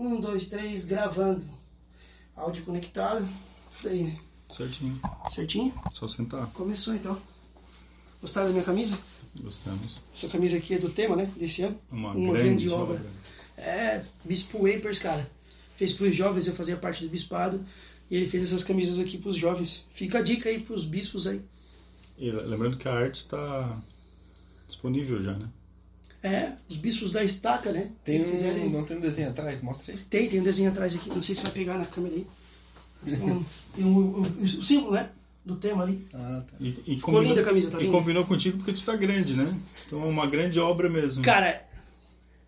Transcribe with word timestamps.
Um, 0.00 0.18
dois, 0.18 0.46
três, 0.46 0.86
gravando. 0.86 1.44
Áudio 2.34 2.64
conectado. 2.64 3.28
Isso 3.76 3.86
aí, 3.86 4.04
né? 4.04 4.18
Certinho. 4.48 4.98
Certinho? 5.30 5.74
Só 5.92 6.08
sentar. 6.08 6.46
Começou 6.54 6.94
então. 6.94 7.20
Gostaram 8.22 8.46
da 8.46 8.52
minha 8.54 8.64
camisa? 8.64 8.98
Gostamos. 9.42 10.00
Sua 10.14 10.30
camisa 10.30 10.56
aqui 10.56 10.72
é 10.72 10.78
do 10.78 10.88
tema, 10.88 11.16
né? 11.16 11.30
Desse 11.36 11.60
ano. 11.62 11.78
Uma, 11.92 12.12
Uma 12.12 12.32
grande, 12.32 12.48
grande 12.64 12.70
obra. 12.70 12.94
obra. 12.94 13.10
É, 13.58 14.02
Bispo 14.24 14.66
Wapers, 14.66 14.98
cara. 14.98 15.30
Fez 15.76 15.92
pros 15.92 16.14
jovens, 16.14 16.46
eu 16.46 16.54
fazia 16.54 16.78
parte 16.78 17.02
do 17.04 17.10
bispado. 17.10 17.62
E 18.10 18.16
ele 18.16 18.26
fez 18.26 18.42
essas 18.42 18.64
camisas 18.64 18.98
aqui 18.98 19.18
pros 19.18 19.36
jovens. 19.36 19.84
Fica 19.92 20.20
a 20.20 20.22
dica 20.22 20.48
aí 20.48 20.62
pros 20.62 20.86
bispos 20.86 21.26
aí. 21.26 21.42
E 22.16 22.30
lembrando 22.30 22.78
que 22.78 22.88
a 22.88 22.94
arte 22.94 23.16
está 23.16 23.78
disponível 24.66 25.20
já, 25.20 25.34
né? 25.34 25.46
É, 26.22 26.52
os 26.68 26.76
bispos 26.76 27.12
da 27.12 27.24
estaca, 27.24 27.72
né? 27.72 27.88
Tem 28.04 28.20
um, 28.22 28.68
não 28.70 28.84
tem 28.84 28.96
um 28.98 29.00
desenho 29.00 29.30
atrás? 29.30 29.62
Mostra 29.62 29.92
aí. 29.92 29.98
Tem, 30.10 30.28
tem 30.28 30.40
um 30.40 30.42
desenho 30.42 30.68
atrás 30.70 30.94
aqui. 30.94 31.08
Não 31.08 31.22
sei 31.22 31.34
se 31.34 31.42
vai 31.42 31.50
pegar 31.52 31.78
na 31.78 31.86
câmera 31.86 32.14
aí. 32.14 32.26
Tem, 33.06 33.18
um, 33.22 33.44
um- 33.78 34.18
um- 34.20 34.42
o 34.42 34.46
símbolo, 34.62 34.92
né? 34.92 35.08
Do 35.42 35.56
tema 35.56 35.82
ali. 35.84 36.06
Ah, 36.12 36.42
tá. 36.46 36.54
E, 36.60 36.68
e 36.86 36.96
Ficou 36.96 37.22
linda 37.22 37.40
a 37.40 37.44
camisa, 37.44 37.70
tá 37.70 37.78
E 37.78 37.84
linda? 37.84 37.96
combinou 37.96 38.26
contigo 38.26 38.58
porque 38.58 38.74
tu 38.74 38.82
tá 38.84 38.94
grande, 38.94 39.32
né? 39.34 39.54
Então 39.86 40.02
é 40.02 40.04
uma 40.06 40.26
grande 40.26 40.60
obra 40.60 40.90
mesmo. 40.90 41.24
Cara, 41.24 41.66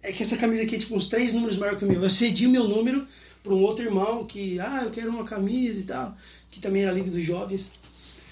é 0.03 0.13
que 0.13 0.23
essa 0.23 0.37
camisa 0.37 0.63
aqui 0.63 0.75
é 0.75 0.79
tipo 0.79 0.95
uns 0.95 1.07
três 1.07 1.33
números 1.33 1.57
maior 1.57 1.77
que 1.79 1.85
o 1.87 1.89
meu. 1.89 2.03
Eu 2.03 2.11
cedi 2.11 2.47
o 2.47 2.51
meu 2.51 2.69
número 2.69 3.07
para 3.43 3.55
um 3.55 3.63
outro 3.63 3.83
irmão 3.83 4.27
que, 4.27 4.61
ah, 4.61 4.83
eu 4.85 4.91
quero 4.91 5.09
uma 5.09 5.25
camisa 5.25 5.81
e 5.81 5.85
tal, 5.85 6.15
que 6.51 6.61
também 6.61 6.83
era 6.83 6.93
líder 6.93 7.11
dos 7.11 7.25
jovens. 7.25 7.71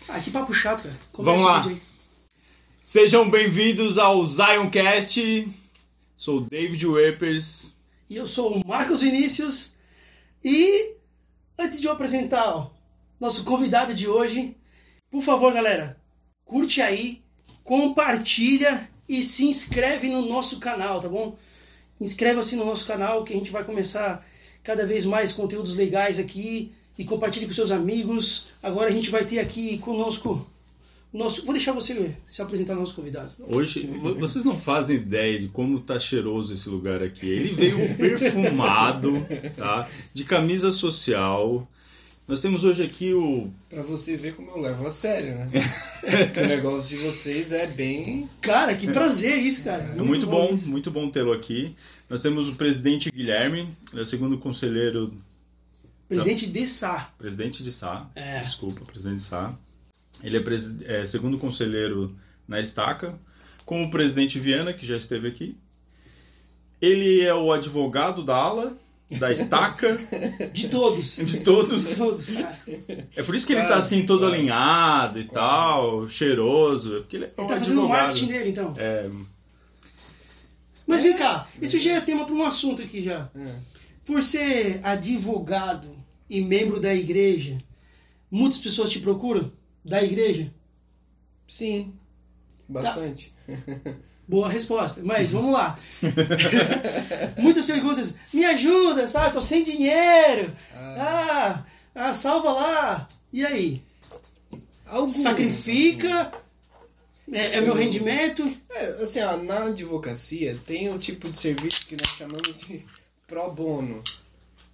Ah, 0.06 0.20
que 0.20 0.30
papo 0.30 0.52
chato, 0.52 0.82
cara. 0.82 0.96
Vamos 1.14 1.42
lá. 1.42 1.62
Sejam 2.92 3.30
bem-vindos 3.30 3.98
ao 3.98 4.26
Zioncast. 4.26 5.48
Sou 6.16 6.40
David 6.40 6.84
Wepers. 6.84 7.72
E 8.08 8.16
eu 8.16 8.26
sou 8.26 8.56
o 8.56 8.66
Marcos 8.66 9.00
Vinícius. 9.00 9.74
E 10.44 10.96
antes 11.56 11.80
de 11.80 11.86
eu 11.86 11.92
apresentar 11.92 12.52
ó, 12.52 12.68
nosso 13.20 13.44
convidado 13.44 13.94
de 13.94 14.08
hoje, 14.08 14.56
por 15.08 15.22
favor, 15.22 15.54
galera, 15.54 15.96
curte 16.44 16.82
aí, 16.82 17.22
compartilha 17.62 18.90
e 19.08 19.22
se 19.22 19.44
inscreve 19.44 20.08
no 20.08 20.26
nosso 20.26 20.58
canal, 20.58 21.00
tá 21.00 21.08
bom? 21.08 21.38
Inscreva-se 22.00 22.56
no 22.56 22.64
nosso 22.64 22.84
canal 22.84 23.22
que 23.22 23.32
a 23.32 23.36
gente 23.36 23.52
vai 23.52 23.62
começar 23.62 24.26
cada 24.64 24.84
vez 24.84 25.04
mais 25.04 25.30
conteúdos 25.30 25.76
legais 25.76 26.18
aqui 26.18 26.72
e 26.98 27.04
compartilhe 27.04 27.46
com 27.46 27.52
seus 27.52 27.70
amigos. 27.70 28.48
Agora 28.60 28.88
a 28.88 28.92
gente 28.92 29.10
vai 29.10 29.24
ter 29.24 29.38
aqui 29.38 29.78
conosco 29.78 30.49
nosso, 31.12 31.44
vou 31.44 31.52
deixar 31.54 31.72
você 31.72 32.14
se 32.30 32.40
apresentar 32.40 32.74
nosso 32.74 32.94
convidado. 32.94 33.32
Hoje, 33.40 33.86
vo- 33.86 34.14
vocês 34.14 34.44
não 34.44 34.56
fazem 34.58 34.96
ideia 34.96 35.38
de 35.40 35.48
como 35.48 35.80
tá 35.80 35.98
cheiroso 35.98 36.54
esse 36.54 36.68
lugar 36.68 37.02
aqui. 37.02 37.28
Ele 37.28 37.48
veio 37.54 37.94
perfumado, 37.96 39.12
tá? 39.56 39.88
De 40.14 40.24
camisa 40.24 40.70
social. 40.70 41.66
Nós 42.28 42.40
temos 42.40 42.64
hoje 42.64 42.84
aqui 42.84 43.12
o 43.12 43.50
Pra 43.68 43.82
vocês 43.82 44.20
verem 44.20 44.36
como 44.36 44.52
eu 44.52 44.60
levo 44.60 44.86
a 44.86 44.90
sério, 44.90 45.34
né? 45.34 45.50
que 46.32 46.38
o 46.40 46.46
negócio 46.46 46.96
de 46.96 47.04
vocês 47.04 47.50
é 47.50 47.66
bem. 47.66 48.30
Cara, 48.40 48.72
que 48.76 48.86
prazer 48.86 49.36
isso, 49.38 49.64
cara. 49.64 49.82
É 49.82 50.02
muito, 50.02 50.28
bom, 50.28 50.50
isso. 50.54 50.70
muito 50.70 50.92
bom 50.92 51.10
tê-lo 51.10 51.32
aqui. 51.32 51.74
Nós 52.08 52.22
temos 52.22 52.48
o 52.48 52.54
presidente 52.54 53.10
Guilherme, 53.10 53.68
ele 53.90 54.00
é 54.00 54.02
o 54.02 54.06
segundo 54.06 54.38
conselheiro, 54.38 55.12
Presidente 56.08 56.48
de 56.48 56.66
Sá. 56.66 57.12
presidente 57.18 57.62
de 57.64 57.72
Sá, 57.72 58.08
É. 58.16 58.40
desculpa, 58.40 58.84
presidente 58.84 59.18
de 59.18 59.22
Sá. 59.24 59.54
Ele 60.22 60.36
é, 60.38 61.02
é 61.02 61.06
segundo 61.06 61.38
conselheiro 61.38 62.16
na 62.46 62.60
Estaca, 62.60 63.18
com 63.64 63.84
o 63.84 63.90
presidente 63.90 64.38
Viana, 64.38 64.72
que 64.72 64.84
já 64.84 64.96
esteve 64.96 65.28
aqui. 65.28 65.56
Ele 66.80 67.20
é 67.22 67.34
o 67.34 67.52
advogado 67.52 68.24
da 68.24 68.34
ala, 68.36 68.76
da 69.18 69.30
Estaca, 69.32 69.96
De 70.52 70.68
todos. 70.68 71.16
de 71.16 71.24
De 71.24 71.40
todos. 71.40 71.96
todos, 71.96 72.30
cara. 72.30 72.58
É 73.16 73.22
por 73.22 73.34
isso 73.34 73.46
que 73.46 73.52
ele 73.52 73.62
tá 73.66 73.76
assim, 73.76 74.06
todo 74.06 74.20
quase. 74.20 74.34
alinhado 74.36 75.18
e 75.20 75.24
tal, 75.24 76.08
cheiroso. 76.08 76.96
é 76.96 77.00
Porque 77.00 77.16
ele 77.16 77.24
é 77.26 77.28
um 77.38 77.42
Ele 77.44 77.48
tá 77.48 77.58
fazendo 77.58 77.78
o 77.78 77.80
advogado. 77.84 78.02
marketing 78.06 78.26
dele, 78.28 78.50
então. 78.50 78.74
É, 78.78 79.10
Mas 80.86 81.02
vem 81.02 81.16
cá, 81.16 81.48
isso 81.60 81.78
já 81.78 81.92
é 81.96 82.00
tema 82.00 82.24
para 82.24 82.34
um 82.34 82.44
assunto 82.44 82.82
aqui 82.82 83.02
já. 83.02 83.30
É. 83.34 83.54
Por 84.04 84.22
ser 84.22 84.80
advogado 84.82 85.88
e 86.28 86.40
membro 86.40 86.80
da 86.80 86.92
igreja, 86.94 87.58
muitas 88.30 88.58
pessoas 88.58 88.90
te 88.90 88.98
procuram 89.00 89.52
da 89.84 90.02
igreja? 90.02 90.52
Sim. 91.46 91.94
Bastante. 92.68 93.34
Boa 94.28 94.48
resposta. 94.48 95.00
Mas 95.02 95.30
vamos 95.32 95.52
lá. 95.52 95.78
muitas 97.38 97.64
perguntas. 97.64 98.16
Me 98.32 98.44
ajuda, 98.44 99.08
sabe? 99.08 99.34
Tô 99.34 99.42
sem 99.42 99.62
dinheiro. 99.62 100.54
Ah, 100.72 101.64
Ah, 101.94 102.08
ah, 102.08 102.12
salva 102.12 102.52
lá. 102.52 103.08
E 103.32 103.44
aí? 103.44 103.82
alguns, 104.86 105.16
Sacrifica? 105.16 106.32
É, 107.32 107.56
é 107.56 107.60
meu 107.60 107.74
rendimento? 107.74 108.42
É, 108.70 109.02
assim, 109.02 109.20
ó, 109.20 109.36
na 109.36 109.64
advocacia 109.64 110.58
tem 110.66 110.92
o 110.92 110.98
tipo 110.98 111.28
de 111.28 111.36
serviço 111.36 111.86
que 111.86 111.96
nós 111.96 112.08
chamamos 112.16 112.60
de 112.60 112.84
pro 113.26 113.50
bono, 113.50 114.02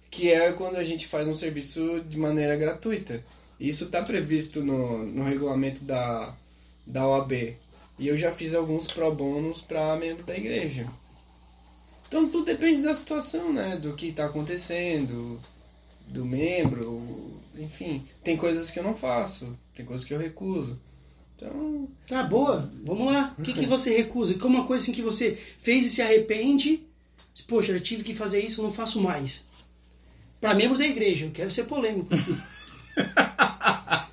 que 0.09 0.31
é 0.31 0.51
quando 0.51 0.77
a 0.77 0.83
gente 0.83 1.05
faz 1.07 1.27
um 1.27 1.35
serviço 1.35 2.01
de 2.07 2.17
maneira 2.17 2.55
gratuita. 2.55 3.23
Isso 3.59 3.85
está 3.85 4.03
previsto 4.03 4.63
no, 4.63 5.05
no 5.05 5.23
regulamento 5.23 5.83
da, 5.83 6.35
da 6.85 7.07
OAB. 7.07 7.55
E 7.99 8.07
eu 8.07 8.15
já 8.15 8.31
fiz 8.31 8.53
alguns 8.53 8.85
pro 8.85 9.13
bonos 9.13 9.61
para 9.61 9.97
membro 9.97 10.23
da 10.23 10.37
igreja. 10.37 10.87
Então 12.07 12.29
tudo 12.29 12.45
depende 12.45 12.81
da 12.81 12.93
situação, 12.93 13.51
né? 13.51 13.75
Do 13.77 13.93
que 13.93 14.07
está 14.07 14.25
acontecendo, 14.25 15.39
do 16.07 16.23
membro, 16.23 17.33
enfim. 17.57 18.05
Tem 18.23 18.37
coisas 18.37 18.69
que 18.69 18.79
eu 18.79 18.83
não 18.83 18.93
faço, 18.93 19.57
tem 19.73 19.85
coisas 19.85 20.05
que 20.05 20.13
eu 20.13 20.19
recuso. 20.19 20.79
Então, 21.35 21.87
Tá 22.07 22.23
boa, 22.23 22.71
vamos 22.83 23.05
lá. 23.13 23.35
O 23.37 23.41
que, 23.43 23.53
que 23.53 23.65
você 23.65 23.95
recusa? 23.95 24.33
Como 24.35 24.57
uma 24.57 24.65
coisa 24.65 24.83
assim 24.83 24.91
que 24.91 25.03
você 25.03 25.35
fez 25.35 25.85
e 25.85 25.89
se 25.89 26.01
arrepende? 26.01 26.83
Poxa, 27.47 27.71
eu 27.71 27.79
tive 27.79 28.03
que 28.03 28.15
fazer 28.15 28.43
isso, 28.43 28.61
eu 28.61 28.65
não 28.65 28.71
faço 28.71 28.99
mais. 28.99 29.45
Para 30.41 30.55
membro 30.55 30.77
da 30.77 30.85
igreja, 30.85 31.25
eu 31.25 31.31
quero 31.31 31.51
ser 31.51 31.65
polêmico. 31.65 32.09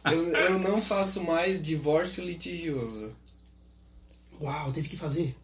Eu, 0.04 0.28
eu 0.28 0.58
não 0.58 0.80
faço 0.82 1.22
mais 1.22 1.60
divórcio 1.62 2.22
litigioso. 2.24 3.12
Uau, 4.40 4.72
teve 4.72 4.88
que 4.88 4.96
fazer. 4.96 5.34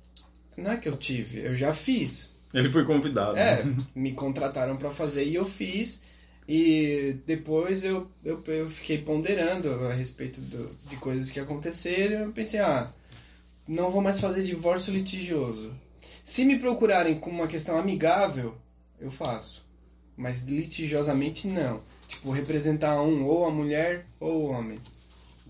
Não 0.56 0.72
é 0.72 0.76
que 0.76 0.88
eu 0.88 0.96
tive, 0.96 1.40
eu 1.40 1.54
já 1.54 1.72
fiz. 1.72 2.30
ele 2.52 2.68
foi 2.68 2.84
convidado. 2.84 3.38
É, 3.38 3.62
né? 3.64 3.76
me 3.94 4.12
contrataram 4.12 4.76
pra 4.76 4.90
fazer 4.90 5.24
e 5.24 5.34
eu 5.34 5.44
fiz. 5.44 6.02
E 6.48 7.16
depois 7.26 7.84
eu, 7.84 8.10
eu, 8.24 8.42
eu 8.48 8.68
fiquei 8.68 8.98
ponderando 8.98 9.72
a 9.86 9.92
respeito 9.92 10.40
do- 10.40 10.74
de 10.88 10.96
coisas 10.96 11.30
que 11.30 11.38
aconteceram. 11.38 12.22
Eu 12.26 12.32
pensei, 12.32 12.58
ah, 12.58 12.92
não 13.68 13.90
vou 13.90 14.02
mais 14.02 14.20
fazer 14.20 14.42
divórcio 14.42 14.92
litigioso. 14.92 15.72
Se 16.24 16.44
me 16.44 16.58
procurarem 16.58 17.18
com 17.20 17.30
uma 17.30 17.46
questão 17.46 17.78
amigável, 17.78 18.56
eu 18.98 19.10
faço. 19.12 19.64
Mas 20.16 20.42
litigiosamente 20.42 21.46
não. 21.46 21.80
Tipo, 22.10 22.30
representar 22.32 23.00
um, 23.02 23.24
ou 23.24 23.46
a 23.46 23.50
mulher 23.50 24.04
ou 24.18 24.42
o 24.42 24.50
homem. 24.50 24.78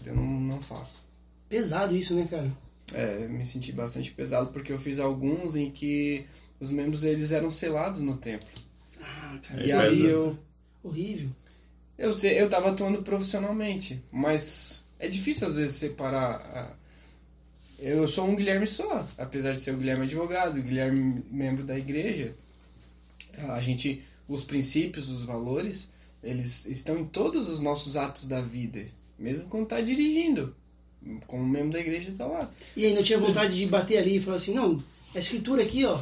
Eu 0.04 0.14
não, 0.14 0.22
não 0.22 0.60
faço. 0.60 1.04
Pesado 1.48 1.96
isso, 1.96 2.14
né, 2.14 2.28
cara? 2.30 2.50
É, 2.92 3.26
me 3.28 3.44
senti 3.44 3.72
bastante 3.72 4.10
pesado 4.12 4.52
porque 4.52 4.70
eu 4.72 4.78
fiz 4.78 4.98
alguns 4.98 5.56
em 5.56 5.70
que 5.70 6.24
os 6.60 6.70
membros 6.70 7.02
eles 7.02 7.32
eram 7.32 7.50
selados 7.50 8.00
no 8.02 8.16
templo. 8.16 8.48
Ah, 9.00 9.40
cara, 9.46 9.66
E 9.66 9.70
É, 9.70 9.74
aí 9.76 10.04
eu, 10.04 10.38
horrível. 10.82 11.30
eu 11.98 12.10
eu 12.18 12.48
tava 12.50 12.70
atuando 12.70 13.02
profissionalmente, 13.02 14.02
mas 14.12 14.84
é 14.98 15.08
difícil 15.08 15.46
às 15.48 15.54
vezes 15.56 15.76
separar. 15.76 16.34
a- 16.54 16.80
Eu 17.78 18.06
sou 18.06 18.28
um 18.28 18.36
Guilherme 18.36 18.66
só, 18.66 19.08
apesar 19.16 19.52
de 19.52 19.60
ser 19.60 19.72
o 19.74 19.78
Guilherme 19.78 20.04
advogado, 20.04 20.58
o 20.58 20.62
Guilherme 20.62 21.24
membro 21.30 21.64
da 21.64 21.78
igreja. 21.78 22.34
A 23.48 23.60
gente, 23.62 24.02
os 24.28 24.44
princípios, 24.44 25.08
os 25.08 25.22
valores, 25.22 25.88
eles 26.22 26.66
estão 26.66 26.98
em 26.98 27.04
todos 27.04 27.48
os 27.48 27.60
nossos 27.60 27.96
atos 27.96 28.26
da 28.26 28.40
vida, 28.40 28.86
mesmo 29.18 29.48
quando 29.48 29.66
tá 29.66 29.80
dirigindo. 29.80 30.54
Como 31.26 31.46
membro 31.46 31.70
da 31.72 31.80
igreja 31.80 32.12
tá 32.16 32.26
lá. 32.26 32.50
E 32.76 32.84
aí, 32.84 32.92
não 32.92 33.02
tinha 33.02 33.18
vontade 33.18 33.56
de 33.56 33.66
bater 33.66 33.96
ali 33.96 34.16
e 34.16 34.20
falar 34.20 34.36
assim, 34.36 34.52
não, 34.52 34.82
a 35.14 35.18
escritura 35.18 35.62
aqui, 35.62 35.84
ó. 35.86 35.98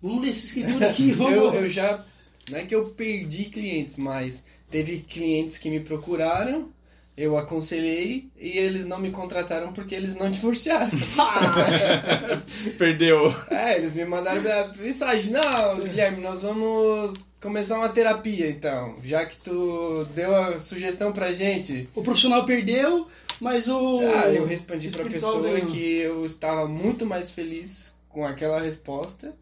Vamos 0.00 0.22
ler 0.22 0.30
essa 0.30 0.46
escritura 0.46 0.88
aqui, 0.90 1.12
vamos. 1.12 1.34
eu, 1.34 1.54
eu 1.54 1.68
já. 1.68 2.02
Não 2.50 2.58
é 2.58 2.64
que 2.64 2.74
eu 2.74 2.86
perdi 2.86 3.44
clientes, 3.46 3.98
mas 3.98 4.42
teve 4.70 5.00
clientes 5.00 5.58
que 5.58 5.68
me 5.68 5.80
procuraram, 5.80 6.72
eu 7.14 7.36
aconselhei 7.36 8.30
e 8.38 8.56
eles 8.56 8.86
não 8.86 8.98
me 8.98 9.10
contrataram 9.10 9.72
porque 9.72 9.94
eles 9.94 10.14
não 10.14 10.30
divorciaram. 10.32 10.98
Ah, 11.18 12.40
Perdeu. 12.78 13.34
é, 13.50 13.76
eles 13.76 13.94
me 13.94 14.06
mandaram 14.06 14.40
mensagem: 14.78 15.32
Não, 15.32 15.80
Guilherme, 15.80 16.22
nós 16.22 16.40
vamos 16.40 17.14
começar 17.40 17.78
uma 17.78 17.88
terapia 17.88 18.48
então, 18.50 18.96
já 19.04 19.24
que 19.26 19.36
tu 19.36 20.04
deu 20.14 20.34
a 20.34 20.58
sugestão 20.58 21.12
pra 21.12 21.32
gente. 21.32 21.88
o 21.94 22.02
profissional 22.02 22.44
perdeu, 22.44 23.06
mas 23.40 23.68
o. 23.68 24.00
Ah, 24.00 24.30
eu 24.32 24.44
respondi 24.44 24.90
pra 24.90 25.04
pessoa 25.04 25.42
ganhou. 25.42 25.66
que 25.66 25.96
eu 25.98 26.24
estava 26.24 26.66
muito 26.66 27.06
mais 27.06 27.30
feliz 27.30 27.92
com 28.08 28.24
aquela 28.26 28.60
resposta 28.60 29.34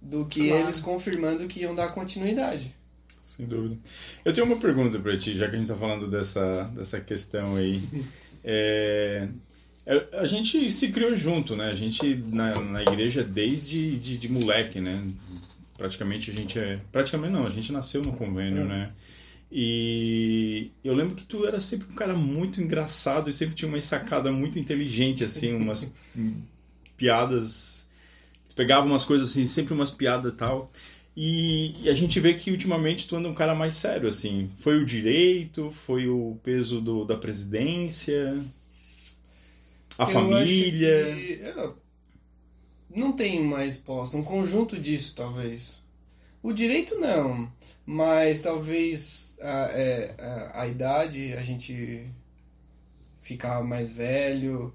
do 0.00 0.24
que 0.24 0.48
Claro. 0.48 0.64
eles 0.64 0.80
confirmando 0.80 1.46
que 1.46 1.60
iam 1.60 1.74
dar 1.74 1.88
continuidade. 1.92 2.74
Sem 3.22 3.46
dúvida. 3.46 3.76
Eu 4.24 4.32
tenho 4.32 4.46
uma 4.46 4.56
pergunta 4.56 4.98
para 4.98 5.16
ti, 5.16 5.36
já 5.36 5.48
que 5.48 5.54
a 5.54 5.58
gente 5.58 5.70
está 5.70 5.78
falando 5.78 6.08
dessa, 6.08 6.64
dessa 6.74 7.00
questão 7.00 7.56
aí. 7.56 7.80
É, 8.42 9.28
é, 9.84 10.08
a 10.14 10.24
gente 10.24 10.70
se 10.70 10.88
criou 10.88 11.14
junto, 11.14 11.54
né? 11.54 11.66
A 11.66 11.74
gente 11.74 12.14
na, 12.32 12.58
na 12.58 12.82
igreja 12.82 13.22
desde 13.22 13.98
de, 13.98 14.16
de 14.16 14.28
moleque, 14.30 14.80
né? 14.80 14.98
Praticamente 15.80 16.30
a 16.30 16.34
gente 16.34 16.58
é. 16.58 16.78
Praticamente 16.92 17.32
não, 17.32 17.46
a 17.46 17.50
gente 17.50 17.72
nasceu 17.72 18.02
no 18.02 18.12
convênio, 18.12 18.64
É. 18.64 18.66
né? 18.66 18.92
E 19.50 20.70
eu 20.84 20.92
lembro 20.94 21.14
que 21.16 21.24
tu 21.24 21.46
era 21.46 21.58
sempre 21.58 21.90
um 21.90 21.96
cara 21.96 22.14
muito 22.14 22.60
engraçado 22.60 23.30
e 23.30 23.32
sempre 23.32 23.54
tinha 23.54 23.66
uma 23.68 23.80
sacada 23.80 24.30
muito 24.30 24.58
inteligente, 24.58 25.24
assim, 25.24 25.54
umas 25.54 25.90
piadas. 26.98 27.88
Tu 28.50 28.54
pegava 28.54 28.86
umas 28.86 29.06
coisas 29.06 29.30
assim, 29.30 29.46
sempre 29.46 29.72
umas 29.72 29.90
piadas 29.90 30.32
e 30.32 30.36
tal. 30.36 30.70
E, 31.16 31.74
e 31.82 31.88
a 31.88 31.94
gente 31.94 32.20
vê 32.20 32.34
que 32.34 32.50
ultimamente 32.50 33.08
tu 33.08 33.16
anda 33.16 33.28
um 33.28 33.34
cara 33.34 33.54
mais 33.54 33.74
sério, 33.74 34.06
assim. 34.06 34.50
Foi 34.58 34.76
o 34.82 34.84
direito, 34.86 35.70
foi 35.70 36.06
o 36.08 36.38
peso 36.44 36.80
do, 36.80 37.04
da 37.06 37.16
presidência, 37.16 38.38
a 39.98 40.02
Eu 40.04 40.06
família. 40.06 40.42
acho 40.42 40.54
que, 40.54 40.84
é, 40.84 41.70
não 42.94 43.12
tem 43.12 43.42
mais 43.42 43.76
posto. 43.78 44.16
Um 44.16 44.22
conjunto 44.24 44.78
disso, 44.78 45.14
talvez. 45.14 45.80
O 46.42 46.52
direito 46.52 46.98
não, 46.98 47.50
mas 47.84 48.40
talvez 48.40 49.36
a, 49.40 49.70
é, 49.72 50.14
a, 50.18 50.62
a 50.62 50.66
idade, 50.66 51.34
a 51.34 51.42
gente 51.42 52.06
ficar 53.20 53.62
mais 53.62 53.92
velho, 53.92 54.72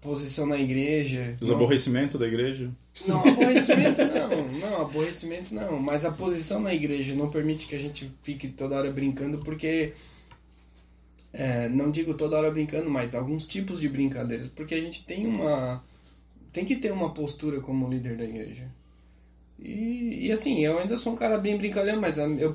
posição 0.00 0.46
na 0.46 0.58
igreja. 0.58 1.34
Os 1.40 1.48
não- 1.48 1.56
aborrecimentos 1.56 2.20
da 2.20 2.26
igreja. 2.26 2.70
Não, 3.06 3.20
aborrecimento 3.26 4.02
não. 4.04 4.48
Não, 4.58 4.82
aborrecimento 4.82 5.54
não. 5.54 5.78
Mas 5.78 6.04
a 6.04 6.10
posição 6.12 6.60
na 6.60 6.72
igreja 6.72 7.14
não 7.14 7.28
permite 7.28 7.66
que 7.66 7.74
a 7.74 7.78
gente 7.78 8.10
fique 8.22 8.48
toda 8.48 8.76
hora 8.76 8.90
brincando, 8.90 9.38
porque. 9.38 9.92
é, 11.32 11.68
não 11.68 11.90
digo 11.90 12.14
toda 12.14 12.36
hora 12.38 12.50
brincando, 12.50 12.88
mas 12.90 13.14
alguns 13.14 13.46
tipos 13.46 13.80
de 13.80 13.88
brincadeiras. 13.88 14.46
Porque 14.48 14.74
a 14.74 14.80
gente 14.80 15.04
tem 15.04 15.26
uma. 15.26 15.82
Tem 16.56 16.64
que 16.64 16.76
ter 16.76 16.90
uma 16.90 17.12
postura 17.12 17.60
como 17.60 17.86
líder 17.86 18.16
da 18.16 18.24
igreja. 18.24 18.64
E, 19.58 20.26
e 20.26 20.32
assim, 20.32 20.64
eu 20.64 20.78
ainda 20.78 20.96
sou 20.96 21.12
um 21.12 21.14
cara 21.14 21.36
bem 21.36 21.58
brincalhão, 21.58 22.00
mas 22.00 22.16
eu, 22.16 22.54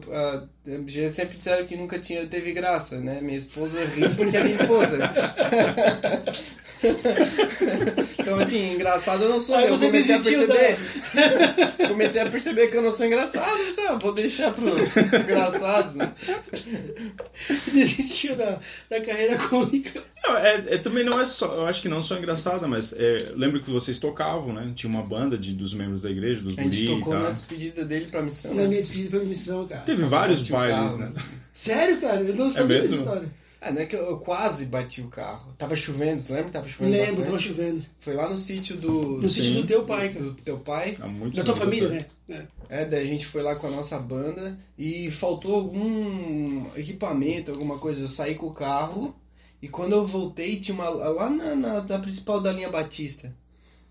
já 0.88 1.08
sempre 1.08 1.38
disseram 1.38 1.68
que 1.68 1.76
nunca 1.76 2.00
tinha, 2.00 2.26
teve 2.26 2.52
graça, 2.52 3.00
né? 3.00 3.22
Minha 3.22 3.38
esposa 3.38 3.86
ri 3.86 4.10
porque 4.16 4.38
é 4.38 4.44
minha 4.44 4.56
esposa. 4.56 4.98
então, 8.20 8.40
assim, 8.40 8.74
engraçado 8.74 9.24
eu 9.24 9.30
não 9.30 9.40
sou. 9.40 9.56
Aí 9.56 9.68
eu 9.68 9.78
comecei 9.78 10.16
a 10.16 10.20
perceber. 10.20 10.78
Comecei 11.88 12.22
a 12.22 12.30
perceber 12.30 12.68
que 12.68 12.78
eu 12.78 12.82
não 12.82 12.92
sou 12.92 13.06
engraçado. 13.06 13.46
Mas, 13.64 13.78
ah, 13.78 13.96
vou 13.98 14.14
deixar 14.14 14.52
pros 14.54 14.96
engraçados, 14.98 15.94
né? 15.94 16.12
Desistiu 17.72 18.36
da, 18.36 18.60
da 18.90 19.02
carreira 19.02 19.38
cômica. 19.38 20.04
Não, 20.24 20.38
é, 20.38 20.56
é- 20.68 20.78
também 20.78 21.04
não 21.04 21.20
é 21.20 21.26
só, 21.26 21.54
eu 21.54 21.66
acho 21.66 21.82
que 21.82 21.90
não 21.90 22.02
só 22.02 22.18
engraçada, 22.18 22.68
mas 22.68 22.94
é, 22.94 23.32
lembro 23.36 23.60
que 23.62 23.70
vocês 23.70 23.98
tocavam, 23.98 24.54
né? 24.54 24.72
Tinha 24.76 24.90
uma 24.90 25.04
banda 25.04 25.38
de, 25.38 25.54
dos 25.54 25.74
membros 25.74 26.02
da 26.04 26.10
igreja, 26.10 26.42
dos 26.42 26.58
A 26.58 26.64
gente 26.64 26.86
tocou 26.86 27.14
na 27.14 27.30
despedida 27.30 27.86
dele 27.86 28.08
pra 28.08 28.22
missão. 28.22 28.54
Na 28.54 28.64
né? 28.64 28.68
minha 28.68 28.82
despedida 28.82 29.18
pra 29.18 29.20
missão, 29.26 29.68
cara. 29.68 29.82
Teve 29.82 30.04
Nossa, 30.04 30.16
vários 30.16 30.50
bailes, 30.50 30.76
carro, 30.78 30.98
né? 30.98 31.12
Sério, 31.54 32.00
cara? 32.00 32.22
Eu 32.22 32.36
não 32.36 32.50
sabia 32.50 32.82
dessa 32.82 32.96
mesmo? 32.96 33.08
história. 33.08 33.41
Ah, 33.64 33.72
não 33.72 33.80
é 33.80 33.86
que 33.86 33.96
eu, 33.96 34.04
eu 34.08 34.18
quase 34.18 34.66
bati 34.66 35.02
o 35.02 35.08
carro. 35.08 35.54
Tava 35.56 35.76
chovendo, 35.76 36.24
tu 36.24 36.30
lembra 36.34 36.46
que 36.46 36.52
tava 36.52 36.68
chovendo 36.68 36.92
Lembro, 36.94 37.18
bastante? 37.18 37.26
tava 37.28 37.38
chovendo. 37.42 37.86
Foi 38.00 38.14
lá 38.16 38.28
no 38.28 38.36
sítio 38.36 38.76
do... 38.76 38.92
No 39.22 39.30
sítio 39.30 39.54
Sim. 39.54 39.62
do 39.62 39.68
teu 39.68 39.86
pai, 39.86 40.10
cara. 40.10 40.26
do 40.26 40.34
teu 40.34 40.58
pai. 40.58 40.96
Há 41.00 41.08
muito 41.08 41.36
Da 41.38 41.44
tua 41.44 41.56
família, 41.56 41.88
atrás. 41.88 42.08
né? 42.28 42.48
É, 42.70 42.86
daí 42.86 43.04
a 43.04 43.08
gente 43.08 43.24
foi 43.28 43.44
lá 43.44 43.56
com 43.56 43.68
a 43.68 43.70
nossa 43.70 44.00
banda 44.00 44.58
e 44.76 45.12
faltou 45.12 45.54
algum 45.56 46.66
equipamento, 46.76 47.52
alguma 47.52 47.78
coisa. 47.78 48.02
Eu 48.02 48.08
saí 48.08 48.34
com 48.34 48.48
o 48.48 48.54
carro 48.54 49.16
e 49.62 49.68
quando 49.68 49.94
eu 49.94 50.04
voltei 50.08 50.60
tinha 50.60 50.74
uma. 50.74 50.90
lá 50.90 51.30
na, 51.30 51.56
na, 51.56 51.82
na 51.84 52.00
principal 52.00 52.42
da 52.42 52.52
linha 52.52 52.70
Batista, 52.70 53.32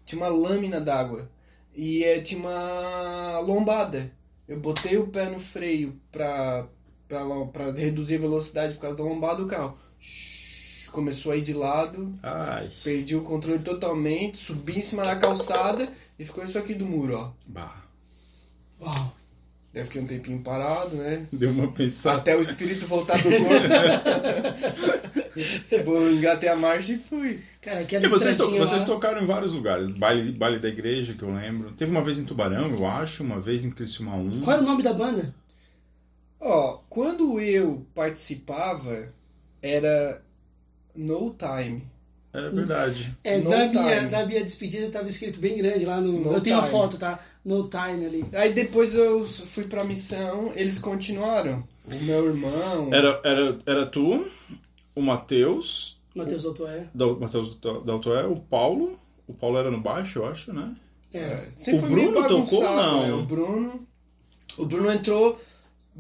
tinha 0.05 0.21
uma 0.21 0.29
lâmina 0.29 0.81
d'água 0.81 1.31
e 1.73 2.03
é, 2.03 2.19
tinha 2.21 2.41
uma 2.41 3.39
lombada. 3.39 4.11
Eu 4.49 4.59
botei 4.59 4.99
o 4.99 5.07
pé 5.07 5.29
no 5.31 5.39
freio 5.39 5.95
pra, 6.11 6.67
pra 7.53 7.71
reduzir 7.73 8.17
a 8.17 8.21
velocidade 8.21 8.75
por 8.75 8.81
causa 8.83 8.97
da 8.97 9.05
lombada 9.05 9.37
do 9.43 9.47
carro. 9.47 9.77
Começou 10.93 11.31
a 11.33 11.37
ir 11.37 11.43
de 11.43 11.53
lado, 11.55 12.11
Ai, 12.23 12.69
perdi 12.83 13.15
o 13.15 13.23
controle 13.23 13.61
totalmente, 13.61 14.37
subi 14.39 14.79
em 14.79 14.83
cima 14.83 15.05
da 15.05 15.15
calçada 15.17 15.89
e 16.19 16.25
ficou 16.25 16.43
isso 16.43 16.59
aqui 16.59 16.75
do 16.75 16.85
muro, 16.85 17.17
ó. 17.17 17.31
bah, 17.47 17.85
Uau. 18.81 19.15
Daí 19.73 19.85
fiquei 19.85 20.03
um 20.03 20.07
tempinho 20.07 20.41
parado, 20.43 20.97
né? 20.97 21.29
deu 21.33 21.51
uma 21.51 21.71
pensada. 21.71 22.19
Até 22.19 22.37
o 22.37 22.41
espírito 22.41 22.89
voltar 22.89 23.17
pro 23.23 23.31
corpo. 23.31 23.69
Bom, 25.85 26.09
engatei 26.11 26.49
a 26.49 26.57
marcha 26.57 26.93
e 26.95 26.99
fui. 26.99 27.39
Cara, 27.61 27.79
aquela 27.81 28.05
E 28.05 28.09
vocês, 28.09 28.37
to- 28.37 28.43
estradinha 28.43 28.67
vocês 28.67 28.83
lá... 28.83 28.89
tocaram 28.89 29.23
em 29.23 29.27
vários 29.27 29.53
lugares. 29.53 29.89
Baile, 29.91 30.33
baile 30.33 30.59
da 30.59 30.69
igreja, 30.69 31.15
que 31.15 31.23
eu 31.23 31.33
lembro. 31.33 31.71
Teve 31.73 31.93
uma 31.93 32.03
vez 32.03 32.19
em 32.19 32.25
Tubarão, 32.25 32.69
eu 32.69 32.85
acho. 32.85 33.23
Uma 33.23 33.41
vez 33.41 33.65
em 33.65 33.71
Criciúma 33.71 34.17
1. 34.17 34.41
Qual 34.41 34.55
era 34.55 34.63
o 34.63 34.67
nome 34.67 34.83
da 34.83 34.93
banda? 34.93 35.33
Ó, 36.41 36.79
quando 36.89 37.39
eu 37.41 37.87
participava, 37.95 39.13
era 39.63 40.23
No 40.95 41.35
Time. 41.39 41.83
É 42.33 42.49
verdade. 42.49 43.15
É, 43.25 43.39
No 43.39 43.51
na, 43.51 43.67
minha, 43.67 43.99
Time. 43.99 44.11
na 44.11 44.25
minha 44.27 44.43
despedida 44.45 44.89
tava 44.91 45.09
escrito 45.09 45.41
bem 45.41 45.57
grande 45.59 45.85
lá 45.85 46.01
no... 46.01 46.21
No 46.21 46.33
eu 46.33 46.41
tenho 46.41 46.59
a 46.59 46.63
foto, 46.63 46.97
tá? 46.97 47.19
No 47.45 47.69
Time 47.69 48.07
ali. 48.07 48.25
Aí 48.33 48.53
depois 48.53 48.95
eu 48.95 49.27
fui 49.27 49.65
pra 49.65 49.85
missão, 49.85 50.53
eles 50.55 50.79
continuaram. 50.79 51.67
O 51.87 52.05
meu 52.05 52.27
irmão. 52.27 52.89
Era, 52.93 53.21
era, 53.25 53.59
era 53.67 53.87
tu, 53.87 54.27
o 54.95 55.03
Matheus, 55.03 55.99
Matheus 56.15 56.45
Altoé. 56.45 56.87
da, 56.95 57.07
Matheus 57.15 57.57
da, 57.57 57.81
da 57.81 57.93
Autoé, 57.95 58.25
o 58.27 58.37
Paulo. 58.37 58.99
O 59.27 59.35
Paulo 59.35 59.59
era 59.59 59.71
no 59.71 59.81
baixo, 59.81 60.21
eu 60.21 60.27
acho, 60.27 60.53
né? 60.53 60.75
É. 61.13 61.19
É, 61.19 61.49
sempre 61.57 61.79
O 61.81 61.83
foi 61.83 61.91
meio 61.91 62.11
Bruno 62.13 62.29
tocou, 62.29 62.61
bagunçado, 62.61 62.77
não? 62.97 63.07
né? 63.07 63.13
O 63.15 63.23
Bruno. 63.27 63.81
O 64.59 64.67
Bruno 64.67 64.93
entrou 64.93 65.41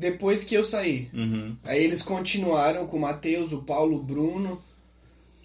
depois 0.00 0.42
que 0.42 0.54
eu 0.54 0.64
saí. 0.64 1.08
Uhum. 1.12 1.54
Aí 1.64 1.82
eles 1.84 2.02
continuaram 2.02 2.86
com 2.86 2.96
o 2.96 3.00
Matheus, 3.00 3.52
o 3.52 3.58
Paulo, 3.62 3.96
o 3.98 4.02
Bruno. 4.02 4.60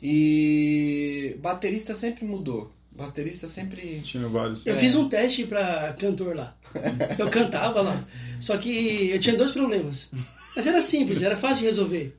E 0.01 1.35
baterista 1.41 1.93
sempre 1.93 2.25
mudou. 2.25 2.71
Baterista 2.91 3.47
sempre. 3.47 4.01
Tinha 4.03 4.27
vários. 4.27 4.65
Eu 4.65 4.73
É. 4.73 4.77
fiz 4.77 4.95
um 4.95 5.09
teste 5.09 5.45
pra 5.45 5.93
cantor 5.99 6.35
lá. 6.35 6.55
Eu 7.19 7.29
cantava 7.29 7.81
lá. 7.81 8.03
Só 8.39 8.57
que 8.57 9.09
eu 9.11 9.19
tinha 9.19 9.35
dois 9.35 9.51
problemas. 9.51 10.11
Mas 10.55 10.67
era 10.67 10.79
simples, 10.81 11.21
era 11.21 11.35
fácil 11.35 11.59
de 11.59 11.65
resolver. 11.65 12.15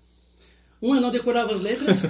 Um 0.82 0.94
eu 0.94 1.00
não 1.00 1.10
decorava 1.10 1.52
as 1.52 1.60
letras 1.60 2.02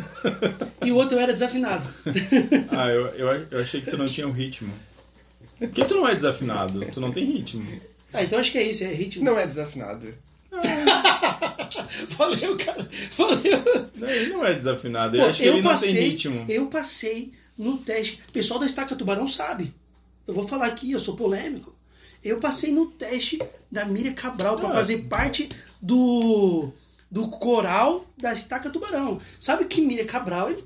e 0.85 0.90
o 0.90 0.97
outro 0.97 1.16
eu 1.16 1.21
era 1.21 1.33
desafinado. 1.33 1.87
Ah, 2.71 2.88
eu, 2.88 3.06
eu, 3.09 3.28
eu 3.50 3.61
achei 3.61 3.80
que 3.80 3.90
tu 3.90 3.97
não 3.97 4.06
tinha 4.06 4.26
um 4.26 4.33
ritmo. 4.33 4.73
Por 5.59 5.68
que 5.71 5.85
tu 5.85 5.95
não 5.95 6.09
é 6.09 6.14
desafinado? 6.14 6.85
Tu 6.92 7.00
não 7.00 7.12
tem 7.12 7.25
ritmo. 7.25 7.64
Ah, 8.16 8.25
então 8.25 8.38
acho 8.38 8.50
que 8.52 8.58
é 8.58 8.62
isso, 8.62 8.82
é 8.85 8.88
ritmo. 8.88 9.25
Não 9.25 9.38
é 9.38 9.46
desafinado. 9.46 10.12
Valeu, 12.16 12.56
cara. 12.56 12.88
Valeu. 13.16 13.62
Não, 13.94 14.08
ele 14.08 14.32
não 14.32 14.44
é 14.44 14.54
desafinado. 14.54 15.16
Eu 15.16 15.23
Pô, 15.25 15.28
acho 15.30 15.40
que 15.42 15.46
eu 15.49 15.52
ele 15.54 15.62
não 15.62 15.68
tem 15.70 15.78
passei, 15.80 16.08
ritmo. 16.08 16.44
eu 16.49 16.66
passei 16.68 17.32
no 17.58 17.78
teste. 17.78 18.20
O 18.28 18.32
pessoal 18.32 18.61
da 18.61 18.66
Estaca 18.66 18.94
Tubarão 18.96 19.28
sabe. 19.28 19.75
Eu 20.26 20.35
vou 20.35 20.46
falar 20.46 20.66
aqui, 20.66 20.90
eu 20.92 20.99
sou 21.00 21.14
polêmico. 21.16 21.75
Eu 22.25 22.40
passei 22.40 22.73
no 22.73 22.87
teste 22.87 23.38
da 23.70 23.85
Miriam 23.85 24.12
Cabral 24.14 24.56
para 24.56 24.70
Ah. 24.70 24.75
fazer 24.75 24.99
parte 25.08 25.49
do 25.80 26.70
do 27.08 27.28
coral 27.28 28.04
da 28.18 28.32
Estaca 28.32 28.68
Tubarão. 28.70 29.20
Sabe 29.38 29.64
que 29.66 29.80
Miriam 29.80 30.06
Cabral 30.06 30.50
é 30.50 30.56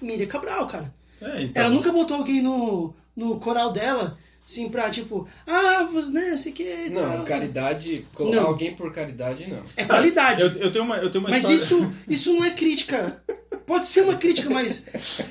Miriam 0.00 0.26
Cabral, 0.26 0.66
cara. 0.66 0.92
É, 1.20 1.42
então. 1.42 1.62
Ela 1.62 1.70
nunca 1.74 1.92
botou 1.92 2.16
alguém 2.16 2.40
no, 2.40 2.94
no 3.14 3.38
coral 3.38 3.70
dela, 3.70 4.16
assim, 4.50 4.68
pra 4.68 4.90
tipo, 4.90 5.28
ah, 5.46 5.84
você, 5.92 6.10
né, 6.12 6.36
sei 6.36 6.52
que. 6.52 6.90
Não, 6.90 7.24
caridade. 7.24 8.04
Colocar 8.14 8.40
Não. 8.40 8.46
alguém 8.48 8.74
por 8.74 8.92
caridade, 8.92 9.48
não. 9.48 9.60
É 9.76 9.84
qualidade. 9.84 10.42
Eu, 10.42 10.50
eu 10.54 10.72
tenho 10.72 10.84
uma, 10.84 10.96
eu 10.96 11.10
tenho 11.10 11.22
uma 11.24 11.30
Mas 11.30 11.48
história- 11.48 11.84
isso, 11.84 11.92
isso 12.08 12.32
não 12.34 12.44
é 12.44 12.50
crítica. 12.50 13.22
Pode 13.66 13.86
ser 13.86 14.02
uma 14.02 14.16
crítica, 14.16 14.50
mas 14.50 14.86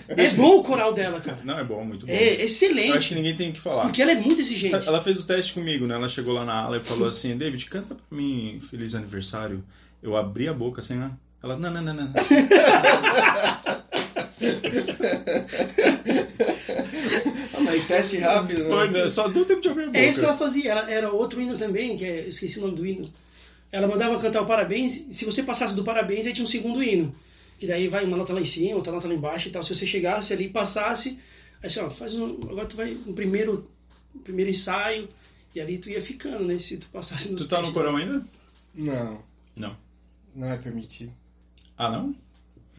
é 0.07 0.29
bom 0.31 0.57
o 0.59 0.63
coral 0.63 0.93
dela, 0.93 1.19
cara. 1.19 1.39
Não, 1.43 1.59
é 1.59 1.63
bom, 1.63 1.83
muito 1.83 2.05
bom. 2.05 2.11
É 2.11 2.15
Eu 2.15 2.21
acho 2.27 2.35
que 2.37 2.43
excelente. 2.43 3.15
ninguém 3.15 3.35
tem 3.35 3.51
que 3.51 3.59
falar. 3.59 3.83
Porque 3.83 4.01
ela 4.01 4.11
é 4.13 4.15
muito 4.15 4.39
exigente. 4.39 4.71
Sabe, 4.71 4.87
Ela 4.87 5.01
fez 5.01 5.19
o 5.19 5.23
teste 5.23 5.53
comigo, 5.53 5.85
né? 5.85 5.95
Ela 5.95 6.07
chegou 6.07 6.33
lá 6.33 6.45
na 6.45 6.53
ala 6.53 6.77
e 6.77 6.79
falou 6.79 7.09
assim: 7.09 7.35
David, 7.37 7.65
canta 7.65 7.95
pra 7.95 8.17
mim 8.17 8.61
Feliz 8.69 8.95
Aniversário. 8.95 9.61
Eu 10.01 10.15
abri 10.15 10.47
a 10.47 10.53
boca 10.53 10.79
assim, 10.79 10.95
né? 10.95 11.11
Ela, 11.43 11.57
não, 11.57 11.69
não, 11.71 11.81
não, 11.81 11.93
não. 11.93 12.13
Teste 17.89 18.17
rápido, 18.19 18.63
né? 18.63 18.69
Foi, 18.69 18.89
né? 18.89 19.09
Só 19.09 19.27
deu 19.27 19.43
tempo 19.45 19.61
de 19.61 19.67
abrir 19.69 19.83
a 19.83 19.85
boca. 19.87 19.97
É 19.97 20.07
isso 20.07 20.19
que 20.19 20.25
ela 20.25 20.37
fazia. 20.37 20.71
Ela 20.71 20.91
era 20.91 21.11
outro 21.11 21.41
hino 21.41 21.57
também, 21.57 21.95
que 21.97 22.05
é, 22.05 22.21
eu 22.25 22.29
esqueci 22.29 22.59
o 22.59 22.61
nome 22.61 22.75
do 22.75 22.85
hino. 22.85 23.03
Ela 23.71 23.87
mandava 23.87 24.19
cantar 24.19 24.41
o 24.41 24.45
parabéns. 24.45 25.07
Se 25.11 25.25
você 25.25 25.43
passasse 25.43 25.75
do 25.75 25.83
parabéns, 25.83 26.25
aí 26.27 26.33
tinha 26.33 26.43
um 26.43 26.47
segundo 26.47 26.81
hino. 26.83 27.13
Que 27.57 27.67
daí 27.67 27.87
vai 27.87 28.05
uma 28.05 28.15
nota 28.15 28.31
lá 28.33 28.39
em 28.41 28.45
cima, 28.45 28.75
outra 28.75 28.93
nota 28.93 29.07
lá 29.07 29.13
embaixo 29.13 29.49
e 29.49 29.51
tal. 29.51 29.63
Se 29.63 29.73
você 29.75 29.85
chegasse 29.85 30.31
ali 30.33 30.45
e 30.45 30.49
passasse, 30.49 31.19
aí 31.61 31.67
assim, 31.67 31.79
ó, 31.79 31.89
faz 31.89 32.13
um. 32.13 32.25
Agora 32.49 32.65
tu 32.65 32.75
vai 32.77 32.91
no 32.91 33.13
primeiro, 33.13 33.67
no 34.13 34.21
primeiro 34.21 34.49
ensaio. 34.51 35.09
E 35.53 35.59
ali 35.59 35.77
tu 35.77 35.89
ia 35.89 36.01
ficando, 36.01 36.45
né? 36.45 36.57
Se 36.59 36.77
tu 36.77 36.87
passasse 36.89 37.31
nos 37.31 37.47
Tu 37.47 37.49
tá 37.49 37.57
no 37.57 37.63
testes. 37.63 37.77
coral 37.77 37.95
ainda? 37.95 38.23
Não, 38.75 39.23
Não. 39.55 39.75
não 40.35 40.47
é 40.47 40.57
permitido. 40.57 41.11
Ah, 41.77 41.89
não? 41.89 42.15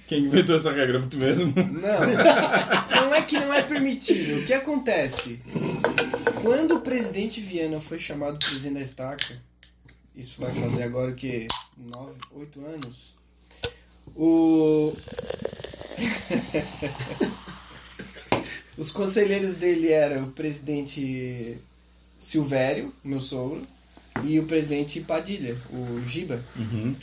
Quem 0.06 0.24
inventou 0.24 0.56
essa 0.56 0.72
regra? 0.72 1.00
Tu 1.06 1.16
mesmo? 1.16 1.54
Não, 1.56 3.02
não 3.02 3.14
é 3.14 3.22
que 3.22 3.38
não 3.38 3.54
é 3.54 3.62
permitido. 3.62 4.40
O 4.40 4.44
que 4.44 4.52
acontece? 4.52 5.40
Quando 6.42 6.76
o 6.76 6.80
presidente 6.80 7.40
Viana 7.40 7.78
foi 7.78 7.98
chamado 7.98 8.38
presidente 8.38 8.74
da 8.74 8.80
estaca, 8.80 9.40
isso 10.14 10.40
vai 10.40 10.52
fazer 10.52 10.82
agora 10.82 11.12
o 11.12 11.14
que? 11.14 11.46
Nove, 11.94 12.18
oito 12.32 12.64
anos? 12.64 13.14
O. 14.16 14.92
Os 18.76 18.90
conselheiros 18.90 19.54
dele 19.54 19.92
eram 19.92 20.24
o 20.24 20.32
presidente 20.32 21.58
Silvério, 22.18 22.92
meu 23.04 23.20
sogro, 23.20 23.64
e 24.24 24.40
o 24.40 24.46
presidente 24.46 25.00
Padilha, 25.00 25.56
o 25.70 26.02
Giba. 26.06 26.42
Uhum. 26.56 26.96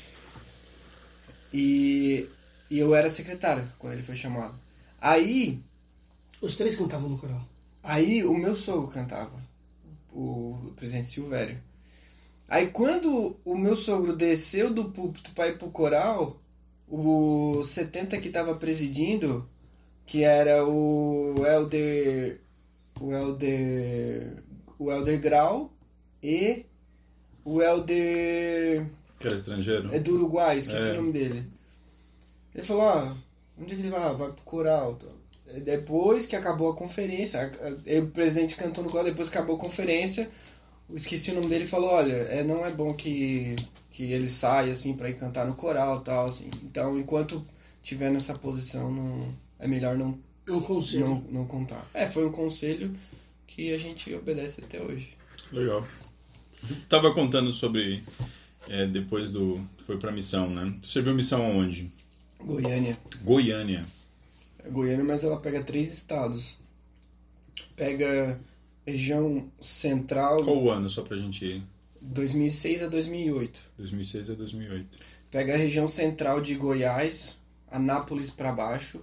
E, 1.53 2.27
e 2.69 2.77
eu 2.79 2.93
era 2.95 3.09
secretário 3.09 3.67
quando 3.79 3.93
ele 3.93 4.03
foi 4.03 4.15
chamado. 4.15 4.55
Aí 4.99 5.59
Os 6.41 6.55
três 6.55 6.75
cantavam 6.75 7.09
no 7.09 7.17
coral. 7.17 7.41
Aí 7.81 8.23
o 8.23 8.33
meu 8.35 8.55
sogro 8.55 8.89
cantava, 8.89 9.41
o 10.13 10.71
presidente 10.75 11.07
Silvério. 11.07 11.57
Aí 12.47 12.67
quando 12.67 13.37
o 13.43 13.57
meu 13.57 13.75
sogro 13.75 14.15
desceu 14.15 14.71
do 14.73 14.91
púlpito 14.91 15.31
para 15.31 15.47
ir 15.47 15.57
pro 15.57 15.69
coral, 15.71 16.39
o 16.87 17.61
70 17.63 18.19
que 18.19 18.29
tava 18.29 18.55
presidindo, 18.55 19.47
que 20.05 20.23
era 20.23 20.65
o 20.65 21.33
Elder. 21.45 22.39
O 22.99 23.11
Elder. 23.13 24.43
O 24.79 24.91
Elder 24.91 25.19
Grau 25.19 25.73
e 26.21 26.65
o 27.43 27.61
Elder. 27.61 28.85
Que 29.19 29.27
era 29.27 29.35
estrangeiro? 29.35 29.93
É 29.93 29.99
do 29.99 30.13
Uruguai, 30.13 30.57
esqueci 30.59 30.89
É. 30.89 30.91
o 30.93 30.95
nome 30.95 31.11
dele. 31.11 31.45
Ele 32.57 32.65
falou, 32.65 32.83
ah, 32.89 33.15
onde 33.57 33.71
é 33.73 33.75
que 33.75 33.81
ele 33.83 33.91
vai? 33.91 34.01
Ah, 34.01 34.13
vai 34.13 34.29
pro 34.31 34.43
coral. 34.43 34.97
Depois 35.63 36.25
que 36.25 36.35
acabou 36.35 36.69
a 36.71 36.75
conferência, 36.75 37.39
a- 37.39 37.67
a- 37.67 37.99
o 38.01 38.07
presidente 38.07 38.55
cantou 38.55 38.83
no 38.83 38.89
coral, 38.89 39.05
depois 39.05 39.29
que 39.29 39.37
acabou 39.37 39.55
a 39.55 39.59
conferência, 39.59 40.29
eu 40.89 40.95
esqueci 40.95 41.31
o 41.31 41.35
nome 41.35 41.47
dele 41.47 41.63
e 41.63 41.67
falou, 41.67 41.89
olha, 41.91 42.13
é, 42.13 42.43
não 42.43 42.65
é 42.65 42.71
bom 42.71 42.93
que, 42.93 43.55
que 43.91 44.11
ele 44.11 44.27
saia 44.27 44.71
assim 44.71 44.93
pra 44.93 45.09
ir 45.09 45.17
cantar 45.17 45.45
no 45.45 45.55
coral 45.55 46.01
tal, 46.01 46.25
assim. 46.27 46.49
Então, 46.63 46.97
enquanto 46.99 47.45
tiver 47.81 48.09
nessa 48.09 48.33
posição, 48.37 48.91
não, 48.91 49.33
é 49.59 49.67
melhor 49.67 49.97
não, 49.97 50.19
É 50.47 50.51
um 50.51 50.61
conselho. 50.61 51.07
não, 51.07 51.21
não 51.29 51.45
contar. 51.45 51.87
É, 51.93 52.07
foi 52.07 52.25
um 52.25 52.31
conselho 52.31 52.93
que 53.45 53.73
a 53.73 53.77
gente 53.77 54.13
obedece 54.13 54.61
até 54.63 54.81
hoje. 54.81 55.11
Legal. 55.51 55.85
Tava 56.89 57.13
contando 57.13 57.53
sobre. 57.53 58.03
é, 58.67 58.85
depois 58.87 59.31
do. 59.31 59.61
Foi 59.85 59.97
pra 59.97 60.11
missão, 60.11 60.49
né? 60.49 60.73
Você 60.85 61.01
viu 61.01 61.13
missão 61.13 61.45
aonde? 61.45 61.89
Goiânia. 62.43 62.97
Goiânia. 63.23 63.85
É 64.63 64.69
Goiânia, 64.69 65.03
mas 65.03 65.23
ela 65.23 65.39
pega 65.39 65.63
três 65.63 65.91
estados. 65.91 66.57
Pega 67.75 68.39
região 68.85 69.49
central, 69.59 70.43
Qual 70.43 70.63
o 70.63 70.69
ano, 70.71 70.89
só 70.89 71.01
pra 71.03 71.17
gente. 71.17 71.61
2006 72.01 72.83
a 72.83 72.87
2008. 72.87 73.59
2006 73.77 74.29
a 74.29 74.33
2008. 74.35 74.97
Pega 75.29 75.53
a 75.53 75.57
região 75.57 75.87
central 75.87 76.41
de 76.41 76.55
Goiás, 76.55 77.35
Anápolis 77.69 78.29
para 78.29 78.51
baixo. 78.51 79.01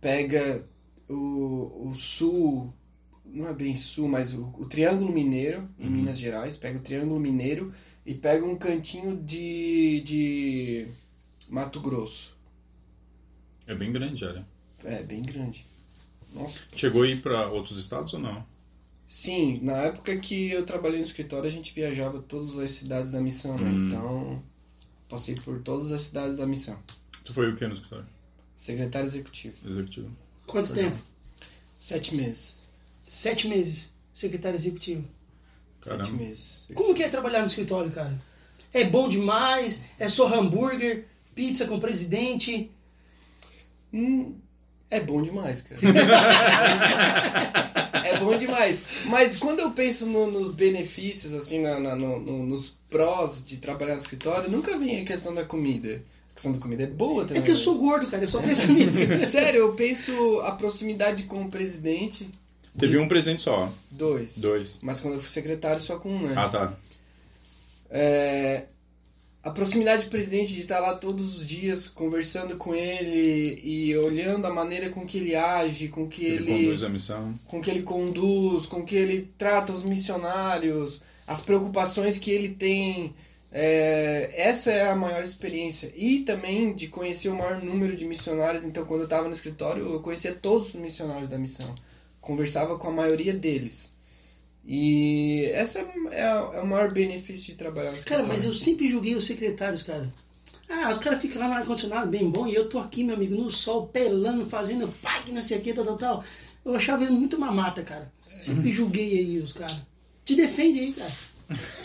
Pega 0.00 0.64
o, 1.08 1.88
o 1.88 1.94
sul, 1.94 2.72
não 3.24 3.48
é 3.48 3.52
bem 3.54 3.74
sul, 3.74 4.08
mas 4.08 4.34
o, 4.34 4.52
o 4.58 4.66
Triângulo 4.66 5.10
Mineiro, 5.12 5.68
em 5.78 5.86
Uhum. 5.86 5.90
Minas 5.90 6.18
Gerais. 6.18 6.56
Pega 6.56 6.78
o 6.78 6.82
Triângulo 6.82 7.18
Mineiro 7.18 7.72
e 8.04 8.14
pega 8.14 8.44
um 8.44 8.56
cantinho 8.56 9.16
de, 9.24 10.02
de 10.02 10.86
Mato 11.48 11.80
Grosso. 11.80 12.34
É 13.66 13.74
bem 13.74 13.92
grande, 13.92 14.24
era. 14.24 14.46
É, 14.84 15.02
bem 15.02 15.22
grande. 15.22 15.64
Nossa, 16.32 16.62
Chegou 16.74 17.02
a 17.02 17.06
ir 17.08 17.20
pra 17.22 17.48
outros 17.48 17.78
estados 17.78 18.12
ou 18.12 18.20
não? 18.20 18.44
Sim, 19.06 19.60
na 19.62 19.76
época 19.82 20.16
que 20.16 20.50
eu 20.50 20.64
trabalhei 20.64 20.98
no 20.98 21.04
escritório, 21.04 21.46
a 21.46 21.52
gente 21.52 21.72
viajava 21.72 22.18
todas 22.18 22.58
as 22.58 22.72
cidades 22.72 23.10
da 23.10 23.20
missão, 23.20 23.56
né? 23.56 23.70
Hum. 23.70 23.86
Então, 23.86 24.42
passei 25.08 25.34
por 25.36 25.60
todas 25.62 25.92
as 25.92 26.02
cidades 26.02 26.36
da 26.36 26.46
missão. 26.46 26.78
Tu 27.24 27.32
foi 27.32 27.50
o 27.50 27.56
que 27.56 27.66
no 27.66 27.74
escritório? 27.74 28.06
Secretário 28.56 29.06
executivo. 29.06 29.68
Executivo. 29.68 30.10
Quanto 30.46 30.72
Legal. 30.72 30.90
tempo? 30.90 31.02
Sete 31.78 32.14
meses. 32.14 32.56
Sete 33.06 33.48
meses. 33.48 33.92
Secretário 34.12 34.56
executivo. 34.56 35.04
Caramba. 35.80 36.04
Sete 36.04 36.16
meses. 36.16 36.66
Como 36.74 36.94
que 36.94 37.02
é 37.02 37.08
trabalhar 37.08 37.40
no 37.40 37.46
escritório, 37.46 37.92
cara? 37.92 38.18
É 38.72 38.84
bom 38.84 39.08
demais? 39.08 39.82
É 39.98 40.08
só 40.08 40.32
hambúrguer, 40.34 41.06
pizza 41.36 41.66
com 41.66 41.76
o 41.76 41.80
presidente? 41.80 42.70
Hum, 43.92 44.34
é 44.90 44.98
bom 45.00 45.22
demais, 45.22 45.62
cara. 45.62 45.80
é 48.04 48.18
bom 48.18 48.36
demais. 48.36 48.82
Mas 49.06 49.36
quando 49.36 49.60
eu 49.60 49.70
penso 49.70 50.06
no- 50.06 50.30
nos 50.30 50.50
benefícios, 50.50 51.32
assim, 51.34 51.60
na- 51.60 51.78
na- 51.78 51.96
no- 51.96 52.20
no- 52.20 52.46
nos 52.46 52.74
prós 52.90 53.44
de 53.44 53.58
trabalhar 53.58 53.94
no 53.94 54.00
escritório, 54.00 54.50
nunca 54.50 54.76
vem 54.78 55.00
a 55.00 55.04
questão 55.04 55.34
da 55.34 55.44
comida. 55.44 56.02
A 56.30 56.34
questão 56.34 56.52
da 56.52 56.58
comida 56.58 56.82
é 56.82 56.86
boa 56.86 57.24
também. 57.24 57.42
É 57.42 57.44
que 57.44 57.50
eu 57.50 57.56
sou 57.56 57.78
gordo, 57.78 58.06
cara. 58.08 58.22
Eu 58.24 58.28
só 58.28 58.40
penso 58.42 58.72
nisso. 58.72 58.98
Sério, 59.26 59.60
eu 59.60 59.72
penso 59.74 60.40
a 60.40 60.52
proximidade 60.52 61.24
com 61.24 61.42
o 61.42 61.50
presidente. 61.50 62.28
Teve 62.78 62.98
um 62.98 63.08
presidente 63.08 63.40
só. 63.40 63.72
Dois. 63.90 64.38
Dois. 64.38 64.78
Mas 64.82 65.00
quando 65.00 65.14
eu 65.14 65.20
fui 65.20 65.30
secretário, 65.30 65.80
só 65.80 65.98
com 65.98 66.10
um, 66.14 66.22
né? 66.28 66.34
Ah, 66.36 66.48
tá. 66.48 66.74
É, 67.88 68.64
a 69.46 69.50
proximidade 69.52 70.06
do 70.06 70.10
presidente 70.10 70.52
de 70.52 70.58
estar 70.58 70.80
lá 70.80 70.96
todos 70.96 71.36
os 71.36 71.46
dias 71.46 71.86
conversando 71.86 72.56
com 72.56 72.74
ele 72.74 73.60
e 73.62 73.96
olhando 73.96 74.44
a 74.44 74.52
maneira 74.52 74.90
com 74.90 75.06
que 75.06 75.18
ele 75.18 75.36
age, 75.36 75.86
com 75.86 76.08
que 76.08 76.24
Ele, 76.24 76.50
ele, 76.50 76.64
conduz 76.64 76.82
a 76.82 76.88
missão. 76.88 77.32
com 77.46 77.60
que 77.60 77.70
ele 77.70 77.82
conduz, 77.82 78.66
com 78.66 78.84
que 78.84 78.96
ele 78.96 79.30
trata 79.38 79.72
os 79.72 79.84
missionários, 79.84 81.00
as 81.28 81.40
preocupações 81.40 82.18
que 82.18 82.32
ele 82.32 82.48
tem. 82.48 83.14
É, 83.52 84.32
essa 84.36 84.72
é 84.72 84.88
a 84.90 84.96
maior 84.96 85.22
experiência. 85.22 85.92
E 85.94 86.20
também 86.24 86.74
de 86.74 86.88
conhecer 86.88 87.28
o 87.28 87.36
maior 87.36 87.62
número 87.62 87.94
de 87.96 88.04
missionários. 88.04 88.64
Então, 88.64 88.84
quando 88.84 89.02
eu 89.02 89.06
estava 89.06 89.28
no 89.28 89.32
escritório, 89.32 89.86
eu 89.86 90.00
conhecia 90.00 90.34
todos 90.34 90.70
os 90.70 90.74
missionários 90.74 91.28
da 91.28 91.38
missão. 91.38 91.72
Conversava 92.20 92.76
com 92.76 92.88
a 92.88 92.92
maioria 92.92 93.32
deles. 93.32 93.92
E 94.66 95.48
essa 95.52 95.78
é, 96.10 96.22
a- 96.22 96.50
é 96.54 96.60
o 96.60 96.66
maior 96.66 96.92
benefício 96.92 97.46
de 97.46 97.54
trabalhar 97.54 97.92
no 97.92 98.04
Cara, 98.04 98.24
mas 98.24 98.44
eu 98.44 98.52
sempre 98.52 98.88
julguei 98.88 99.14
os 99.14 99.24
secretários, 99.24 99.82
cara. 99.82 100.12
Ah, 100.68 100.90
os 100.90 100.98
caras 100.98 101.22
ficam 101.22 101.40
lá 101.40 101.46
no 101.48 101.54
ar-condicionado 101.54 102.10
bem 102.10 102.28
bom 102.28 102.46
e 102.46 102.54
eu 102.54 102.68
tô 102.68 102.80
aqui, 102.80 103.04
meu 103.04 103.14
amigo, 103.14 103.36
no 103.36 103.48
sol, 103.48 103.86
pelando, 103.86 104.44
fazendo 104.46 104.88
pá, 105.00 105.20
que 105.20 105.30
não 105.30 105.40
sei 105.40 105.58
o 105.58 105.60
que, 105.60 105.72
tal, 105.72 105.84
tal, 105.84 105.96
tal. 105.96 106.24
Eu 106.64 106.74
achava 106.74 107.04
ele 107.04 107.12
muito 107.12 107.38
mamata, 107.38 107.82
cara. 107.84 108.10
Sempre 108.42 108.72
julguei 108.72 109.18
aí 109.18 109.38
os 109.38 109.52
caras. 109.52 109.76
Te 110.24 110.34
defende 110.34 110.80
aí, 110.80 110.92
cara. 110.92 111.12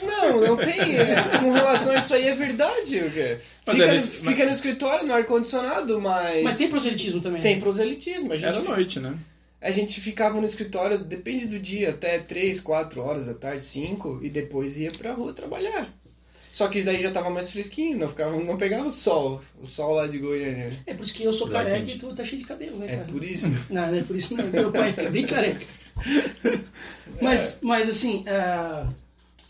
Não, 0.01 0.41
não 0.41 0.57
tem. 0.57 0.95
é, 0.97 1.37
com 1.39 1.51
relação 1.51 1.93
a 1.93 1.99
isso 1.99 2.15
aí 2.15 2.27
é 2.27 2.33
verdade. 2.33 2.97
o 2.99 3.11
quê? 3.11 3.37
Mas 3.67 3.75
Fica, 3.75 3.85
é 3.85 3.95
no, 3.95 4.01
fica 4.01 4.51
escritório, 4.51 5.07
no 5.07 5.13
ar-condicionado, 5.13 6.01
mas. 6.01 6.43
Mas 6.43 6.57
tem 6.57 6.67
proselitismo 6.69 7.21
também. 7.21 7.41
Tem 7.43 7.55
né? 7.55 7.61
proselitismo. 7.61 8.33
A 8.33 8.35
gente, 8.35 8.45
Era 8.45 8.63
noite, 8.63 8.99
né? 8.99 9.15
A 9.61 9.71
gente 9.71 10.01
ficava 10.01 10.39
no 10.39 10.45
escritório, 10.45 10.97
depende 10.97 11.45
do 11.47 11.59
dia, 11.59 11.91
até 11.91 12.17
3, 12.19 12.59
4 12.59 13.01
horas 13.01 13.27
da 13.27 13.33
tarde, 13.35 13.63
5, 13.63 14.19
e 14.23 14.29
depois 14.29 14.77
ia 14.77 14.91
pra 14.91 15.13
rua 15.13 15.33
trabalhar. 15.33 15.93
Só 16.51 16.67
que 16.67 16.81
daí 16.83 17.01
já 17.01 17.11
tava 17.11 17.29
mais 17.29 17.49
fresquinho, 17.49 17.97
não, 17.97 18.09
ficava, 18.09 18.35
não 18.37 18.57
pegava 18.57 18.85
o 18.85 18.89
sol. 18.91 19.41
O 19.61 19.65
sol 19.65 19.93
lá 19.93 20.07
de 20.07 20.17
Goiânia. 20.17 20.69
É 20.85 20.93
por 20.93 21.03
isso 21.03 21.13
que 21.13 21.23
eu 21.23 21.31
sou 21.31 21.49
Já 21.49 21.63
careca 21.63 21.89
e 21.91 21.97
tu 21.97 22.13
tá 22.13 22.25
cheio 22.25 22.41
de 22.41 22.47
cabelo, 22.47 22.77
né, 22.77 22.87
É 22.87 22.95
cara? 22.97 23.07
por 23.07 23.23
isso. 23.23 23.47
Não, 23.69 23.87
não 23.87 23.97
é 23.97 24.01
por 24.03 24.15
isso 24.17 24.35
não. 24.35 24.45
Meu 24.47 24.69
pai 24.71 24.93
é 24.97 25.09
bem 25.09 25.25
careca. 25.25 25.65
Mas, 27.21 27.59
mas 27.61 27.87
assim, 27.87 28.23
ah, 28.27 28.87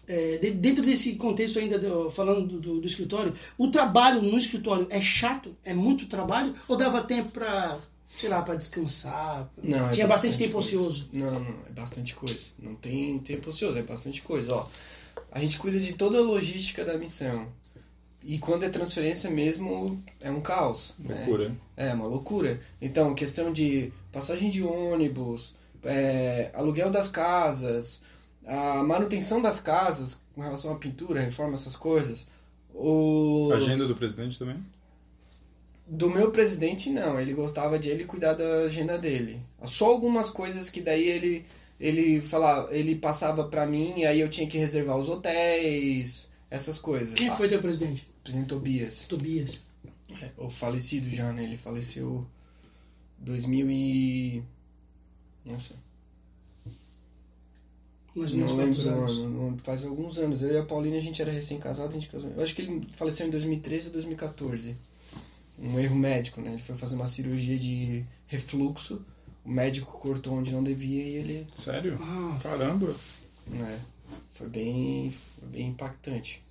é, 0.07 0.37
de- 0.37 0.51
dentro 0.51 0.83
desse 0.83 1.15
contexto 1.15 1.57
ainda, 1.59 1.79
do- 1.79 2.09
falando 2.09 2.45
do, 2.45 2.59
do- 2.59 2.81
do 2.81 2.87
escritório, 2.87 3.33
o 3.57 3.69
trabalho 3.69 4.21
no 4.21 4.37
escritório 4.37 4.87
é 4.89 4.99
chato? 4.99 5.55
É 5.63 5.73
muito 5.73 6.05
trabalho? 6.07 6.53
Ou 6.67 6.75
dava 6.75 7.01
tempo 7.01 7.31
pra, 7.31 7.77
sei 8.19 8.29
lá, 8.29 8.41
pra 8.41 8.55
descansar? 8.55 9.49
Não, 9.61 9.89
é 9.89 9.91
Tinha 9.93 10.07
bastante 10.07 10.37
tempo 10.37 10.53
coisa. 10.53 10.67
ocioso. 10.67 11.09
Não, 11.11 11.31
não, 11.31 11.65
é 11.67 11.71
bastante 11.71 12.15
coisa. 12.15 12.39
Não 12.59 12.75
tem 12.75 13.17
tempo 13.19 13.49
ocioso, 13.49 13.77
é 13.77 13.81
bastante 13.81 14.21
coisa. 14.21 14.53
Ó, 14.55 14.67
a 15.31 15.39
gente 15.39 15.57
cuida 15.57 15.79
de 15.79 15.93
toda 15.93 16.17
a 16.17 16.21
logística 16.21 16.83
da 16.85 16.97
missão. 16.97 17.47
E 18.23 18.37
quando 18.37 18.63
é 18.63 18.69
transferência 18.69 19.29
mesmo, 19.31 19.99
é 20.19 20.29
um 20.29 20.41
caos. 20.41 20.93
né? 20.99 21.15
Loucura. 21.15 21.55
É 21.75 21.93
uma 21.93 22.05
loucura. 22.05 22.59
Então, 22.79 23.15
questão 23.15 23.51
de 23.51 23.91
passagem 24.11 24.49
de 24.51 24.61
ônibus, 24.61 25.55
é, 25.83 26.51
aluguel 26.53 26.91
das 26.91 27.07
casas, 27.07 27.99
a 28.45 28.83
manutenção 28.83 29.41
das 29.41 29.59
casas 29.59 30.19
com 30.35 30.41
relação 30.41 30.71
à 30.71 30.75
pintura, 30.75 31.19
reforma, 31.21 31.55
essas 31.55 31.75
coisas. 31.75 32.27
Os... 32.73 33.51
Agenda 33.53 33.87
do 33.87 33.95
presidente 33.95 34.37
também? 34.37 34.63
Do 35.93 36.09
meu 36.09 36.31
presidente, 36.31 36.89
não. 36.89 37.19
Ele 37.19 37.33
gostava 37.33 37.77
de 37.77 37.89
ele 37.89 38.05
cuidar 38.05 38.33
da 38.33 38.61
agenda 38.61 38.97
dele. 38.97 39.41
Só 39.65 39.87
algumas 39.87 40.29
coisas 40.29 40.69
que 40.69 40.79
daí 40.79 41.05
ele 41.05 41.45
ele 41.77 42.21
falava, 42.21 42.73
ele 42.73 42.95
passava 42.95 43.43
pra 43.49 43.65
mim 43.65 43.95
e 43.97 44.05
aí 44.05 44.21
eu 44.21 44.29
tinha 44.29 44.47
que 44.47 44.57
reservar 44.57 44.97
os 44.97 45.09
hotéis, 45.09 46.29
essas 46.49 46.77
coisas. 46.77 47.13
Quem 47.13 47.29
foi 47.29 47.49
teu 47.49 47.59
presidente? 47.59 48.07
Presidente 48.23 48.47
Tobias. 48.47 49.05
Tobias. 49.05 49.61
É, 50.21 50.29
o 50.37 50.49
falecido 50.49 51.09
já, 51.09 51.33
né? 51.33 51.43
Ele 51.43 51.57
faleceu 51.57 52.25
2000 53.17 53.69
e... 53.69 54.43
Nossa, 55.43 55.73
Mais 58.15 58.31
ou 58.31 58.37
menos 58.37 58.51
não 58.51 58.57
lembro 58.57 58.89
anos? 58.91 59.17
ano. 59.17 59.57
Faz 59.63 59.83
alguns 59.83 60.17
anos. 60.17 60.41
Eu 60.41 60.53
e 60.53 60.57
a 60.57 60.63
Paulina, 60.63 60.95
a 60.95 61.01
gente 61.01 61.21
era 61.21 61.31
recém-casado, 61.31 61.89
a 61.89 61.93
gente 61.93 62.07
casou. 62.07 62.31
Eu 62.31 62.43
acho 62.43 62.55
que 62.55 62.61
ele 62.61 62.81
faleceu 62.91 63.27
em 63.27 63.29
2013 63.29 63.87
ou 63.87 63.93
2014. 63.93 64.77
Um 65.61 65.79
erro 65.79 65.95
médico, 65.95 66.41
né? 66.41 66.53
Ele 66.53 66.61
foi 66.61 66.75
fazer 66.75 66.95
uma 66.95 67.07
cirurgia 67.07 67.57
de 67.57 68.03
refluxo. 68.27 69.01
O 69.45 69.49
médico 69.51 69.99
cortou 69.99 70.33
onde 70.33 70.51
não 70.51 70.63
devia 70.63 71.03
e 71.03 71.15
ele... 71.15 71.47
Sério? 71.55 71.97
Ah, 72.01 72.39
Caramba. 72.41 72.95
né? 73.47 73.79
Foi 74.29 74.49
bem, 74.49 75.11
foi 75.39 75.47
bem 75.49 75.67
impactante. 75.69 76.41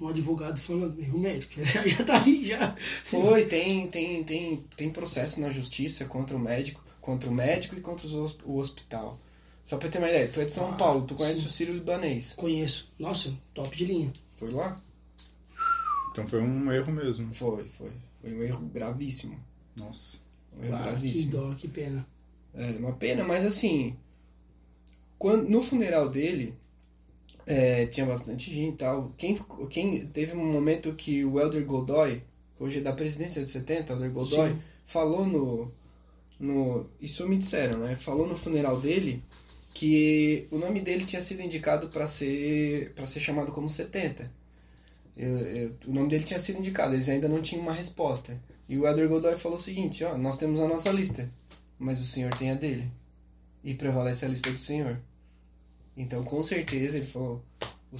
um 0.00 0.08
advogado 0.08 0.58
falando, 0.58 0.98
erro 1.00 1.18
médico. 1.18 1.52
Já, 1.64 1.86
já 1.86 2.04
tá 2.04 2.16
ali, 2.16 2.46
já. 2.46 2.74
Foi, 3.04 3.44
tem, 3.44 3.86
tem, 3.88 4.22
tem, 4.24 4.64
tem 4.76 4.90
processo 4.90 5.40
na 5.40 5.50
justiça 5.50 6.04
contra 6.06 6.36
o 6.36 6.40
médico, 6.40 6.82
contra 7.00 7.28
o 7.28 7.32
médico 7.32 7.76
e 7.76 7.80
contra 7.80 8.06
os 8.06 8.36
o 8.44 8.56
hospital. 8.56 9.18
Só 9.64 9.76
pra 9.76 9.88
ter 9.88 9.98
uma 9.98 10.08
ideia, 10.08 10.28
tu 10.28 10.40
é 10.40 10.44
de 10.46 10.52
São 10.52 10.70
Ah, 10.70 10.76
Paulo, 10.76 11.06
tu 11.06 11.14
conhece 11.14 11.40
sim. 11.42 11.46
o 11.46 11.50
Sírio 11.50 11.74
Libanês. 11.74 12.32
Conheço. 12.34 12.90
Nossa, 12.98 13.34
top 13.54 13.76
de 13.76 13.84
linha. 13.84 14.12
Foi 14.36 14.50
lá? 14.50 14.80
Então 16.10 16.26
foi 16.26 16.40
um 16.40 16.72
erro 16.72 16.90
mesmo. 16.92 17.32
Foi, 17.34 17.66
foi. 17.68 17.92
Foi 18.20 18.34
um 18.34 18.42
erro 18.42 18.66
gravíssimo. 18.66 19.38
Nossa. 19.76 20.18
Um 20.56 20.64
erro 20.64 20.74
Ah, 20.76 20.78
que 20.78 20.90
gravíssimo. 20.90 21.30
dó, 21.32 21.54
que 21.54 21.68
pena. 21.68 22.06
É 22.54 22.70
uma 22.78 22.92
pena, 22.92 23.24
mas 23.24 23.44
assim, 23.44 23.96
quando, 25.18 25.48
no 25.48 25.60
funeral 25.62 26.08
dele, 26.08 26.54
é, 27.46 27.86
tinha 27.86 28.04
bastante 28.06 28.50
gente 28.52 28.74
e 28.74 28.76
tal. 28.76 29.12
Quem, 29.16 29.36
quem 29.70 30.06
teve 30.06 30.36
um 30.36 30.52
momento 30.52 30.92
que 30.94 31.24
o 31.24 31.38
Elder 31.40 31.64
Godoy, 31.64 32.22
que 32.56 32.62
hoje 32.62 32.78
é 32.78 32.82
da 32.82 32.92
presidência 32.92 33.40
dos 33.42 33.50
70, 33.52 33.92
Elder 33.92 34.10
Godoy, 34.10 34.50
Sim. 34.50 34.58
falou 34.84 35.24
no, 35.26 35.72
no. 36.38 36.86
Isso 37.00 37.26
me 37.28 37.38
disseram, 37.38 37.78
né? 37.78 37.94
Falou 37.96 38.26
no 38.26 38.36
funeral 38.36 38.80
dele 38.80 39.22
que 39.72 40.48
o 40.50 40.58
nome 40.58 40.80
dele 40.80 41.04
tinha 41.04 41.22
sido 41.22 41.40
indicado 41.42 41.88
para 41.88 42.06
ser 42.06 42.92
para 42.94 43.06
ser 43.06 43.20
chamado 43.20 43.52
como 43.52 43.68
70. 43.68 44.30
Eu- 45.20 45.38
eu- 45.38 45.76
o 45.86 45.92
nome 45.92 46.08
dele 46.08 46.24
tinha 46.24 46.40
sido 46.40 46.60
indicado, 46.60 46.94
eles 46.94 47.06
ainda 47.10 47.28
não 47.28 47.42
tinham 47.42 47.62
uma 47.62 47.74
resposta. 47.74 48.40
E 48.66 48.78
o 48.78 48.86
Elder 48.86 49.06
Godoy 49.06 49.36
falou 49.36 49.58
o 49.58 49.60
seguinte: 49.60 50.02
ó, 50.02 50.16
nós 50.16 50.38
temos 50.38 50.58
a 50.58 50.66
nossa 50.66 50.90
lista, 50.90 51.30
mas 51.78 52.00
o 52.00 52.04
Senhor 52.04 52.32
tem 52.34 52.50
a 52.50 52.54
dele. 52.54 52.90
E 53.62 53.74
prevalece 53.74 54.24
a 54.24 54.28
lista 54.28 54.50
do 54.50 54.56
Senhor. 54.56 54.98
Então, 55.94 56.24
com 56.24 56.42
certeza, 56.42 56.96
ele 56.96 57.06
falou, 57.06 57.44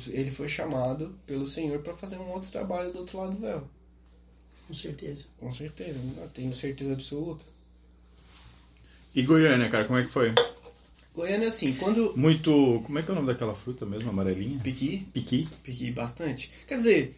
ele 0.08 0.30
foi 0.30 0.48
chamado 0.48 1.14
pelo 1.26 1.44
Senhor 1.44 1.80
para 1.80 1.92
fazer 1.92 2.16
um 2.16 2.30
outro 2.30 2.50
trabalho 2.50 2.90
do 2.90 3.00
outro 3.00 3.18
lado 3.18 3.32
do 3.32 3.40
véu. 3.40 3.68
Com 4.66 4.72
certeza. 4.72 5.26
Com 5.36 5.50
certeza, 5.50 6.00
eu 6.16 6.28
tenho 6.28 6.54
certeza 6.54 6.94
absoluta. 6.94 7.44
E 9.14 9.22
Goiânia, 9.22 9.68
cara, 9.68 9.84
como 9.84 9.98
é 9.98 10.04
que 10.04 10.08
foi? 10.08 10.32
Goiânia, 11.14 11.48
assim, 11.48 11.74
quando. 11.74 12.14
Muito. 12.16 12.80
Como 12.84 12.98
é 12.98 13.02
que 13.02 13.08
é 13.10 13.12
o 13.12 13.14
nome 13.14 13.26
daquela 13.26 13.54
fruta 13.54 13.84
mesmo? 13.84 14.10
Amarelinha? 14.10 14.60
Piqui, 14.60 15.06
Piqui? 15.12 15.48
piqui 15.62 15.90
bastante. 15.90 16.50
Quer 16.66 16.76
dizer, 16.76 17.16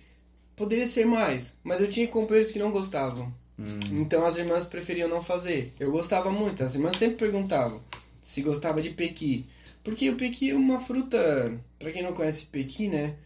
poderia 0.57 0.87
ser 0.87 1.05
mais, 1.07 1.57
mas 1.63 1.81
eu 1.81 1.89
tinha 1.89 2.09
companheiros 2.09 2.51
que 2.51 2.59
não 2.59 2.71
gostavam. 2.71 3.33
Hum, 3.59 4.01
Então 4.01 4.25
as 4.25 4.39
irmãs 4.39 4.65
preferiam 4.65 5.09
não 5.09 5.23
fazer. 5.23 5.73
Eu 5.79 5.91
gostava 5.93 6.31
muito, 6.33 6.65
as 6.65 6.75
irmãs 6.75 6.97
sempre 6.97 7.17
perguntavam 7.17 7.81
se 8.23 8.41
gostava 8.41 8.81
de 8.81 8.91
pequi. 8.91 9.45
Porque 9.83 10.09
o 10.09 10.15
pequi 10.17 10.51
é 10.51 10.55
uma 10.55 10.79
fruta, 10.79 11.61
pra 11.77 11.91
quem 11.91 12.03
não 12.05 12.15
conhece 12.15 12.47
pequi, 12.47 12.87
né? 12.89 13.17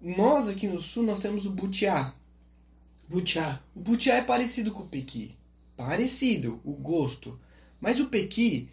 Nós 0.00 0.48
aqui 0.48 0.66
no 0.66 0.80
sul 0.80 1.02
nós 1.02 1.20
temos 1.20 1.44
o 1.44 1.50
butiá. 1.50 2.14
Butiá. 3.06 3.60
O 3.74 3.80
butiá 3.80 4.14
é 4.16 4.22
parecido 4.22 4.72
com 4.72 4.82
o 4.82 4.88
pequi. 4.88 5.34
Parecido, 5.76 6.58
o 6.64 6.72
gosto. 6.72 7.38
Mas 7.80 8.00
o 8.00 8.06
pequi, 8.06 8.70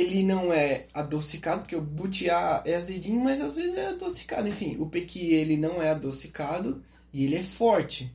ele 0.00 0.22
não 0.22 0.52
é 0.52 0.86
adocicado, 0.92 1.60
porque 1.62 1.76
o 1.76 1.80
butiá 1.80 2.62
é 2.64 2.74
azedinho, 2.74 3.22
mas 3.22 3.40
às 3.40 3.54
vezes 3.56 3.76
é 3.76 3.88
adocicado. 3.88 4.48
Enfim, 4.48 4.76
o 4.78 4.86
pequi, 4.86 5.32
ele 5.34 5.56
não 5.56 5.82
é 5.82 5.90
adocicado 5.90 6.82
e 7.12 7.24
ele 7.24 7.36
é 7.36 7.42
forte. 7.42 8.10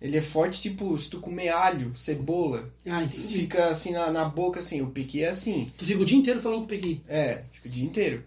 Ele 0.00 0.16
é 0.16 0.22
forte, 0.22 0.60
tipo, 0.60 0.96
se 0.98 1.08
tu 1.08 1.20
comer 1.20 1.48
alho, 1.50 1.94
cebola, 1.94 2.68
Ah, 2.84 3.04
entendi. 3.04 3.34
fica 3.36 3.66
assim 3.68 3.92
na, 3.92 4.10
na 4.10 4.24
boca, 4.24 4.58
assim. 4.60 4.80
O 4.80 4.88
pequi 4.90 5.22
é 5.22 5.28
assim. 5.28 5.70
Tu 5.78 5.84
fica 5.84 6.00
o 6.02 6.04
dia 6.04 6.18
inteiro 6.18 6.40
falando 6.40 6.58
com 6.60 6.64
o 6.64 6.68
Pequi. 6.68 7.00
É, 7.08 7.44
fica 7.52 7.68
o 7.68 7.70
dia 7.70 7.84
inteiro. 7.84 8.24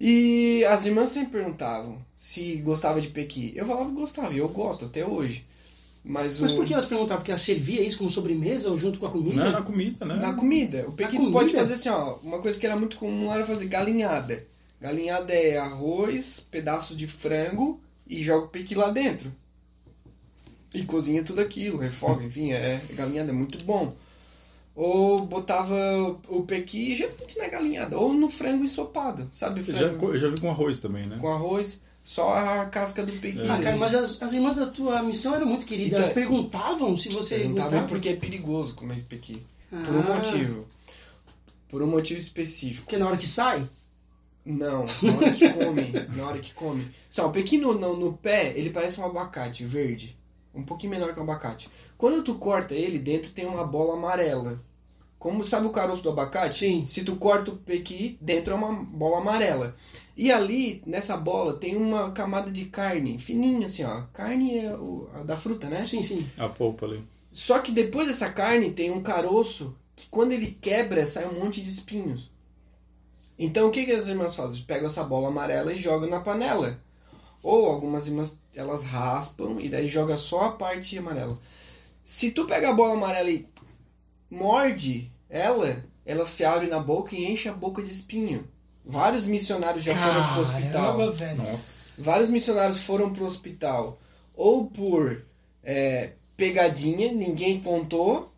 E 0.00 0.64
as 0.64 0.84
irmãs 0.84 1.10
sempre 1.10 1.32
perguntavam 1.38 2.04
se 2.14 2.56
gostava 2.56 3.00
de 3.00 3.08
pequi. 3.08 3.52
Eu 3.54 3.64
falava 3.66 3.88
que 3.90 3.94
gostava, 3.94 4.34
e 4.34 4.38
eu 4.38 4.48
gosto 4.48 4.84
até 4.86 5.06
hoje. 5.06 5.44
Mas, 6.04 6.38
Mas 6.38 6.52
o... 6.52 6.56
por 6.56 6.66
que 6.66 6.74
elas 6.74 6.84
perguntavam? 6.84 7.16
Porque 7.16 7.30
ela 7.30 7.38
servia 7.38 7.80
isso 7.80 7.96
como 7.96 8.10
sobremesa 8.10 8.68
ou 8.68 8.76
junto 8.76 8.98
com 8.98 9.06
a 9.06 9.10
comida? 9.10 9.36
não 9.36 9.46
é 9.46 9.50
na 9.52 9.62
comida, 9.62 10.04
né? 10.04 10.16
Na 10.16 10.34
comida. 10.34 10.86
O 10.86 10.92
pequi 10.92 11.16
pode 11.32 11.54
fazer 11.54 11.74
assim, 11.74 11.88
ó. 11.88 12.16
Uma 12.22 12.40
coisa 12.40 12.60
que 12.60 12.66
era 12.66 12.76
muito 12.76 12.98
comum 12.98 13.32
era 13.32 13.44
fazer 13.46 13.66
galinhada. 13.66 14.46
Galinhada 14.78 15.32
é 15.32 15.56
arroz, 15.56 16.40
pedaços 16.50 16.94
de 16.94 17.06
frango 17.06 17.80
e 18.06 18.22
joga 18.22 18.46
o 18.46 18.48
pequi 18.48 18.74
lá 18.74 18.90
dentro. 18.90 19.32
E 20.74 20.84
cozinha 20.84 21.22
tudo 21.22 21.40
aquilo, 21.40 21.78
refoga, 21.78 22.22
enfim, 22.22 22.52
é, 22.52 22.82
galinhada 22.90 23.30
é 23.30 23.32
muito 23.32 23.64
bom. 23.64 23.94
Ou 24.74 25.24
botava 25.24 25.74
o 26.28 26.42
pequi 26.42 26.96
geralmente 26.96 27.38
na 27.38 27.48
galinhada, 27.48 27.96
ou 27.96 28.12
no 28.12 28.28
frango 28.28 28.64
ensopado, 28.64 29.28
sabe? 29.32 29.60
Eu 29.60 29.64
já, 29.66 29.88
Frango 29.88 30.06
eu 30.08 30.18
já 30.18 30.28
vi 30.28 30.40
com 30.40 30.50
arroz 30.50 30.80
também, 30.80 31.06
né? 31.06 31.16
com 31.18 31.28
arroz, 31.28 31.80
só 32.04 32.34
a 32.34 32.66
casca 32.66 33.04
do 33.04 33.12
pequi. 33.14 33.48
Ah, 33.48 33.58
cara, 33.60 33.76
mas 33.78 33.94
as, 33.94 34.20
as 34.22 34.32
irmãs 34.34 34.56
da 34.56 34.66
tua 34.66 35.02
missão 35.02 35.34
eram 35.34 35.46
muito 35.46 35.64
queridas. 35.64 35.88
Então, 35.92 36.00
elas 36.04 36.12
perguntavam 36.12 36.94
se 36.96 37.08
você 37.08 37.38
Perguntava 37.38 37.68
gostava. 37.70 37.88
porque 37.88 38.10
é 38.10 38.16
perigoso 38.16 38.74
comer 38.74 39.04
pequi. 39.08 39.42
Ah, 39.72 39.82
Por 39.84 39.94
um 39.96 40.02
motivo. 40.02 40.66
Por 41.68 41.82
um 41.82 41.86
motivo 41.86 42.20
específico. 42.20 42.82
Porque 42.84 42.98
na 42.98 43.06
hora 43.06 43.16
que 43.16 43.26
sai, 43.26 43.66
Não, 44.44 44.84
na 45.02 45.16
hora 45.16 45.30
que 45.32 45.48
come. 45.48 45.92
na 46.14 46.26
hora 46.26 46.38
que 46.38 46.52
come. 46.52 46.86
Só, 47.08 47.26
o 47.26 47.32
pequeno 47.32 47.72
no, 47.72 47.96
no 47.96 48.12
pé, 48.12 48.52
ele 48.54 48.68
parece 48.68 49.00
um 49.00 49.06
abacate 49.06 49.64
verde. 49.64 50.14
Um 50.54 50.62
pouquinho 50.62 50.90
menor 50.92 51.14
que 51.14 51.18
um 51.18 51.22
abacate. 51.24 51.70
Quando 51.96 52.22
tu 52.22 52.34
corta 52.34 52.74
ele, 52.74 52.98
dentro 52.98 53.32
tem 53.32 53.46
uma 53.46 53.66
bola 53.66 53.94
amarela. 53.94 54.60
Como 55.24 55.42
sabe 55.42 55.66
o 55.66 55.70
caroço 55.70 56.02
do 56.02 56.10
abacate? 56.10 56.58
Sim. 56.58 56.84
Se 56.84 57.02
tu 57.02 57.16
corta 57.16 57.50
o 57.50 57.56
pequi, 57.56 58.18
dentro 58.20 58.52
é 58.52 58.56
uma 58.56 58.74
bola 58.74 59.22
amarela. 59.22 59.74
E 60.14 60.30
ali, 60.30 60.82
nessa 60.84 61.16
bola, 61.16 61.54
tem 61.54 61.76
uma 61.76 62.10
camada 62.10 62.50
de 62.50 62.66
carne, 62.66 63.18
fininha 63.18 63.64
assim, 63.64 63.84
ó. 63.84 64.02
Carne 64.12 64.58
é 64.58 64.74
o, 64.74 65.08
a 65.14 65.22
da 65.22 65.34
fruta, 65.34 65.66
né? 65.66 65.82
sim, 65.86 66.02
sim. 66.02 66.28
A 66.36 66.46
polpa 66.46 66.84
ali. 66.84 67.02
Só 67.32 67.58
que 67.60 67.72
depois 67.72 68.06
dessa 68.06 68.30
carne 68.30 68.72
tem 68.72 68.90
um 68.90 69.02
caroço 69.02 69.74
que 69.96 70.06
quando 70.10 70.32
ele 70.32 70.58
quebra 70.60 71.06
sai 71.06 71.26
um 71.26 71.40
monte 71.40 71.62
de 71.62 71.70
espinhos. 71.70 72.30
Então 73.38 73.68
o 73.68 73.70
que, 73.70 73.86
que 73.86 73.92
as 73.92 74.06
irmãs 74.06 74.34
fazem? 74.34 74.62
Pegam 74.64 74.88
essa 74.88 75.04
bola 75.04 75.28
amarela 75.28 75.72
e 75.72 75.78
jogam 75.78 76.06
na 76.06 76.20
panela. 76.20 76.78
Ou 77.42 77.64
algumas 77.70 78.06
irmãs 78.06 78.38
elas 78.54 78.82
raspam 78.82 79.56
e 79.58 79.70
daí 79.70 79.88
joga 79.88 80.18
só 80.18 80.42
a 80.42 80.52
parte 80.52 80.98
amarela. 80.98 81.38
Se 82.02 82.30
tu 82.30 82.44
pega 82.44 82.68
a 82.68 82.74
bola 82.74 82.92
amarela 82.92 83.30
e 83.30 83.48
morde 84.30 85.13
ela, 85.34 85.84
ela 86.06 86.24
se 86.26 86.44
abre 86.44 86.68
na 86.68 86.78
boca 86.78 87.12
e 87.16 87.24
enche 87.26 87.48
a 87.48 87.52
boca 87.52 87.82
de 87.82 87.90
espinho. 87.90 88.46
Vários 88.84 89.26
missionários 89.26 89.82
já 89.82 89.92
foram 89.92 90.32
pro 90.32 90.40
hospital. 90.42 90.96
Caramba, 90.96 91.10
velho. 91.10 91.36
Nossa. 91.42 92.02
Vários 92.02 92.28
missionários 92.28 92.80
foram 92.80 93.12
pro 93.12 93.24
hospital 93.24 93.98
ou 94.36 94.66
por 94.66 95.22
é, 95.64 96.10
pegadinha, 96.36 97.10
ninguém 97.10 97.58
contou. 97.58 98.32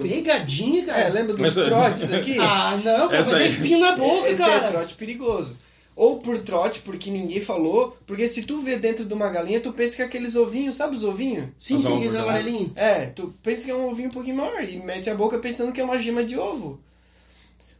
Pegadinha, 0.00 0.86
cara. 0.86 1.00
É, 1.00 1.08
lembra 1.08 1.32
dos 1.34 1.40
Mas, 1.40 1.58
é- 1.58 1.64
trotes 1.64 2.12
aqui? 2.12 2.38
Ah, 2.38 2.76
não, 2.84 3.08
cara, 3.08 3.24
mas 3.24 3.32
é 3.32 3.46
espinho 3.46 3.80
na 3.80 3.96
boca, 3.96 4.28
Esse 4.28 4.40
cara. 4.42 4.66
é 4.66 4.70
trote 4.70 4.94
perigoso. 4.94 5.56
Ou 6.00 6.18
por 6.18 6.38
trote, 6.38 6.80
porque 6.80 7.10
ninguém 7.10 7.40
falou. 7.40 7.94
Porque 8.06 8.26
se 8.26 8.40
tu 8.40 8.62
vê 8.62 8.78
dentro 8.78 9.04
de 9.04 9.12
uma 9.12 9.28
galinha, 9.28 9.60
tu 9.60 9.70
pensa 9.70 9.96
que 9.96 10.00
é 10.00 10.06
aqueles 10.06 10.34
ovinhos, 10.34 10.76
sabe 10.76 10.96
os 10.96 11.04
ovinhos? 11.04 11.48
Sim, 11.58 11.82
sim, 11.82 12.02
esse 12.02 12.14
né? 12.14 12.22
amarelinho. 12.22 12.72
É, 12.74 13.04
tu 13.08 13.34
pensa 13.42 13.66
que 13.66 13.70
é 13.70 13.74
um 13.74 13.86
ovinho 13.86 14.08
um 14.08 14.12
pouquinho 14.12 14.36
maior 14.36 14.64
e 14.66 14.78
mete 14.78 15.10
a 15.10 15.14
boca 15.14 15.38
pensando 15.38 15.72
que 15.72 15.80
é 15.80 15.84
uma 15.84 15.98
gema 15.98 16.24
de 16.24 16.38
ovo. 16.38 16.80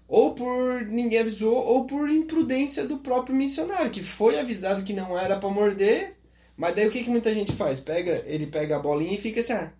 Ou 0.06 0.34
por 0.34 0.82
ninguém 0.82 1.20
avisou, 1.20 1.54
ou 1.54 1.86
por 1.86 2.10
imprudência 2.10 2.84
do 2.84 2.98
próprio 2.98 3.34
missionário, 3.34 3.90
que 3.90 4.02
foi 4.02 4.38
avisado 4.38 4.82
que 4.82 4.92
não 4.92 5.18
era 5.18 5.36
pra 5.36 5.48
morder, 5.48 6.14
mas 6.58 6.76
daí 6.76 6.86
o 6.86 6.90
que, 6.90 7.02
que 7.02 7.08
muita 7.08 7.32
gente 7.32 7.52
faz? 7.52 7.80
Pega, 7.80 8.22
ele 8.26 8.48
pega 8.48 8.76
a 8.76 8.80
bolinha 8.80 9.14
e 9.14 9.18
fica 9.18 9.40
assim, 9.40 9.54
ah, 9.54 9.72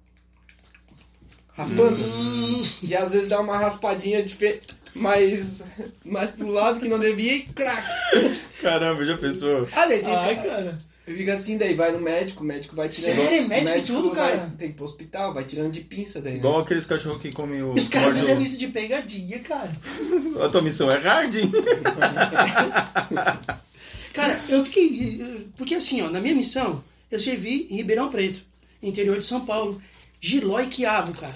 raspando. 1.53 2.03
Hum, 2.03 2.63
E 2.83 2.97
às 2.97 3.13
vezes 3.13 3.29
dá 3.29 3.39
uma 3.39 3.59
raspadinha 3.59 4.23
de 4.23 4.35
fe... 4.35 4.63
mais, 4.95 5.63
mais 6.05 6.31
pro 6.31 6.49
lado 6.49 6.81
que 6.81 6.89
não 6.89 6.99
devia 6.99 7.35
e 7.35 7.43
crack. 7.43 7.87
Caramba, 8.61 9.05
já 9.05 9.17
pensou? 9.17 9.69
Ah, 9.75 9.87
daí 9.87 10.03
tem... 10.03 10.15
ai, 10.15 10.37
cara. 10.43 10.91
Fica 11.07 11.35
assim, 11.35 11.57
daí 11.59 11.75
vai 11.75 11.91
no 11.91 11.99
médico, 11.99 12.45
o 12.45 12.47
médico 12.47 12.77
vai 12.77 12.89
tirando. 12.89 13.27
Sério? 13.27 13.49
Médico 13.49 13.79
e 13.79 13.83
tudo, 13.83 14.15
vai- 14.15 14.37
cara? 14.37 14.53
Tem 14.57 14.69
que 14.69 14.75
ir 14.75 14.77
pro 14.77 14.85
hospital, 14.85 15.35
vai 15.35 15.43
tirando 15.45 15.73
de 15.73 15.81
pinça 15.81 16.21
daí, 16.21 16.35
né? 16.35 16.39
Igual 16.39 16.61
aqueles 16.61 16.87
cachorros 16.87 17.21
que 17.21 17.33
comem 17.33 17.63
o. 17.63 17.73
Os 17.73 17.89
caras 17.89 18.17
fizeram 18.21 18.41
isso 18.41 18.57
de 18.59 18.69
pegadinha, 18.69 19.41
cara. 19.41 19.73
A 20.45 20.49
tua 20.49 20.63
missão 20.63 20.89
é 20.89 20.99
hard, 20.99 21.35
hein? 21.35 21.51
Cara, 24.13 24.41
eu 24.49 24.65
fiquei. 24.65 25.47
Porque 25.57 25.75
assim, 25.75 26.03
ó, 26.03 26.11
na 26.11 26.21
minha 26.21 26.35
missão, 26.35 26.83
eu 27.11 27.21
servi 27.21 27.67
em 27.71 27.77
Ribeirão 27.77 28.09
Preto, 28.09 28.41
interior 28.83 29.17
de 29.19 29.25
São 29.25 29.45
Paulo. 29.45 29.81
Giló 30.21 30.61
e 30.61 30.67
quiabo, 30.67 31.13
cara. 31.19 31.35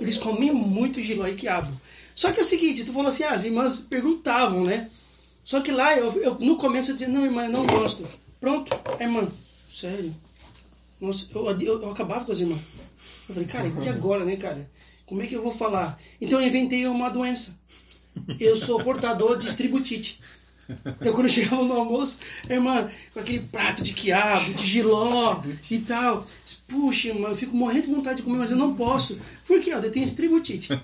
Eles 0.00 0.16
comiam 0.18 0.54
muito 0.54 1.00
giló 1.02 1.26
e 1.26 1.34
quiabo. 1.34 1.70
Só 2.14 2.32
que 2.32 2.40
é 2.40 2.42
o 2.42 2.46
seguinte, 2.46 2.84
tu 2.84 2.92
falou 2.92 3.08
assim, 3.08 3.24
ah, 3.24 3.32
as 3.32 3.44
irmãs 3.44 3.80
perguntavam, 3.80 4.64
né? 4.64 4.88
Só 5.44 5.60
que 5.60 5.70
lá, 5.72 5.96
eu, 5.96 6.10
eu- 6.20 6.38
no 6.38 6.56
começo 6.56 6.90
eu 6.90 6.94
dizia, 6.94 7.08
não, 7.08 7.24
irmã, 7.24 7.44
eu 7.44 7.50
não 7.50 7.66
gosto. 7.66 8.06
Pronto, 8.40 8.70
irmã, 9.00 9.26
sério. 9.72 10.14
Nossa, 11.00 11.26
eu, 11.34 11.46
eu, 11.60 11.82
eu 11.82 11.90
acabava 11.90 12.24
com 12.24 12.32
as 12.32 12.38
irmãs. 12.38 12.60
Eu 13.28 13.34
falei, 13.34 13.48
cara, 13.48 13.66
e 13.84 13.88
agora, 13.88 14.24
né, 14.24 14.36
cara? 14.36 14.70
Como 15.06 15.22
é 15.22 15.26
que 15.26 15.34
eu 15.34 15.42
vou 15.42 15.52
falar? 15.52 15.98
Então 16.20 16.40
eu 16.40 16.46
inventei 16.46 16.86
uma 16.86 17.10
doença. 17.10 17.58
Eu 18.40 18.54
sou 18.56 18.82
portador 18.82 19.36
de 19.36 19.46
estributite. 19.46 20.20
Então 20.68 21.12
quando 21.12 21.26
eu 21.26 21.32
chegava 21.32 21.62
no 21.64 21.74
almoço, 21.74 22.18
a 22.48 22.52
irmã, 22.52 22.90
com 23.12 23.20
aquele 23.20 23.40
prato 23.40 23.82
de 23.82 23.92
quiabo, 23.92 24.54
de 24.54 24.66
giló 24.66 25.42
e 25.70 25.78
tal. 25.80 26.26
Puxa, 26.66 27.08
irmã, 27.08 27.28
eu 27.28 27.34
fico 27.34 27.54
morrendo 27.56 27.86
de 27.86 27.94
vontade 27.94 28.16
de 28.16 28.22
comer, 28.22 28.38
mas 28.38 28.50
eu 28.50 28.56
não 28.56 28.74
posso. 28.74 29.18
Por 29.46 29.60
quê? 29.60 29.74
Ó, 29.74 29.78
Eu 29.78 29.90
tenho 29.90 30.04
estributite. 30.04 30.68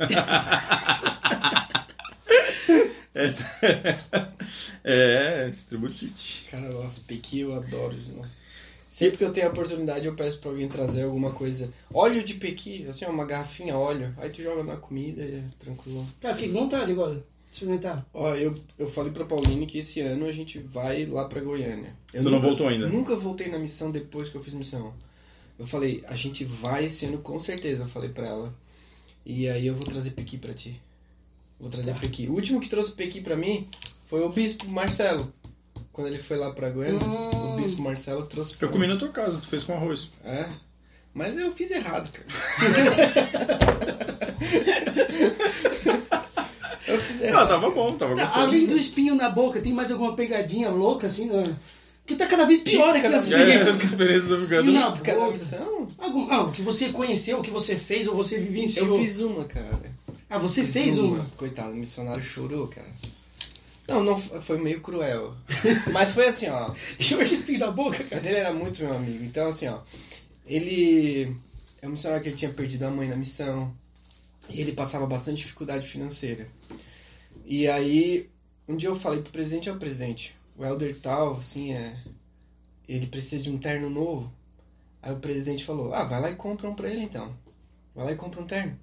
Essa... 3.12 3.45
é, 4.85 5.49
distributite. 5.49 6.47
Cara, 6.51 6.71
nossa, 6.71 7.01
pequi 7.07 7.40
eu 7.40 7.55
adoro. 7.55 7.97
Nossa. 8.16 8.40
Sempre 8.88 9.19
que 9.19 9.25
eu 9.25 9.33
tenho 9.33 9.47
a 9.47 9.51
oportunidade, 9.51 10.07
eu 10.07 10.14
peço 10.14 10.40
pra 10.40 10.51
alguém 10.51 10.69
trazer 10.69 11.03
alguma 11.03 11.33
coisa. 11.33 11.73
Óleo 11.93 12.25
de 12.25 12.35
pequi, 12.35 12.85
assim, 12.88 13.05
ó, 13.05 13.11
uma 13.11 13.25
garrafinha 13.25 13.77
óleo. 13.77 14.14
Aí 14.19 14.31
tu 14.31 14.43
joga 14.43 14.64
na 14.64 14.77
comida 14.77 15.23
e 15.23 15.37
é 15.37 15.45
tranquilo. 15.59 16.07
Cara, 16.21 16.35
fiquei 16.35 16.53
com 16.53 16.61
vontade 16.61 16.90
agora 16.93 17.23
experimentar. 17.50 18.06
Ó, 18.14 18.34
eu, 18.34 18.54
eu 18.78 18.86
falei 18.86 19.12
pra 19.12 19.24
Pauline 19.24 19.66
que 19.66 19.78
esse 19.78 20.00
ano 20.00 20.26
a 20.26 20.32
gente 20.32 20.58
vai 20.58 21.04
lá 21.06 21.24
pra 21.26 21.40
Goiânia. 21.40 21.94
Eu 22.14 22.22
Tu 22.22 22.30
não 22.30 22.40
voltou 22.40 22.68
ainda? 22.68 22.88
Nunca 22.88 23.16
voltei 23.16 23.48
na 23.48 23.58
missão 23.58 23.90
depois 23.90 24.28
que 24.28 24.36
eu 24.36 24.40
fiz 24.42 24.54
missão. 24.54 24.92
Eu 25.58 25.66
falei, 25.66 26.02
a 26.06 26.14
gente 26.14 26.44
vai 26.44 26.86
esse 26.86 27.04
ano 27.06 27.18
com 27.18 27.38
certeza, 27.40 27.82
eu 27.82 27.86
falei 27.88 28.08
pra 28.10 28.26
ela. 28.26 28.54
E 29.26 29.48
aí 29.48 29.66
eu 29.66 29.74
vou 29.74 29.84
trazer 29.84 30.10
pequi 30.12 30.38
pra 30.38 30.54
ti. 30.54 30.80
Vou 31.58 31.68
trazer 31.70 31.92
Tá. 31.92 31.98
pequi. 32.00 32.26
O 32.28 32.32
último 32.32 32.60
que 32.60 32.68
trouxe 32.68 32.92
pequi 32.92 33.20
pra 33.20 33.36
mim 33.36 33.68
foi 34.06 34.22
o 34.22 34.28
bispo 34.30 34.66
Marcelo. 34.68 35.32
Quando 35.92 36.06
ele 36.06 36.18
foi 36.18 36.36
lá 36.38 36.52
pra 36.52 36.70
Goiânia, 36.70 37.04
Hum. 37.06 37.54
o 37.54 37.56
bispo 37.56 37.82
Marcelo 37.82 38.24
trouxe 38.26 38.56
pra 38.56 38.68
Eu 38.68 38.72
comi 38.72 38.86
na 38.86 38.96
tua 38.96 39.08
casa, 39.10 39.38
tu 39.40 39.48
fez 39.48 39.64
com 39.64 39.74
arroz. 39.74 40.08
É. 40.24 40.48
Mas 41.12 41.36
eu 41.36 41.50
fiz 41.52 41.70
errado, 41.72 42.10
cara. 42.10 42.26
eu 46.90 47.00
fiz 47.00 47.20
errado. 47.20 47.48
tava 47.48 47.70
bom, 47.70 47.92
tava 47.96 48.14
gostoso. 48.14 48.35
além 48.38 48.66
do 48.66 48.76
espinho 48.76 49.14
na 49.14 49.29
boca, 49.31 49.61
tem 49.61 49.72
mais 49.72 49.90
alguma 49.90 50.14
pegadinha 50.14 50.70
louca 50.70 51.07
assim? 51.07 51.26
Né? 51.26 51.55
Porque 52.03 52.16
tá 52.16 52.26
cada 52.26 52.44
vez 52.44 52.61
pior 52.61 52.92
Cada 53.00 53.09
vez- 53.18 53.31
É, 53.31 53.35
experiências. 53.37 53.68
essa 53.76 53.85
experiência 53.85 54.29
do 54.29 54.37
Espinho 54.37 54.72
na 54.81 54.92
Cada 54.96 55.18
boca. 55.20 55.33
missão? 55.33 55.88
Algum, 55.98 56.31
ah, 56.31 56.42
o 56.44 56.53
que 56.53 56.62
você 56.62 56.88
conheceu, 56.88 57.38
o 57.38 57.42
que 57.42 57.50
você 57.50 57.76
fez 57.76 58.07
ou 58.09 58.14
você 58.14 58.38
vivenciou. 58.40 58.88
Eu 58.88 58.98
fiz 59.05 59.18
uma, 59.18 59.44
cara. 59.44 59.92
Ah, 60.29 60.38
você 60.38 60.62
Fiz 60.64 60.72
fez 60.72 60.98
uma. 60.98 61.24
Coitado, 61.37 61.72
o 61.72 61.76
missionário 61.76 62.22
chorou, 62.22 62.66
cara. 62.68 62.87
Não, 63.88 64.03
não, 64.05 64.16
foi 64.16 64.59
meio 64.59 64.81
cruel. 64.81 65.35
Mas 65.92 66.12
foi 66.12 66.29
assim, 66.29 66.48
ó. 66.48 66.72
Chama 66.98 67.24
que 67.24 67.35
espinho 67.35 67.59
na 67.59 67.70
boca, 67.72 67.98
cara. 67.98 68.09
Mas 68.12 68.24
ele 68.26 68.37
era 68.37 68.53
muito 68.53 68.81
meu 68.83 68.94
amigo. 68.94 69.24
Então, 69.24 69.48
assim, 69.48 69.66
ó. 69.66 69.79
Ele 70.46 71.35
é 71.83 71.87
um 71.87 71.90
missionário 71.90 72.22
que 72.22 72.29
ele 72.31 72.37
tinha 72.37 72.50
perdido 72.53 72.85
a 72.85 72.90
mãe 72.90 73.09
na 73.09 73.16
missão. 73.16 73.72
Ele 74.48 74.72
passava 74.72 75.07
bastante 75.07 75.38
dificuldade 75.38 75.87
financeira. 75.87 76.48
E 77.44 77.68
aí, 77.68 78.29
um 78.68 78.76
dia 78.76 78.88
eu 78.88 78.96
falei 78.96 79.20
pro 79.20 79.33
presidente, 79.33 79.70
ó, 79.70 79.76
presidente, 79.76 80.35
o 80.57 80.64
Elder 80.64 80.96
tal, 81.00 81.37
assim, 81.37 81.72
é. 81.72 81.96
Ele 82.88 83.07
precisa 83.07 83.42
de 83.42 83.50
um 83.50 83.59
terno 83.59 83.88
novo. 83.88 84.33
Aí 85.03 85.12
o 85.12 85.18
presidente 85.18 85.64
falou, 85.64 85.94
ah, 85.94 86.05
vai 86.05 86.20
lá 86.20 86.31
e 86.31 86.37
compra 86.37 86.68
um 86.68 86.74
pra 86.74 86.88
ele 86.88 87.03
então. 87.03 87.35
Vai 87.94 88.07
lá 88.07 88.12
e 88.12 88.16
compra 88.16 88.40
um 88.40 88.46
terno. 88.46 88.79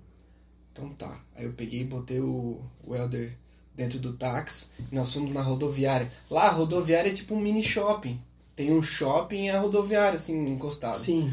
Então 0.72 0.90
tá. 0.90 1.24
Aí 1.36 1.46
eu 1.46 1.54
peguei 1.54 1.82
e 1.82 1.86
botei 1.86 2.20
o, 2.20 2.62
o 2.84 2.96
Elder 2.96 3.36
dentro 3.76 4.00
do 4.00 4.14
táxi. 4.14 4.68
Nós 4.92 5.14
fomos 5.14 5.32
na 5.32 5.42
rodoviária. 5.42 6.12
Lá 6.30 6.48
a 6.48 6.52
rodoviária 6.52 7.10
é 7.10 7.14
tipo 7.14 7.36
um 7.36 7.40
mini 7.40 7.64
shopping. 7.64 8.20
Tem 8.56 8.74
um 8.74 8.82
shopping 8.82 9.46
e 9.46 9.50
a 9.50 9.60
rodoviária, 9.60 10.18
assim, 10.18 10.36
encostado. 10.50 10.98
Sim. 10.98 11.32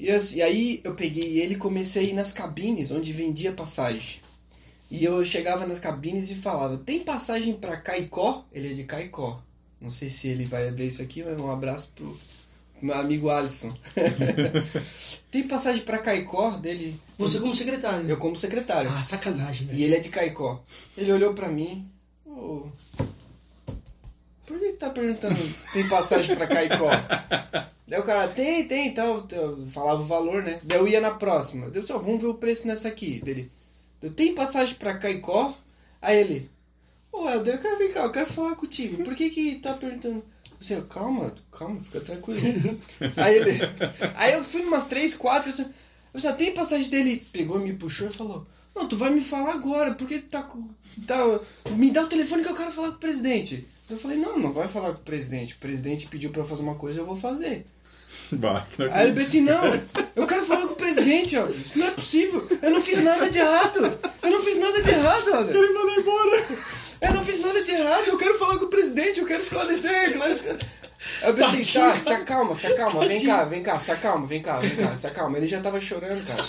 E, 0.00 0.10
as- 0.10 0.32
e 0.32 0.40
aí 0.42 0.80
eu 0.82 0.94
peguei 0.94 1.38
ele 1.40 1.54
e 1.54 1.58
comecei 1.58 2.06
a 2.06 2.08
ir 2.08 2.14
nas 2.14 2.32
cabines 2.32 2.90
onde 2.90 3.12
vendia 3.12 3.52
passagem. 3.52 4.18
E 4.90 5.04
eu 5.04 5.22
chegava 5.24 5.66
nas 5.66 5.78
cabines 5.78 6.30
e 6.30 6.34
falava: 6.34 6.78
Tem 6.78 7.00
passagem 7.00 7.52
pra 7.54 7.76
Caicó? 7.76 8.44
Ele 8.50 8.70
é 8.70 8.74
de 8.74 8.84
Caicó. 8.84 9.40
Não 9.80 9.90
sei 9.90 10.08
se 10.10 10.26
ele 10.28 10.44
vai 10.46 10.70
ver 10.70 10.86
isso 10.86 11.02
aqui, 11.02 11.22
mas 11.22 11.40
um 11.40 11.50
abraço 11.50 11.92
pro 11.94 12.16
meu 12.82 12.94
amigo 12.94 13.28
Alisson. 13.28 13.76
Tem 15.30 15.46
passagem 15.46 15.82
pra 15.84 15.98
Caicó 15.98 16.50
dele? 16.52 16.98
Você 17.18 17.38
como 17.38 17.54
secretário. 17.54 18.08
Eu 18.08 18.16
como 18.18 18.34
secretário. 18.34 18.90
Ah, 18.94 19.02
sacanagem, 19.02 19.66
E 19.68 19.70
velho. 19.70 19.84
ele 19.84 19.94
é 19.96 19.98
de 20.00 20.08
Caicó. 20.08 20.62
Ele 20.96 21.12
olhou 21.12 21.34
pra 21.34 21.48
mim. 21.48 21.86
"Ô, 22.26 22.66
por 24.50 24.58
que 24.58 24.72
tá 24.72 24.90
perguntando 24.90 25.38
tem 25.72 25.88
passagem 25.88 26.34
pra 26.34 26.48
Caicó? 26.48 26.90
Daí 27.86 28.00
o 28.00 28.04
cara, 28.04 28.28
tem, 28.28 28.66
tem 28.66 28.88
e 28.88 28.90
tal. 28.90 29.26
Eu 29.30 29.66
falava 29.68 30.02
o 30.02 30.06
valor, 30.06 30.42
né? 30.42 30.60
Daí 30.64 30.78
eu 30.78 30.88
ia 30.88 31.00
na 31.00 31.12
próxima. 31.12 31.70
Deu 31.70 31.82
só, 31.82 31.98
vamos 31.98 32.20
ver 32.20 32.28
o 32.28 32.34
preço 32.34 32.66
nessa 32.66 32.88
aqui. 32.88 33.20
Dele, 33.20 33.50
tem 34.16 34.34
passagem 34.34 34.74
pra 34.74 34.98
Caicó? 34.98 35.54
Aí 36.02 36.18
ele, 36.18 36.50
ô 37.12 37.28
Helder, 37.28 37.54
eu 37.54 37.60
quero 37.60 37.78
vir 37.78 37.92
cá, 37.92 38.00
eu 38.00 38.12
quero 38.12 38.26
falar 38.26 38.56
contigo. 38.56 39.04
Por 39.04 39.14
que 39.14 39.30
que 39.30 39.56
tá 39.56 39.74
perguntando? 39.74 40.24
Assim, 40.60 40.80
calma, 40.82 41.34
calma, 41.52 41.80
fica 41.80 42.00
tranquilo. 42.00 42.40
aí 43.16 43.36
ele, 43.36 43.50
aí 44.14 44.32
eu 44.32 44.42
fui 44.42 44.62
umas 44.62 44.84
três, 44.84 45.14
quatro, 45.14 45.48
assim, 45.48 45.66
eu 46.12 46.36
tem 46.36 46.52
passagem 46.52 46.90
dele, 46.90 47.24
pegou, 47.32 47.58
me 47.58 47.72
puxou 47.72 48.08
e 48.08 48.12
falou, 48.12 48.46
não, 48.74 48.86
tu 48.86 48.96
vai 48.96 49.10
me 49.10 49.20
falar 49.20 49.52
agora, 49.54 49.92
porque 49.94 50.18
tu 50.18 50.28
tá, 50.28 50.42
com- 50.42 50.68
tá, 51.06 51.16
me 51.70 51.90
dá 51.90 52.02
o 52.02 52.08
telefone 52.08 52.42
que 52.42 52.50
eu 52.50 52.56
quero 52.56 52.70
falar 52.70 52.88
com 52.88 52.94
o 52.96 52.98
presidente. 53.00 53.66
Eu 53.88 53.96
falei, 53.98 54.16
não, 54.18 54.38
não 54.38 54.52
vai 54.52 54.68
falar 54.68 54.92
com 54.92 55.00
o 55.00 55.04
presidente, 55.04 55.54
o 55.54 55.58
presidente 55.58 56.06
pediu 56.06 56.30
pra 56.30 56.42
eu 56.42 56.46
fazer 56.46 56.62
uma 56.62 56.76
coisa, 56.76 57.00
eu 57.00 57.04
vou 57.04 57.16
fazer. 57.16 57.66
Bah, 58.32 58.66
Aí 58.92 59.06
ele 59.06 59.12
disse 59.14 59.38
assim, 59.38 59.40
não, 59.42 59.62
eu 60.16 60.26
quero 60.26 60.44
falar 60.44 60.66
com 60.66 60.72
o 60.74 60.76
presidente, 60.76 61.36
ó. 61.36 61.46
Isso 61.48 61.78
não 61.78 61.86
é 61.86 61.90
possível. 61.92 62.46
Eu 62.60 62.70
não 62.70 62.80
fiz 62.80 62.98
nada 63.02 63.30
de 63.30 63.38
errado. 63.38 63.98
Eu 64.22 64.30
não 64.30 64.42
fiz 64.42 64.56
nada 64.58 64.82
de 64.82 64.90
errado, 64.90 65.24
olha. 65.32 65.50
Ele 65.56 65.72
mandou 65.72 65.94
embora. 66.00 66.46
Eu 67.00 67.14
não 67.14 67.24
fiz 67.24 67.40
nada 67.40 67.62
de 67.62 67.70
errado. 67.70 68.04
Eu 68.08 68.16
quero 68.18 68.36
falar 68.38 68.58
com 68.58 68.64
o 68.64 68.68
presidente, 68.68 69.20
eu 69.20 69.26
quero 69.26 69.42
esclarecer. 69.42 70.12
Claro, 70.12 70.32
eu 71.22 71.34
pensei, 71.34 71.62
tá, 71.80 71.96
se 71.96 72.12
acalma, 72.12 72.54
se 72.54 72.66
acalma, 72.66 73.06
vem 73.06 73.24
cá, 73.24 73.44
vem 73.44 73.62
cá, 73.62 73.78
se 73.78 73.90
acalma, 73.92 74.26
vem 74.26 74.42
cá, 74.42 74.58
vem 74.58 74.76
cá, 74.76 74.96
se 74.96 75.06
acalma. 75.06 75.36
Ele 75.38 75.46
já 75.46 75.60
tava 75.60 75.80
chorando, 75.80 76.24
cara. 76.26 76.44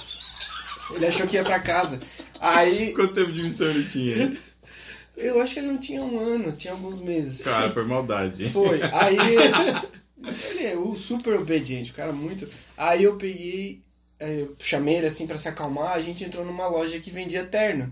Ele 0.89 1.05
achou 1.05 1.27
que 1.27 1.35
ia 1.35 1.43
pra 1.43 1.59
casa. 1.59 1.99
Aí, 2.39 2.93
Quanto 2.93 3.13
tempo 3.13 3.31
de 3.31 3.43
missão 3.43 3.67
ele 3.67 3.85
tinha? 3.85 4.37
eu 5.15 5.39
acho 5.41 5.53
que 5.53 5.59
ele 5.59 5.67
não 5.67 5.77
tinha 5.77 6.01
um 6.03 6.19
ano, 6.19 6.51
tinha 6.51 6.73
alguns 6.73 6.99
meses. 6.99 7.41
Cara, 7.43 7.71
foi 7.71 7.83
maldade. 7.85 8.49
Foi. 8.49 8.81
Aí 8.91 9.17
ele 10.49 10.65
é 10.65 10.75
super 10.95 11.35
obediente, 11.35 11.91
o 11.91 11.93
cara 11.95 12.11
muito. 12.11 12.47
Aí 12.77 13.03
eu 13.03 13.15
peguei, 13.15 13.81
aí 14.19 14.41
eu 14.41 14.55
chamei 14.59 14.95
ele 14.95 15.07
assim 15.07 15.27
pra 15.27 15.37
se 15.37 15.47
acalmar, 15.47 15.93
a 15.93 16.01
gente 16.01 16.23
entrou 16.23 16.45
numa 16.45 16.67
loja 16.67 16.99
que 16.99 17.11
vendia 17.11 17.43
terno. 17.43 17.91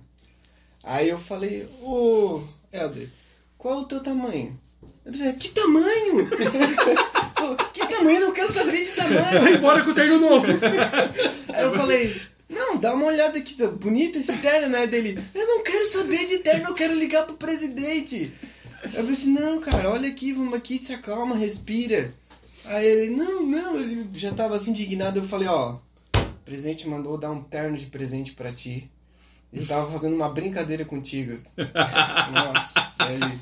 Aí 0.83 1.09
eu 1.09 1.19
falei, 1.19 1.67
ô 1.81 2.41
Helder, 2.71 3.07
qual 3.57 3.79
é 3.79 3.81
o 3.81 3.85
teu 3.85 4.01
tamanho? 4.01 4.59
Ele 5.05 5.17
disse, 5.17 5.33
que 5.33 5.49
tamanho? 5.49 6.29
Que 7.73 7.87
tamanho? 7.87 8.17
Eu 8.19 8.27
não 8.27 8.33
quero 8.33 8.51
saber 8.51 8.81
de 8.83 8.91
Vai 8.91 9.07
tamanho. 9.07 9.55
embora 9.55 9.83
com 9.83 9.91
o 9.91 9.95
terno 9.95 10.19
novo. 10.19 10.45
Aí 11.53 11.63
eu 11.63 11.73
falei, 11.73 12.21
não, 12.49 12.77
dá 12.77 12.93
uma 12.93 13.05
olhada 13.05 13.37
aqui, 13.37 13.53
tá 13.53 13.67
bonito 13.67 14.17
esse 14.17 14.35
terno, 14.37 14.69
né? 14.69 14.87
Dele, 14.87 15.21
eu 15.35 15.47
não 15.47 15.63
quero 15.63 15.85
saber 15.85 16.25
de 16.25 16.39
terno, 16.39 16.69
eu 16.69 16.73
quero 16.73 16.95
ligar 16.95 17.25
pro 17.25 17.37
presidente. 17.37 18.33
Eu 18.93 19.05
pensei, 19.05 19.31
não, 19.31 19.59
cara, 19.59 19.89
olha 19.89 20.09
aqui, 20.09 20.33
vamos 20.33 20.55
aqui, 20.55 20.79
se 20.79 20.91
acalma, 20.93 21.35
respira. 21.35 22.13
Aí 22.65 22.85
ele, 22.85 23.15
não, 23.15 23.43
não, 23.43 23.79
ele 23.79 24.07
já 24.13 24.33
tava 24.33 24.55
assim 24.55 24.71
indignado. 24.71 25.19
Eu 25.19 25.23
falei, 25.23 25.47
ó, 25.47 25.77
o 26.15 26.43
presidente 26.43 26.87
mandou 26.87 27.17
dar 27.17 27.31
um 27.31 27.41
terno 27.41 27.77
de 27.77 27.85
presente 27.85 28.33
pra 28.33 28.51
ti. 28.51 28.89
Ele 29.51 29.65
tava 29.65 29.91
fazendo 29.91 30.15
uma 30.15 30.29
brincadeira 30.29 30.85
contigo. 30.85 31.39
Nossa, 31.57 32.93
ele 33.09 33.37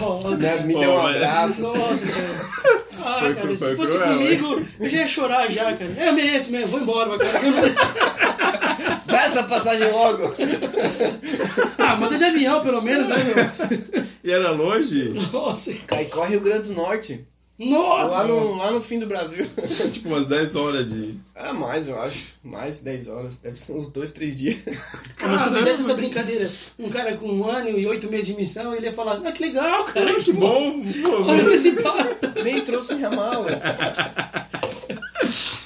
Nossa, 0.00 0.36
né, 0.42 0.50
cara. 0.50 0.62
me 0.62 0.74
Pô, 0.74 0.80
deu 0.80 0.90
um 0.92 1.02
mas- 1.02 1.16
abraço. 1.16 1.66
assim. 1.66 1.78
Nossa, 1.78 2.06
cara. 2.06 2.50
Ah, 2.98 3.18
Foi 3.20 3.34
cara, 3.34 3.56
se 3.56 3.64
foi 3.64 3.76
fosse 3.76 3.92
cruel, 3.94 4.08
comigo, 4.18 4.66
eu 4.80 4.90
já 4.90 4.98
ia 4.98 5.06
chorar 5.06 5.50
já, 5.50 5.64
cara. 5.76 5.94
É, 5.96 6.08
Eu 6.08 6.12
mereço 6.12 6.50
mesmo, 6.50 6.66
vou 6.68 6.80
embora, 6.80 7.16
cara. 7.18 7.46
Eu 7.46 7.52
mereço. 7.52 7.80
Dá 9.06 9.16
essa 9.24 9.42
passagem 9.44 9.90
logo. 9.90 10.34
Ah, 11.78 11.94
manda 11.94 12.18
de 12.18 12.24
avião, 12.24 12.60
pelo 12.62 12.82
menos, 12.82 13.06
né, 13.08 13.16
meu? 13.22 14.04
E 14.24 14.32
era 14.32 14.50
longe? 14.50 15.12
Nossa. 15.32 15.72
Caicó, 15.86 16.24
Rio 16.24 16.40
Grande 16.40 16.66
do 16.68 16.74
Norte. 16.74 17.24
Nossa! 17.58 18.12
Lá 18.18 18.26
no, 18.26 18.54
lá 18.56 18.70
no 18.70 18.82
fim 18.82 18.98
do 18.98 19.06
Brasil. 19.06 19.46
tipo 19.90 20.08
umas 20.08 20.26
10 20.26 20.54
horas 20.56 20.92
de. 20.92 21.14
Ah, 21.34 21.54
mais, 21.54 21.88
eu 21.88 21.98
acho. 22.00 22.34
Mais 22.44 22.78
de 22.78 22.84
10 22.84 23.08
horas. 23.08 23.36
Deve 23.38 23.58
ser 23.58 23.72
uns 23.72 23.86
2, 23.90 24.10
3 24.10 24.36
dias. 24.36 24.64
Ah, 25.18 25.28
Mas 25.28 25.40
se 25.40 25.48
tu 25.48 25.54
fizesse 25.54 25.80
essa 25.80 25.94
brincadeira, 25.94 26.50
um 26.78 26.90
cara 26.90 27.16
com 27.16 27.26
um 27.26 27.44
ano 27.48 27.70
e 27.78 27.86
oito 27.86 28.08
meses 28.10 28.26
de 28.26 28.34
missão, 28.36 28.74
ele 28.74 28.84
ia 28.86 28.92
falar, 28.92 29.20
ah, 29.24 29.32
que 29.32 29.42
legal, 29.42 29.84
cara, 29.86 30.14
que 30.22 30.30
bom. 30.32 30.82
Bom, 30.82 30.92
pô, 31.02 31.22
Olha 31.24 31.42
antecipado. 31.42 32.10
Nem 32.44 32.62
trouxe 32.62 32.94
minha 32.94 33.10
mala. 33.10 33.48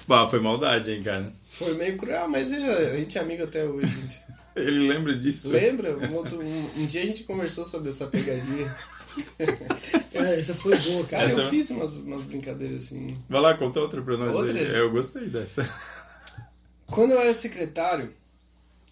Pá, 0.06 0.26
foi 0.28 0.40
maldade, 0.40 0.92
hein, 0.92 1.02
cara. 1.02 1.32
Foi 1.50 1.74
meio 1.74 1.96
cruel, 1.96 2.28
mas 2.28 2.52
é, 2.52 2.90
a 2.92 2.96
gente 2.96 3.18
é 3.18 3.20
amigo 3.20 3.42
até 3.44 3.64
hoje. 3.64 3.86
gente. 3.88 4.20
Ele 4.56 4.88
lembra 4.88 5.14
disso? 5.16 5.48
Lembra? 5.50 5.96
Um, 5.96 6.14
outro- 6.14 6.40
um- 6.40 6.70
um 6.78 6.86
dia 6.86 7.02
a 7.02 7.06
gente 7.06 7.24
conversou 7.24 7.64
sobre 7.64 7.90
essa 7.90 8.06
pegadinha. 8.06 8.74
Cara, 10.12 10.34
essa 10.36 10.54
foi 10.54 10.76
boa, 10.78 11.04
cara. 11.06 11.24
Essa- 11.24 11.40
eu 11.40 11.48
fiz 11.50 11.70
umas, 11.70 11.96
umas 11.96 12.22
brincadeiras 12.24 12.84
assim. 12.84 13.16
Vai 13.28 13.40
lá, 13.40 13.54
conta 13.56 13.80
outra 13.80 14.02
pra 14.02 14.16
nós 14.16 14.34
Outra? 14.34 14.52
aí. 14.52 14.66
É, 14.74 14.80
eu 14.80 14.90
gostei 14.90 15.28
dessa. 15.28 15.68
Quando 16.86 17.12
eu 17.12 17.20
era 17.20 17.32
secretário, 17.34 18.12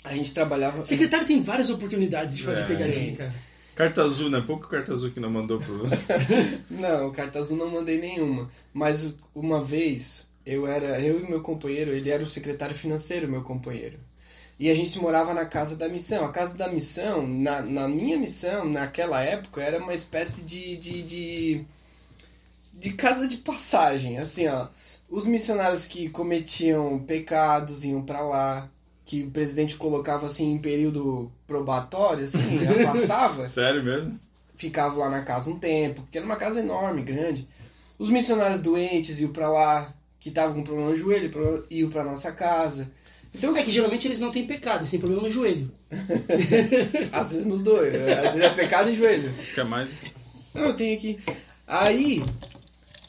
a 0.05 0.15
gente 0.15 0.33
trabalhava. 0.33 0.83
Secretário 0.85 1.27
tem 1.27 1.43
várias 1.43 1.71
oportunidades 1.71 2.37
de 2.37 2.43
fazer 2.45 2.63
É. 2.63 2.67
pegadinha, 2.67 3.17
cara. 3.17 3.35
Carta 3.75 4.03
azul, 4.03 4.29
né? 4.31 4.43
Pouco 4.45 4.69
carta 4.69 4.93
azul 4.93 5.11
que 5.11 5.21
não 5.21 5.31
mandou 5.31 5.59
pro. 5.61 5.87
Não, 6.71 7.13
carta 7.13 7.39
azul 7.39 7.57
não 7.57 7.71
mandei 7.71 7.97
nenhuma. 8.01 8.51
Mas 8.75 9.15
uma 9.35 9.63
vez, 9.63 10.29
eu 10.45 10.67
era. 10.67 11.01
Eu 11.01 11.21
e 11.25 11.29
meu 11.31 11.41
companheiro, 11.41 11.93
ele 11.93 12.11
era 12.11 12.23
o 12.23 12.27
secretário 12.27 12.75
financeiro, 12.75 13.29
meu 13.31 13.43
companheiro. 13.43 13.97
E 14.59 14.71
a 14.71 14.75
gente 14.75 14.99
morava 14.99 15.33
na 15.33 15.45
casa 15.45 15.77
da 15.77 15.89
missão. 15.89 16.25
A 16.25 16.33
casa 16.33 16.57
da 16.57 16.69
missão, 16.69 17.27
na, 17.27 17.63
na 17.63 17.87
minha 17.89 18.17
missão, 18.17 18.65
naquela 18.65 19.23
época, 19.23 19.63
era 19.63 19.79
uma 19.79 19.95
espécie 19.95 20.43
de. 20.43 20.77
de, 20.77 21.03
de, 21.03 21.65
de 22.73 22.93
casa 22.95 23.29
de 23.29 23.37
passagem. 23.39 24.19
Assim, 24.19 24.49
ó. 24.49 24.69
Os 25.09 25.25
missionários 25.25 25.87
que 25.87 26.09
cometiam 26.09 26.99
pecados 27.01 27.85
iam 27.85 28.03
pra 28.03 28.21
lá. 28.21 28.69
Que 29.05 29.23
o 29.23 29.31
presidente 29.31 29.77
colocava 29.77 30.27
assim 30.27 30.53
em 30.53 30.59
período 30.59 31.33
probatório, 31.47 32.25
assim, 32.25 32.39
afastava 32.85 33.49
Sério 33.49 33.83
mesmo? 33.83 34.21
ficava 34.55 34.99
lá 34.99 35.09
na 35.09 35.23
casa 35.23 35.49
um 35.49 35.59
tempo, 35.59 36.03
porque 36.03 36.19
era 36.19 36.27
uma 36.27 36.37
casa 36.37 36.61
enorme, 36.61 37.01
grande. 37.01 37.49
Os 37.99 38.11
missionários 38.11 38.61
doentes 38.61 39.19
iam 39.21 39.33
pra 39.33 39.49
lá, 39.49 39.95
que 40.21 40.29
estavam 40.29 40.57
com 40.57 40.63
problema 40.63 40.91
no 40.91 40.97
joelho, 40.97 41.65
iam 41.71 41.89
pra 41.89 42.05
nossa 42.05 42.33
casa. 42.33 42.91
Então, 43.35 43.57
É 43.57 43.63
que 43.63 43.71
geralmente 43.71 44.07
eles 44.07 44.21
não 44.21 44.31
têm 44.31 44.47
pecado, 44.47 44.79
eles 44.79 44.91
têm 44.91 44.99
problema 44.99 45.23
no 45.23 45.31
joelho. 45.31 45.71
às 47.13 47.31
vezes 47.31 47.47
nos 47.47 47.63
dois, 47.63 47.93
né? 47.93 48.15
às 48.15 48.35
vezes 48.35 48.41
é 48.41 48.51
pecado 48.51 48.91
e 48.91 48.97
joelho. 48.97 49.33
Quer 49.55 49.65
mais? 49.65 49.91
Não, 50.55 50.65
eu 50.65 50.75
tenho 50.75 50.97
aqui. 50.97 51.19
Aí, 51.67 52.23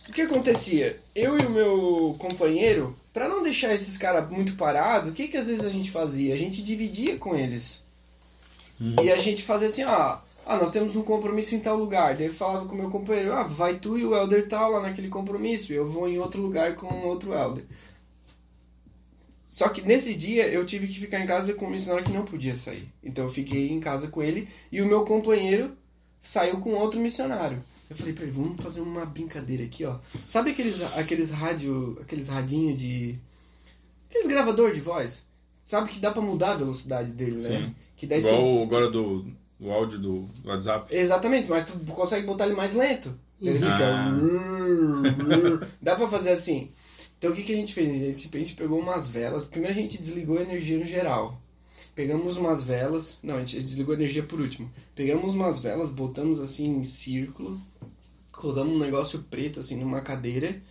o 0.07 0.11
que 0.11 0.21
acontecia? 0.21 0.99
Eu 1.15 1.39
e 1.39 1.45
o 1.45 1.49
meu 1.49 2.15
companheiro, 2.19 2.95
pra 3.13 3.29
não 3.29 3.41
deixar 3.41 3.73
esses 3.73 3.97
caras 3.97 4.29
muito 4.29 4.55
parados, 4.55 5.09
o 5.09 5.13
que 5.13 5.27
que 5.27 5.37
às 5.37 5.47
vezes 5.47 5.65
a 5.65 5.69
gente 5.69 5.89
fazia? 5.91 6.33
A 6.33 6.37
gente 6.37 6.63
dividia 6.63 7.17
com 7.17 7.35
eles. 7.35 7.83
E 9.01 9.11
a 9.11 9.17
gente 9.17 9.43
fazia 9.43 9.67
assim, 9.67 9.83
ah, 9.83 10.21
ah, 10.45 10.57
nós 10.57 10.71
temos 10.71 10.95
um 10.95 11.03
compromisso 11.03 11.53
em 11.53 11.59
tal 11.59 11.77
lugar. 11.77 12.15
Daí 12.15 12.27
eu 12.27 12.33
falava 12.33 12.65
com 12.65 12.73
o 12.73 12.77
meu 12.77 12.89
companheiro, 12.89 13.33
ah, 13.33 13.43
vai 13.43 13.75
tu 13.75 13.97
e 13.97 14.05
o 14.05 14.15
Elder 14.15 14.47
tal 14.47 14.71
lá 14.71 14.81
naquele 14.81 15.09
compromisso, 15.09 15.71
e 15.71 15.75
eu 15.75 15.87
vou 15.87 16.07
em 16.07 16.17
outro 16.17 16.41
lugar 16.41 16.75
com 16.75 16.87
outro 17.05 17.33
Elder. 17.33 17.65
Só 19.49 19.67
que 19.67 19.81
nesse 19.81 20.13
dia 20.13 20.47
eu 20.47 20.63
tive 20.63 20.85
que 20.87 20.99
ficar 20.99 21.19
em 21.19 21.25
casa 21.25 21.55
com 21.55 21.65
um 21.65 21.71
missionário 21.71 22.05
que 22.05 22.11
não 22.11 22.23
podia 22.23 22.55
sair. 22.55 22.87
Então 23.03 23.23
eu 23.25 23.31
fiquei 23.31 23.69
em 23.71 23.79
casa 23.79 24.07
com 24.07 24.21
ele 24.21 24.47
e 24.71 24.79
o 24.79 24.85
meu 24.85 25.03
companheiro 25.03 25.75
saiu 26.21 26.59
com 26.59 26.69
outro 26.75 26.99
missionário. 26.99 27.61
Eu 27.89 27.95
falei 27.95 28.13
pra 28.13 28.23
ele, 28.23 28.31
vamos 28.31 28.61
fazer 28.61 28.79
uma 28.79 29.03
brincadeira 29.07 29.63
aqui, 29.63 29.83
ó. 29.85 29.95
Sabe 30.27 30.51
aqueles, 30.51 30.95
aqueles 30.99 31.31
rádio, 31.31 31.97
aqueles 31.99 32.27
radinho 32.29 32.75
de... 32.75 33.17
Aqueles 34.07 34.27
gravador 34.27 34.71
de 34.71 34.79
voz? 34.81 35.25
Sabe 35.63 35.89
que 35.89 35.99
dá 35.99 36.11
pra 36.11 36.21
mudar 36.21 36.51
a 36.51 36.55
velocidade 36.55 37.11
dele, 37.11 37.37
né? 37.37 37.39
Sim. 37.39 37.75
Que 37.97 38.05
daí 38.05 38.19
Igual 38.19 38.61
agora 38.61 38.91
do, 38.91 39.23
do 39.59 39.71
áudio 39.71 39.97
do 39.97 40.25
WhatsApp. 40.45 40.95
Exatamente, 40.95 41.49
mas 41.49 41.65
tu 41.65 41.73
consegue 41.91 42.27
botar 42.27 42.45
ele 42.45 42.55
mais 42.55 42.75
lento. 42.75 43.17
Ele 43.41 43.59
Ah. 43.65 44.15
fica. 44.15 45.67
Dá 45.81 45.95
pra 45.95 46.07
fazer 46.07 46.31
assim. 46.31 46.69
Então 47.19 47.31
o 47.31 47.35
que, 47.35 47.43
que 47.43 47.51
a 47.51 47.55
gente 47.55 47.73
fez? 47.73 47.89
A 47.89 47.93
gente, 47.93 48.29
a 48.33 48.39
gente 48.39 48.55
pegou 48.55 48.79
umas 48.79 49.05
velas. 49.09 49.43
Primeiro 49.43 49.77
a 49.77 49.81
gente 49.81 50.01
desligou 50.01 50.39
a 50.39 50.41
energia 50.41 50.77
no 50.77 50.85
geral. 50.85 51.39
Pegamos 51.93 52.37
umas 52.37 52.63
velas. 52.63 53.19
Não, 53.21 53.35
a 53.35 53.39
gente 53.39 53.59
desligou 53.59 53.93
a 53.93 53.97
energia 53.97 54.23
por 54.23 54.39
último. 54.39 54.71
Pegamos 54.95 55.33
umas 55.33 55.59
velas, 55.59 55.89
botamos 55.89 56.39
assim 56.39 56.77
em 56.77 56.83
círculo. 56.85 57.59
Colocamos 58.31 58.73
um 58.73 58.79
negócio 58.79 59.21
preto 59.29 59.59
assim 59.59 59.75
numa 59.75 59.99
cadeira. 59.99 60.61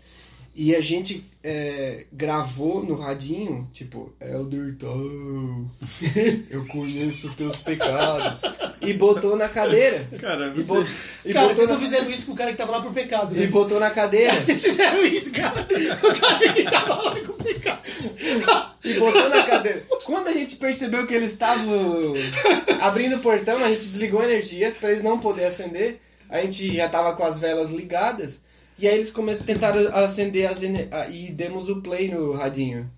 E 0.61 0.75
a 0.75 0.81
gente 0.81 1.25
é, 1.45 2.05
gravou 2.13 2.83
no 2.85 2.97
radinho, 2.97 3.71
tipo, 3.73 4.13
Elder 4.21 4.75
Tal, 4.81 4.99
eu 6.51 6.67
conheço 6.67 7.29
teus 7.37 7.55
pecados. 7.55 8.43
E 8.83 8.93
botou 8.93 9.37
na 9.37 9.49
cadeira. 9.49 10.05
Cara, 10.21 10.49
E, 10.49 10.61
você. 10.61 10.75
bo- 10.75 10.87
e 11.25 11.33
cara, 11.33 11.47
botou 11.47 11.55
vocês 11.55 11.69
na... 11.69 11.75
não 11.75 11.81
fizeram 11.81 12.11
isso 12.11 12.27
com 12.27 12.33
o 12.33 12.35
cara 12.35 12.51
que 12.51 12.57
tava 12.57 12.73
lá 12.73 12.83
por 12.83 12.93
pecado, 12.93 13.37
né? 13.37 13.45
e 13.45 13.47
botou 13.47 13.79
na 13.79 13.91
cadeira. 13.93 14.35
Vocês 14.43 14.61
fizeram 14.61 15.01
isso, 15.07 15.31
cara. 15.31 15.65
O 16.03 16.21
cara 16.21 16.53
que 16.53 16.65
tava 16.65 16.95
lá 17.03 17.21
com 17.21 17.33
pecado. 17.35 17.83
E 18.85 18.95
botou 18.95 19.29
na 19.29 19.43
cadeira. 19.45 19.85
Quando 20.05 20.27
a 20.27 20.33
gente 20.33 20.57
percebeu 20.57 21.07
que 21.07 21.15
eles 21.15 21.31
estavam 21.33 22.15
abrindo 22.81 23.15
o 23.15 23.21
portão, 23.21 23.63
a 23.63 23.69
gente 23.69 23.87
desligou 23.87 24.21
a 24.21 24.25
energia 24.25 24.73
pra 24.73 24.91
eles 24.91 25.05
não 25.05 25.21
poderem 25.21 25.49
acender. 25.49 26.01
A 26.29 26.41
gente 26.41 26.75
já 26.75 26.89
tava 26.89 27.15
com 27.15 27.23
as 27.23 27.39
velas 27.39 27.71
ligadas. 27.71 28.41
E 28.79 28.87
aí 28.87 28.95
eles 28.95 29.11
começaram, 29.11 29.47
tentaram 29.47 29.97
acender 29.97 30.49
as 30.49 30.61
ah, 30.93 31.09
e 31.09 31.31
demos 31.33 31.69
o 31.69 31.81
play 31.81 32.11
no 32.11 32.33
radinho. 32.33 32.89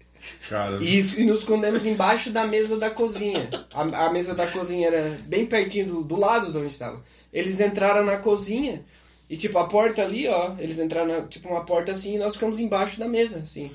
E, 0.82 0.98
isso- 0.98 1.18
e 1.18 1.24
nos 1.24 1.40
escondemos 1.40 1.86
embaixo 1.86 2.30
da 2.30 2.46
mesa 2.46 2.76
da 2.76 2.90
cozinha. 2.90 3.48
A, 3.72 4.06
a 4.06 4.12
mesa 4.12 4.34
da 4.34 4.46
cozinha 4.46 4.86
era 4.86 5.16
bem 5.26 5.46
pertinho 5.46 5.86
do, 5.86 6.02
do 6.02 6.16
lado 6.16 6.52
de 6.52 6.58
onde 6.58 6.66
estava. 6.68 7.00
Eles 7.32 7.60
entraram 7.60 8.04
na 8.04 8.18
cozinha 8.18 8.84
e, 9.30 9.36
tipo, 9.36 9.56
a 9.58 9.66
porta 9.66 10.02
ali, 10.02 10.26
ó. 10.28 10.54
Eles 10.58 10.78
entraram, 10.78 11.08
na, 11.08 11.22
tipo, 11.22 11.48
uma 11.48 11.64
porta 11.64 11.92
assim 11.92 12.16
e 12.16 12.18
nós 12.18 12.34
ficamos 12.34 12.58
embaixo 12.58 12.98
da 13.00 13.08
mesa, 13.08 13.38
assim. 13.38 13.70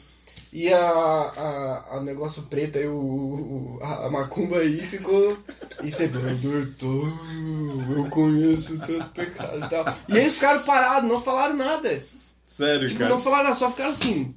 E 0.58 0.72
a, 0.74 0.80
a, 0.80 1.98
a 1.98 2.02
negócio 2.02 2.44
preto 2.44 2.78
aí, 2.78 2.88
o, 2.88 2.96
o- 2.98 3.80
a, 3.84 4.10
macumba 4.10 4.60
aí 4.60 4.80
ficou. 4.80 5.38
E 5.84 5.92
você, 5.92 6.08
doutor, 6.08 7.12
eu 7.98 8.10
conheço 8.10 8.80
teus 8.80 9.04
pecados 9.08 9.66
e 9.66 9.70
tal. 9.70 9.86
E 10.08 10.18
eles 10.18 10.36
ficaram 10.36 10.64
parados, 10.64 11.10
não 11.10 11.20
falaram 11.20 11.58
nada. 11.58 12.02
sério, 12.46 12.88
Tipo, 12.88 13.00
cara. 13.00 13.10
não 13.10 13.20
falaram 13.20 13.44
nada, 13.46 13.56
só 13.56 13.70
ficaram 13.70 13.92
assim. 13.92 14.34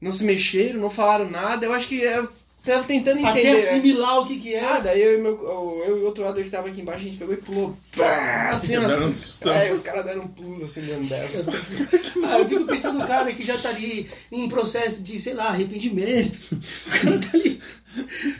Não 0.00 0.10
se 0.10 0.24
mexeram, 0.24 0.80
não 0.80 0.88
falaram 0.88 1.28
nada. 1.30 1.66
Eu 1.66 1.74
acho 1.74 1.86
que 1.88 2.00
eu 2.00 2.28
tava 2.64 2.84
tentando 2.84 3.24
Até 3.26 3.40
entender. 3.40 3.54
né? 3.54 3.60
assimilar 3.60 4.20
o 4.20 4.26
que 4.26 4.38
que 4.38 4.54
é. 4.54 4.64
Ah, 4.64 4.78
daí 4.80 5.02
eu 5.02 5.18
e, 5.18 5.22
meu, 5.22 5.82
eu 5.86 5.98
e 5.98 6.02
outro 6.02 6.22
lado 6.24 6.42
que 6.42 6.50
tava 6.50 6.68
aqui 6.68 6.80
embaixo, 6.80 7.00
a 7.00 7.04
gente 7.04 7.16
pegou 7.16 7.34
e 7.34 7.38
pulou. 7.38 7.76
Pá, 7.96 8.50
Assim, 8.50 8.76
um. 8.78 9.52
É, 9.52 9.72
os 9.72 9.80
caras 9.80 10.04
deram 10.04 10.22
um 10.22 10.28
pulo 10.28 10.64
assim 10.64 10.80
dentro 10.82 11.08
dela. 11.08 11.28
Ah, 12.30 12.38
eu 12.40 12.48
fico 12.48 12.64
pensando 12.64 12.98
no 12.98 13.06
cara 13.06 13.32
que 13.32 13.42
já 13.42 13.56
tá 13.56 13.70
ali 13.70 14.08
em 14.30 14.48
processo 14.48 15.02
de, 15.02 15.18
sei 15.18 15.34
lá, 15.34 15.46
arrependimento. 15.48 16.38
O 16.52 16.90
cara 16.90 17.18
tá 17.18 17.28
ali. 17.32 17.60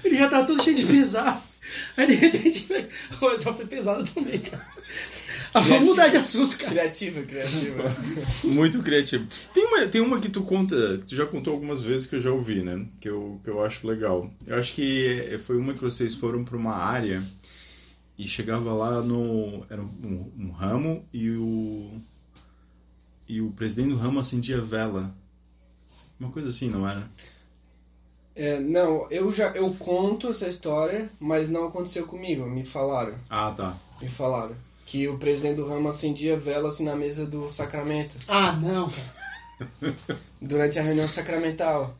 Ele 0.04 0.16
já 0.16 0.28
tá 0.28 0.44
todo 0.44 0.62
cheio 0.62 0.76
de 0.76 0.84
pesar. 0.84 1.42
Aí 1.96 2.06
de 2.06 2.14
repente. 2.14 2.68
Só 3.38 3.54
foi 3.54 3.66
pesado 3.66 4.04
também, 4.10 4.40
cara. 4.40 4.66
Ah, 5.54 5.60
vamos 5.60 5.90
mudar 5.90 6.08
de 6.08 6.16
assunto, 6.16 6.56
cara. 6.58 6.70
Criativa, 6.70 7.22
criativa. 7.22 7.84
Muito 8.44 8.82
criativo. 8.82 9.26
Tem 9.54 9.64
uma, 9.64 9.86
tem 9.86 10.00
uma 10.00 10.20
que 10.20 10.28
tu 10.28 10.42
conta, 10.42 10.98
que 10.98 11.06
tu 11.06 11.16
já 11.16 11.26
contou 11.26 11.54
algumas 11.54 11.82
vezes 11.82 12.06
que 12.06 12.16
eu 12.16 12.20
já 12.20 12.30
ouvi, 12.30 12.62
né? 12.62 12.86
Que 13.00 13.08
eu, 13.08 13.40
que 13.42 13.50
eu 13.50 13.64
acho 13.64 13.86
legal. 13.86 14.30
Eu 14.46 14.56
acho 14.56 14.74
que 14.74 15.38
foi 15.44 15.56
uma 15.56 15.74
que 15.74 15.80
vocês 15.80 16.14
foram 16.14 16.44
pra 16.44 16.56
uma 16.56 16.74
área 16.74 17.22
e 18.18 18.26
chegava 18.26 18.72
lá 18.72 19.00
no. 19.00 19.64
Era 19.70 19.80
um, 19.80 20.32
um 20.38 20.50
ramo 20.50 21.04
e 21.12 21.30
o. 21.30 21.90
E 23.28 23.40
o 23.40 23.50
presidente 23.52 23.90
do 23.90 23.96
ramo 23.96 24.20
acendia 24.20 24.60
vela. 24.60 25.14
Uma 26.18 26.30
coisa 26.30 26.48
assim, 26.48 26.68
não 26.68 26.88
era? 26.88 27.08
É, 28.34 28.58
não, 28.60 29.10
eu 29.10 29.32
já 29.32 29.48
eu 29.48 29.74
conto 29.74 30.28
essa 30.28 30.48
história, 30.48 31.10
mas 31.18 31.48
não 31.48 31.64
aconteceu 31.64 32.06
comigo. 32.06 32.46
Me 32.46 32.64
falaram. 32.64 33.14
Ah, 33.28 33.52
tá. 33.56 33.76
Me 34.00 34.08
falaram. 34.08 34.56
Que 34.90 35.06
o 35.06 35.18
presidente 35.18 35.56
do 35.56 35.68
ramo 35.68 35.90
acendia 35.90 36.34
vela 36.34 36.68
assim 36.68 36.82
na 36.82 36.96
mesa 36.96 37.26
do 37.26 37.50
sacramento. 37.50 38.14
Ah, 38.26 38.52
não, 38.52 38.88
cara. 38.88 39.94
durante 40.40 40.78
a 40.78 40.82
reunião 40.82 41.06
sacramental. 41.06 41.94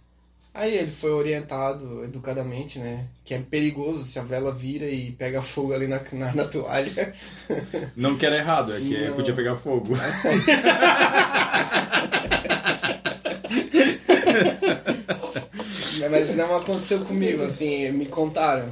Aí 0.55 0.74
ele 0.74 0.90
foi 0.90 1.11
orientado 1.11 2.03
educadamente, 2.03 2.79
né? 2.79 3.05
Que 3.27 3.35
é 3.35 3.40
perigoso 3.42 4.05
se 4.05 4.18
a 4.18 4.22
vela 4.22 4.51
vira 4.51 4.87
e 4.87 5.11
pega 5.12 5.42
fogo 5.42 5.74
ali 5.74 5.87
na, 5.87 6.01
na, 6.12 6.33
na 6.33 6.44
toalha. 6.46 7.12
Não 7.94 8.16
que 8.16 8.24
era 8.24 8.38
errado, 8.38 8.72
é 8.74 8.79
que 8.81 9.07
Não. 9.07 9.14
podia 9.14 9.35
pegar 9.35 9.55
fogo. 9.55 9.92
Mas 16.11 16.35
não 16.35 16.57
aconteceu 16.57 17.05
comigo, 17.05 17.42
assim, 17.42 17.90
me 17.92 18.07
contaram. 18.07 18.70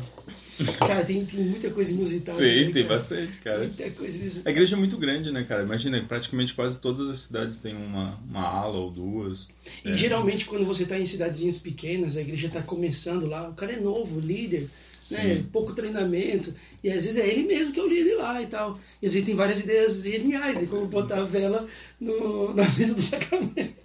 Cara, 0.78 1.04
tem, 1.04 1.24
tem 1.24 1.40
muita 1.40 1.70
coisa 1.70 1.92
inusitada. 1.92 2.38
Sim, 2.38 2.44
ali, 2.44 2.72
tem 2.72 2.82
cara. 2.82 2.94
bastante, 2.94 3.38
cara. 3.38 3.58
Muita 3.58 3.90
coisa 3.90 4.18
inusitada. 4.18 4.48
A 4.48 4.52
igreja 4.52 4.74
é 4.74 4.78
muito 4.78 4.96
grande, 4.96 5.30
né, 5.30 5.44
cara? 5.44 5.62
Imagina, 5.62 6.00
praticamente 6.06 6.54
quase 6.54 6.78
todas 6.78 7.08
as 7.08 7.20
cidades 7.20 7.56
têm 7.58 7.76
uma, 7.76 8.18
uma 8.28 8.42
ala 8.42 8.78
ou 8.78 8.90
duas. 8.90 9.48
E 9.84 9.94
geralmente 9.94 10.46
quando 10.46 10.64
você 10.64 10.84
está 10.84 10.98
em 10.98 11.04
cidadezinhas 11.04 11.58
pequenas, 11.58 12.16
a 12.16 12.20
igreja 12.22 12.46
está 12.46 12.62
começando 12.62 13.26
lá, 13.26 13.48
o 13.48 13.54
cara 13.54 13.72
é 13.72 13.80
novo, 13.80 14.18
líder, 14.18 14.68
né? 15.10 15.36
Sim. 15.36 15.42
pouco 15.52 15.72
treinamento, 15.72 16.54
e 16.82 16.88
às 16.90 17.04
vezes 17.04 17.18
é 17.18 17.28
ele 17.28 17.46
mesmo 17.46 17.72
que 17.72 17.78
é 17.78 17.82
o 17.82 17.88
líder 17.88 18.16
lá 18.16 18.40
e 18.42 18.46
tal. 18.46 18.78
E 19.00 19.06
às 19.06 19.12
vezes 19.12 19.26
tem 19.26 19.36
várias 19.36 19.60
ideias 19.60 20.02
geniais 20.04 20.58
de 20.58 20.66
como 20.66 20.86
botar 20.86 21.18
a 21.18 21.24
vela 21.24 21.66
no, 22.00 22.52
na 22.56 22.64
mesa 22.70 22.94
do 22.94 23.00
sacramento. 23.00 23.84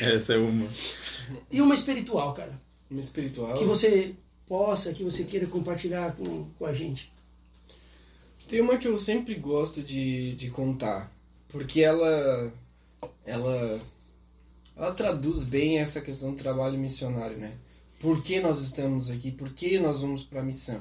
Essa 0.00 0.34
é 0.34 0.38
uma. 0.38 0.68
E 1.50 1.60
uma 1.60 1.74
espiritual, 1.74 2.32
cara, 2.32 2.52
Uma 2.90 3.00
espiritual. 3.00 3.58
que 3.58 3.64
você 3.64 4.14
possa, 4.48 4.94
que 4.94 5.04
você 5.04 5.24
queira 5.24 5.46
compartilhar 5.46 6.16
com, 6.16 6.48
com 6.58 6.64
a 6.64 6.72
gente. 6.72 7.12
Tem 8.48 8.60
uma 8.62 8.78
que 8.78 8.88
eu 8.88 8.96
sempre 8.96 9.34
gosto 9.34 9.82
de, 9.82 10.34
de 10.34 10.50
contar, 10.50 11.12
porque 11.48 11.82
ela, 11.82 12.50
ela, 13.24 13.80
ela 14.74 14.94
traduz 14.94 15.44
bem 15.44 15.78
essa 15.78 16.00
questão 16.00 16.30
do 16.30 16.38
trabalho 16.38 16.78
missionário, 16.78 17.36
né? 17.36 17.58
Por 18.00 18.22
que 18.22 18.40
nós 18.40 18.60
estamos 18.62 19.10
aqui? 19.10 19.30
Por 19.30 19.50
que 19.50 19.78
nós 19.78 20.00
vamos 20.00 20.24
para 20.24 20.40
a 20.40 20.44
missão? 20.44 20.80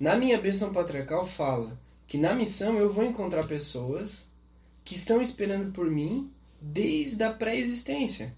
Na 0.00 0.16
minha 0.16 0.40
bênção 0.40 0.72
patriarcal 0.72 1.26
fala 1.26 1.78
que 2.06 2.16
na 2.16 2.34
missão 2.34 2.78
eu 2.78 2.88
vou 2.88 3.04
encontrar 3.04 3.46
pessoas 3.46 4.24
que 4.84 4.94
estão 4.94 5.20
esperando 5.20 5.72
por 5.72 5.90
mim 5.90 6.30
desde 6.60 7.22
a 7.24 7.32
pré-existência. 7.32 8.32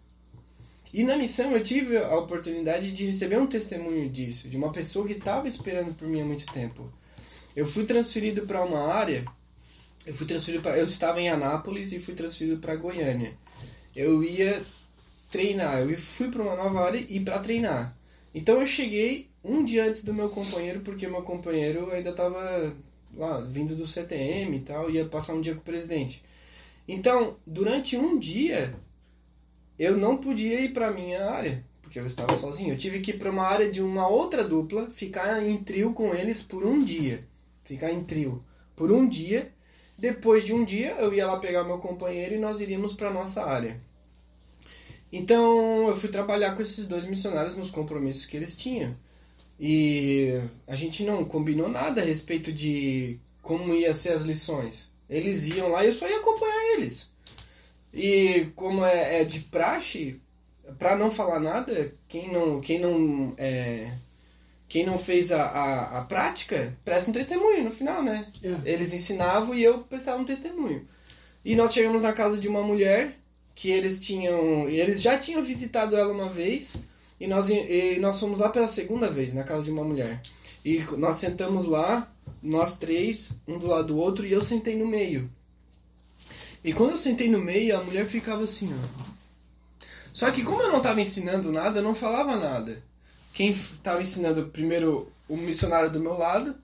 E 0.92 1.04
na 1.04 1.16
missão 1.16 1.52
eu 1.52 1.62
tive 1.62 1.98
a 1.98 2.16
oportunidade 2.16 2.92
de 2.92 3.06
receber 3.06 3.38
um 3.38 3.46
testemunho 3.46 4.08
disso, 4.08 4.48
de 4.48 4.56
uma 4.56 4.72
pessoa 4.72 5.06
que 5.06 5.12
estava 5.12 5.46
esperando 5.46 5.94
por 5.94 6.08
mim 6.08 6.22
há 6.22 6.24
muito 6.24 6.46
tempo. 6.46 6.90
Eu 7.54 7.66
fui 7.66 7.84
transferido 7.84 8.46
para 8.46 8.64
uma 8.64 8.92
área. 8.92 9.24
Eu 10.06 10.14
fui 10.14 10.26
transferido 10.26 10.62
para. 10.62 10.78
Eu 10.78 10.86
estava 10.86 11.20
em 11.20 11.28
Anápolis 11.28 11.92
e 11.92 11.98
fui 11.98 12.14
transferido 12.14 12.58
para 12.58 12.76
Goiânia. 12.76 13.36
Eu 13.94 14.22
ia 14.24 14.62
treinar. 15.30 15.80
Eu 15.80 15.98
fui 15.98 16.30
para 16.30 16.42
uma 16.42 16.56
nova 16.56 16.80
área 16.80 17.04
e 17.08 17.20
para 17.20 17.38
treinar. 17.40 17.96
Então 18.34 18.60
eu 18.60 18.66
cheguei 18.66 19.28
um 19.42 19.64
dia 19.64 19.84
antes 19.84 20.02
do 20.02 20.14
meu 20.14 20.28
companheiro 20.28 20.80
porque 20.80 21.08
meu 21.08 21.22
companheiro 21.22 21.90
ainda 21.90 22.10
estava 22.10 22.74
lá 23.14 23.40
vindo 23.40 23.74
do 23.74 23.86
CTM 23.86 24.56
e 24.56 24.60
tal, 24.60 24.90
ia 24.90 25.06
passar 25.06 25.34
um 25.34 25.40
dia 25.40 25.54
com 25.54 25.60
o 25.60 25.64
presidente. 25.64 26.22
Então 26.86 27.36
durante 27.46 27.96
um 27.96 28.18
dia 28.18 28.74
eu 29.78 29.96
não 29.96 30.16
podia 30.16 30.60
ir 30.60 30.72
para 30.72 30.90
minha 30.90 31.30
área 31.30 31.64
porque 31.80 31.98
eu 31.98 32.06
estava 32.06 32.34
sozinho. 32.36 32.74
Eu 32.74 32.76
tive 32.76 33.00
que 33.00 33.12
ir 33.12 33.18
para 33.18 33.30
uma 33.30 33.44
área 33.44 33.70
de 33.70 33.80
uma 33.80 34.06
outra 34.06 34.44
dupla, 34.44 34.90
ficar 34.90 35.42
em 35.42 35.56
trio 35.56 35.94
com 35.94 36.14
eles 36.14 36.42
por 36.42 36.66
um 36.66 36.84
dia 36.84 37.26
ficar 37.68 37.92
em 37.92 38.02
trio 38.02 38.42
por 38.74 38.90
um 38.90 39.06
dia. 39.06 39.52
Depois 39.98 40.46
de 40.46 40.54
um 40.54 40.64
dia, 40.64 40.92
eu 40.98 41.12
ia 41.12 41.26
lá 41.26 41.38
pegar 41.38 41.64
meu 41.64 41.78
companheiro 41.78 42.34
e 42.34 42.38
nós 42.38 42.60
iríamos 42.60 42.94
para 42.94 43.12
nossa 43.12 43.44
área. 43.44 43.80
Então, 45.12 45.88
eu 45.88 45.96
fui 45.96 46.08
trabalhar 46.08 46.54
com 46.54 46.62
esses 46.62 46.86
dois 46.86 47.04
missionários 47.04 47.56
nos 47.56 47.70
compromissos 47.70 48.24
que 48.24 48.36
eles 48.36 48.54
tinham. 48.54 48.96
E 49.58 50.40
a 50.66 50.76
gente 50.76 51.02
não 51.02 51.24
combinou 51.24 51.68
nada 51.68 52.00
a 52.00 52.04
respeito 52.04 52.52
de 52.52 53.18
como 53.42 53.74
ia 53.74 53.92
ser 53.92 54.12
as 54.12 54.22
lições. 54.22 54.90
Eles 55.10 55.46
iam 55.46 55.68
lá 55.68 55.84
e 55.84 55.88
eu 55.88 55.92
só 55.92 56.08
ia 56.08 56.18
acompanhar 56.18 56.76
eles. 56.76 57.10
E 57.92 58.48
como 58.54 58.84
é, 58.84 59.20
é 59.20 59.24
de 59.24 59.40
praxe, 59.40 60.20
para 60.78 60.96
não 60.96 61.10
falar 61.10 61.40
nada, 61.40 61.92
quem 62.06 62.30
não, 62.30 62.60
quem 62.60 62.78
não 62.78 63.34
é, 63.38 63.90
quem 64.68 64.84
não 64.84 64.98
fez 64.98 65.32
a, 65.32 65.42
a, 65.42 65.98
a 65.98 66.02
prática, 66.02 66.76
presta 66.84 67.10
um 67.10 67.14
testemunho 67.14 67.64
no 67.64 67.70
final, 67.70 68.02
né? 68.02 68.26
É. 68.42 68.70
Eles 68.70 68.92
ensinavam 68.92 69.54
e 69.54 69.62
eu 69.62 69.78
prestava 69.78 70.20
um 70.20 70.24
testemunho. 70.24 70.86
E 71.44 71.56
nós 71.56 71.72
chegamos 71.72 72.02
na 72.02 72.12
casa 72.12 72.38
de 72.38 72.48
uma 72.48 72.62
mulher 72.62 73.16
que 73.54 73.70
eles 73.70 73.98
tinham. 73.98 74.68
Eles 74.68 75.00
já 75.00 75.16
tinham 75.16 75.42
visitado 75.42 75.96
ela 75.96 76.12
uma 76.12 76.28
vez. 76.28 76.76
E 77.18 77.26
nós, 77.26 77.48
e 77.48 77.98
nós 77.98 78.20
fomos 78.20 78.38
lá 78.38 78.48
pela 78.48 78.68
segunda 78.68 79.10
vez, 79.10 79.32
na 79.32 79.42
casa 79.42 79.64
de 79.64 79.70
uma 79.70 79.82
mulher. 79.82 80.20
E 80.64 80.78
nós 80.96 81.16
sentamos 81.16 81.66
lá, 81.66 82.08
nós 82.42 82.76
três, 82.76 83.32
um 83.46 83.58
do 83.58 83.66
lado 83.66 83.88
do 83.88 83.98
outro, 83.98 84.26
e 84.26 84.32
eu 84.32 84.44
sentei 84.44 84.76
no 84.76 84.86
meio. 84.86 85.28
E 86.64 86.72
quando 86.72 86.90
eu 86.92 86.98
sentei 86.98 87.28
no 87.30 87.38
meio, 87.40 87.76
a 87.78 87.82
mulher 87.84 88.06
ficava 88.06 88.44
assim, 88.44 88.72
ó. 88.74 89.08
Só 90.12 90.30
que 90.30 90.42
como 90.42 90.62
eu 90.62 90.68
não 90.70 90.78
estava 90.78 91.00
ensinando 91.00 91.52
nada, 91.52 91.78
eu 91.78 91.82
não 91.84 91.94
falava 91.94 92.36
nada 92.36 92.82
quem 93.32 93.50
estava 93.50 94.02
ensinando 94.02 94.48
primeiro 94.48 95.12
o 95.28 95.36
missionário 95.36 95.90
do 95.92 96.00
meu 96.00 96.18
lado. 96.18 96.56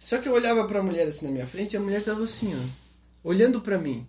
Só 0.00 0.16
que 0.18 0.26
eu 0.28 0.32
olhava 0.32 0.66
para 0.66 0.78
a 0.78 0.82
mulher 0.82 1.06
assim 1.06 1.26
na 1.26 1.32
minha 1.32 1.46
frente 1.46 1.74
e 1.74 1.76
a 1.76 1.80
mulher 1.80 1.98
estava 1.98 2.22
assim, 2.24 2.54
ó, 2.54 3.28
olhando 3.28 3.60
para 3.60 3.76
mim. 3.76 4.06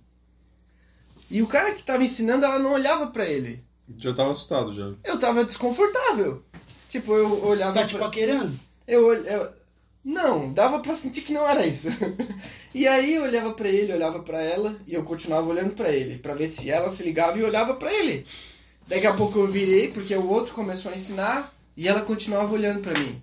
E 1.30 1.42
o 1.42 1.48
cara 1.48 1.74
que 1.74 1.82
estava 1.82 2.04
ensinando, 2.04 2.46
ela 2.46 2.60
não 2.60 2.72
olhava 2.74 3.08
para 3.08 3.26
ele. 3.26 3.64
Já 3.98 4.14
tava 4.14 4.32
assustado 4.32 4.72
já. 4.74 4.92
Eu 5.04 5.20
tava 5.20 5.44
desconfortável. 5.44 6.42
Tipo, 6.88 7.14
eu 7.14 7.44
olhava 7.46 7.74
Tá 7.74 7.80
pra- 7.82 7.88
te 7.90 7.98
paquerando? 7.98 8.58
eu, 8.88 9.14
eu 9.14 9.54
não, 10.06 10.54
dava 10.54 10.80
pra 10.80 10.94
sentir 10.94 11.22
que 11.22 11.34
não 11.34 11.50
era 11.50 11.66
isso. 11.66 11.88
e 12.72 12.88
aí 12.88 13.16
eu 13.16 13.24
olhava 13.24 13.54
pra 13.54 13.68
ele, 13.68 13.92
olhava 13.92 14.20
pra 14.20 14.40
ela 14.40 14.78
e 14.86 14.94
eu 14.94 15.04
continuava 15.04 15.50
olhando 15.50 15.74
pra 15.74 15.90
ele, 15.90 16.20
pra 16.20 16.36
ver 16.36 16.46
se 16.46 16.70
ela 16.70 16.92
se 16.92 17.02
ligava 17.02 17.40
e 17.40 17.44
olhava 17.44 17.74
pra 17.74 17.92
ele. 17.92 18.24
Daqui 18.88 19.08
a 19.08 19.14
pouco 19.16 19.40
eu 19.40 19.48
virei 19.48 19.88
porque 19.88 20.14
o 20.16 20.30
outro 20.30 20.54
começou 20.54 20.92
a 20.92 20.96
ensinar 20.96 21.52
e 21.76 21.88
ela 21.88 22.02
continuava 22.02 22.54
olhando 22.54 22.82
pra 22.82 23.00
mim. 23.00 23.20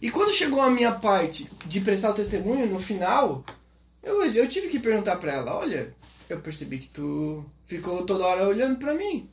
E 0.00 0.10
quando 0.10 0.32
chegou 0.32 0.60
a 0.60 0.68
minha 0.68 0.90
parte 0.90 1.48
de 1.66 1.80
prestar 1.80 2.10
o 2.10 2.14
testemunho 2.14 2.66
no 2.66 2.80
final, 2.80 3.44
eu, 4.02 4.24
eu 4.24 4.48
tive 4.48 4.66
que 4.66 4.80
perguntar 4.80 5.16
pra 5.16 5.32
ela, 5.32 5.56
olha, 5.56 5.94
eu 6.28 6.40
percebi 6.40 6.78
que 6.78 6.88
tu 6.88 7.44
ficou 7.64 8.04
toda 8.04 8.26
hora 8.26 8.48
olhando 8.48 8.76
pra 8.76 8.92
mim. 8.92 9.30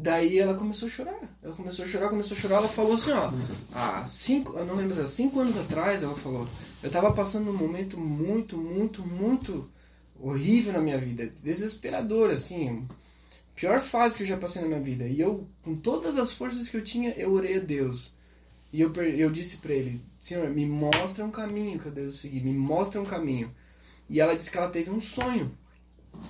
Daí 0.00 0.38
ela 0.38 0.54
começou 0.54 0.86
a 0.86 0.90
chorar. 0.92 1.18
Ela 1.42 1.54
começou 1.56 1.84
a 1.84 1.88
chorar, 1.88 2.08
começou 2.08 2.36
a 2.36 2.40
chorar. 2.40 2.56
Ela 2.58 2.68
falou 2.68 2.94
assim, 2.94 3.10
ó. 3.10 3.32
Há 3.72 4.06
cinco, 4.06 4.56
eu 4.56 4.64
não 4.64 4.76
lembro, 4.76 5.04
cinco 5.08 5.40
anos 5.40 5.56
atrás, 5.56 6.04
ela 6.04 6.14
falou. 6.14 6.46
Eu 6.80 6.88
tava 6.88 7.12
passando 7.12 7.50
um 7.50 7.56
momento 7.56 7.98
muito, 7.98 8.56
muito, 8.56 9.04
muito 9.04 9.68
horrível 10.20 10.72
na 10.72 10.80
minha 10.80 10.96
vida. 10.96 11.26
Desesperador, 11.42 12.30
assim. 12.30 12.86
Pior 13.56 13.80
fase 13.80 14.16
que 14.16 14.22
eu 14.22 14.28
já 14.28 14.36
passei 14.36 14.62
na 14.62 14.68
minha 14.68 14.80
vida. 14.80 15.04
E 15.04 15.20
eu, 15.20 15.44
com 15.64 15.74
todas 15.74 16.16
as 16.16 16.32
forças 16.32 16.68
que 16.68 16.76
eu 16.76 16.84
tinha, 16.84 17.10
eu 17.16 17.32
orei 17.32 17.56
a 17.56 17.60
Deus. 17.60 18.12
E 18.72 18.80
eu, 18.80 18.92
eu 18.94 19.30
disse 19.32 19.56
pra 19.56 19.74
ele, 19.74 20.00
Senhor, 20.20 20.48
me 20.48 20.64
mostra 20.64 21.24
um 21.24 21.30
caminho 21.32 21.80
que 21.80 21.86
eu 21.86 21.92
devo 21.92 22.12
seguir. 22.12 22.40
Me 22.40 22.52
mostra 22.52 23.00
um 23.00 23.04
caminho. 23.04 23.52
E 24.08 24.20
ela 24.20 24.36
disse 24.36 24.52
que 24.52 24.58
ela 24.58 24.70
teve 24.70 24.90
um 24.90 25.00
sonho. 25.00 25.50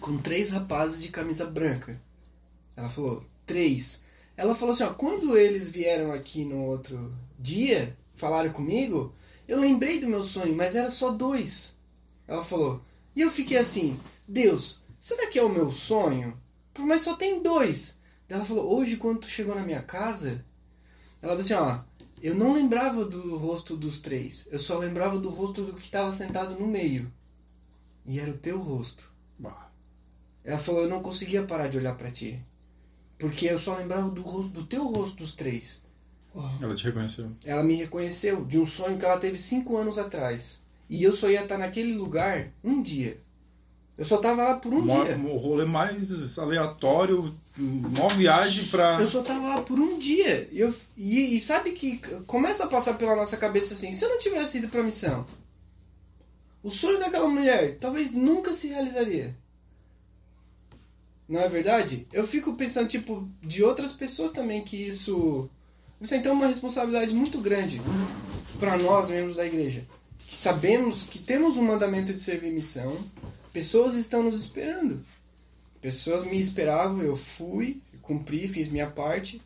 Com 0.00 0.16
três 0.16 0.48
rapazes 0.48 1.02
de 1.02 1.10
camisa 1.10 1.44
branca. 1.44 2.00
Ela 2.74 2.88
falou, 2.88 3.22
três. 3.48 4.04
Ela 4.36 4.54
falou 4.54 4.72
assim, 4.72 4.84
ó, 4.84 4.92
quando 4.92 5.36
eles 5.36 5.68
vieram 5.68 6.12
aqui 6.12 6.44
no 6.44 6.62
outro 6.66 7.12
dia, 7.36 7.96
falaram 8.14 8.52
comigo, 8.52 9.12
eu 9.48 9.58
lembrei 9.58 9.98
do 9.98 10.06
meu 10.06 10.22
sonho, 10.22 10.54
mas 10.54 10.76
era 10.76 10.90
só 10.90 11.10
dois. 11.10 11.76
Ela 12.28 12.44
falou, 12.44 12.80
e 13.16 13.22
eu 13.22 13.30
fiquei 13.30 13.56
assim, 13.56 13.98
Deus, 14.28 14.80
será 14.98 15.26
que 15.26 15.38
é 15.38 15.42
o 15.42 15.48
meu 15.48 15.72
sonho? 15.72 16.40
Mas 16.78 17.00
só 17.00 17.16
tem 17.16 17.42
dois. 17.42 17.98
Ela 18.28 18.44
falou, 18.44 18.78
hoje 18.78 18.96
quando 18.96 19.20
tu 19.20 19.28
chegou 19.28 19.54
na 19.54 19.62
minha 19.62 19.82
casa, 19.82 20.44
ela 21.20 21.32
falou 21.32 21.38
assim, 21.38 21.54
ó, 21.54 21.80
eu 22.22 22.34
não 22.34 22.52
lembrava 22.52 23.04
do 23.04 23.36
rosto 23.36 23.76
dos 23.76 23.98
três, 23.98 24.46
eu 24.50 24.58
só 24.58 24.78
lembrava 24.78 25.18
do 25.18 25.30
rosto 25.30 25.64
do 25.64 25.74
que 25.74 25.84
estava 25.84 26.12
sentado 26.12 26.54
no 26.54 26.66
meio. 26.66 27.10
E 28.04 28.20
era 28.20 28.30
o 28.30 28.38
teu 28.38 28.58
rosto. 28.58 29.10
Bah. 29.38 29.70
Ela 30.44 30.58
falou, 30.58 30.82
eu 30.82 30.88
não 30.88 31.02
conseguia 31.02 31.42
parar 31.42 31.68
de 31.68 31.78
olhar 31.78 31.96
pra 31.96 32.10
ti. 32.10 32.42
Porque 33.18 33.46
eu 33.46 33.58
só 33.58 33.76
lembrava 33.76 34.08
do 34.10 34.22
rosto, 34.22 34.50
do 34.52 34.64
teu 34.64 34.84
rosto 34.86 35.16
dos 35.16 35.32
três. 35.34 35.80
Ela 36.60 36.74
te 36.76 36.84
reconheceu. 36.84 37.30
Ela 37.44 37.64
me 37.64 37.74
reconheceu 37.74 38.44
de 38.44 38.58
um 38.58 38.64
sonho 38.66 38.96
que 38.96 39.04
ela 39.04 39.18
teve 39.18 39.36
cinco 39.36 39.76
anos 39.76 39.98
atrás. 39.98 40.58
E 40.88 41.02
eu 41.02 41.12
só 41.12 41.28
ia 41.28 41.42
estar 41.42 41.58
naquele 41.58 41.94
lugar 41.94 42.48
um 42.62 42.80
dia. 42.80 43.18
Eu 43.96 44.04
só 44.04 44.18
tava 44.18 44.44
lá 44.44 44.54
por 44.54 44.72
um 44.72 44.82
Mó- 44.82 45.02
dia. 45.04 45.16
O 45.18 45.36
rolê 45.36 45.64
mais 45.64 46.38
aleatório, 46.38 47.34
mó 47.56 48.06
viagem 48.10 48.64
pra. 48.66 48.96
Eu 49.00 49.08
só 49.08 49.22
tava 49.22 49.48
lá 49.48 49.60
por 49.62 49.80
um 49.80 49.98
dia. 49.98 50.48
E, 50.52 50.60
eu, 50.60 50.72
e, 50.96 51.34
e 51.36 51.40
sabe 51.40 51.72
que 51.72 51.98
começa 52.26 52.62
a 52.62 52.68
passar 52.68 52.94
pela 52.94 53.16
nossa 53.16 53.36
cabeça 53.36 53.74
assim, 53.74 53.92
se 53.92 54.04
eu 54.04 54.10
não 54.10 54.18
tivesse 54.18 54.58
ido 54.58 54.68
pra 54.68 54.84
missão, 54.84 55.26
o 56.62 56.70
sonho 56.70 57.00
daquela 57.00 57.26
mulher 57.28 57.76
talvez 57.80 58.12
nunca 58.12 58.54
se 58.54 58.68
realizaria. 58.68 59.36
Não 61.28 61.40
é 61.40 61.48
verdade? 61.48 62.06
Eu 62.10 62.26
fico 62.26 62.54
pensando, 62.54 62.88
tipo, 62.88 63.28
de 63.42 63.62
outras 63.62 63.92
pessoas 63.92 64.32
também 64.32 64.64
que 64.64 64.76
isso. 64.76 65.50
Isso 66.00 66.14
então 66.14 66.32
é 66.32 66.34
uma 66.34 66.46
responsabilidade 66.46 67.12
muito 67.12 67.38
grande 67.38 67.80
para 68.58 68.78
nós, 68.78 69.10
membros 69.10 69.36
da 69.36 69.44
igreja. 69.44 69.84
Que 70.18 70.34
sabemos 70.34 71.02
que 71.02 71.18
temos 71.18 71.56
um 71.56 71.62
mandamento 71.62 72.14
de 72.14 72.20
servir 72.20 72.50
missão, 72.50 72.96
pessoas 73.52 73.94
estão 73.94 74.22
nos 74.22 74.40
esperando. 74.40 75.04
Pessoas 75.80 76.24
me 76.24 76.38
esperavam, 76.38 77.02
eu 77.02 77.16
fui, 77.16 77.80
cumpri, 78.00 78.48
fiz 78.48 78.68
minha 78.68 78.88
parte. 78.88 79.40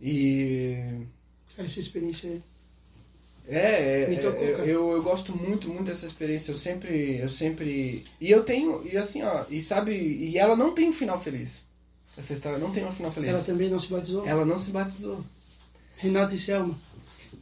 E 0.00 1.06
essa 1.56 1.78
experiência 1.78 2.42
É, 3.48 3.58
é, 3.58 4.14
é, 4.14 4.60
eu, 4.64 4.90
eu 4.90 5.02
gosto 5.02 5.36
muito, 5.36 5.68
muito 5.68 5.84
dessa 5.84 6.04
experiência. 6.04 6.50
Eu 6.50 6.56
sempre, 6.56 7.18
eu 7.18 7.30
sempre. 7.30 8.04
E 8.20 8.30
eu 8.30 8.42
tenho, 8.42 8.86
e 8.86 8.96
assim, 8.96 9.22
ó, 9.22 9.44
e 9.48 9.62
sabe, 9.62 9.92
e 9.92 10.36
ela 10.36 10.56
não 10.56 10.74
tem 10.74 10.88
um 10.88 10.92
final 10.92 11.20
feliz. 11.20 11.64
Essa 12.16 12.32
história 12.32 12.58
não 12.58 12.72
tem 12.72 12.84
um 12.84 12.90
final 12.90 13.12
feliz. 13.12 13.30
Ela 13.30 13.42
também 13.44 13.70
não 13.70 13.78
se 13.78 13.88
batizou. 13.88 14.26
Ela 14.26 14.44
não 14.44 14.58
se 14.58 14.70
batizou. 14.70 15.24
Renata 15.96 16.34
e 16.34 16.38
Selma. 16.38 16.76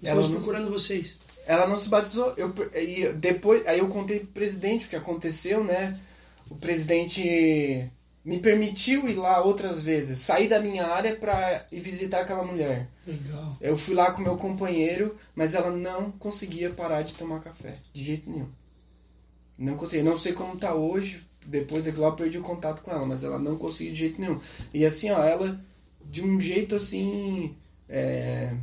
Estamos 0.02 0.28
procurando 0.28 0.70
vocês. 0.70 1.18
Ela 1.46 1.66
não 1.66 1.78
se 1.78 1.88
batizou. 1.88 2.34
Eu, 2.36 2.52
e 2.74 3.12
depois, 3.14 3.66
aí 3.66 3.78
eu 3.78 3.88
contei 3.88 4.20
pro 4.20 4.28
presidente 4.28 4.86
o 4.86 4.88
que 4.90 4.96
aconteceu, 4.96 5.62
né? 5.62 5.98
O 6.50 6.56
presidente 6.56 7.88
me 8.24 8.38
permitiu 8.38 9.06
ir 9.06 9.16
lá 9.16 9.42
outras 9.42 9.82
vezes, 9.82 10.20
sair 10.20 10.48
da 10.48 10.58
minha 10.58 10.86
área 10.86 11.14
pra 11.14 11.66
ir 11.70 11.80
visitar 11.80 12.20
aquela 12.20 12.44
mulher. 12.44 12.88
Legal. 13.06 13.56
Eu 13.60 13.76
fui 13.76 13.94
lá 13.94 14.10
com 14.12 14.22
meu 14.22 14.36
companheiro, 14.36 15.16
mas 15.34 15.54
ela 15.54 15.70
não 15.70 16.10
conseguia 16.12 16.70
parar 16.70 17.02
de 17.02 17.14
tomar 17.14 17.40
café, 17.40 17.78
de 17.92 18.02
jeito 18.02 18.30
nenhum. 18.30 18.48
Não 19.58 19.76
conseguia. 19.76 20.02
Não 20.02 20.16
sei 20.16 20.32
como 20.32 20.56
tá 20.56 20.74
hoje. 20.74 21.24
Depois 21.46 21.84
daquilo 21.84 22.04
lá 22.04 22.08
eu 22.08 22.16
perdi 22.16 22.38
o 22.38 22.42
contato 22.42 22.80
com 22.80 22.90
ela, 22.90 23.04
mas 23.04 23.22
ela 23.22 23.38
não 23.38 23.58
conseguia 23.58 23.92
de 23.92 23.98
jeito 23.98 24.18
nenhum. 24.18 24.40
E 24.72 24.86
assim, 24.86 25.10
ó, 25.10 25.22
ela 25.22 25.60
de 26.02 26.22
um 26.22 26.40
jeito 26.40 26.74
assim, 26.74 27.54
é, 27.86 28.54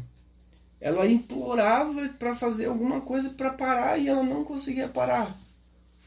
ela 0.79 1.05
implorava 1.05 2.09
pra 2.17 2.35
fazer 2.35 2.65
alguma 2.65 3.01
coisa 3.01 3.29
pra 3.29 3.51
parar 3.51 3.99
e 3.99 4.07
ela 4.07 4.23
não 4.23 4.43
conseguia 4.43 4.87
parar. 4.87 5.37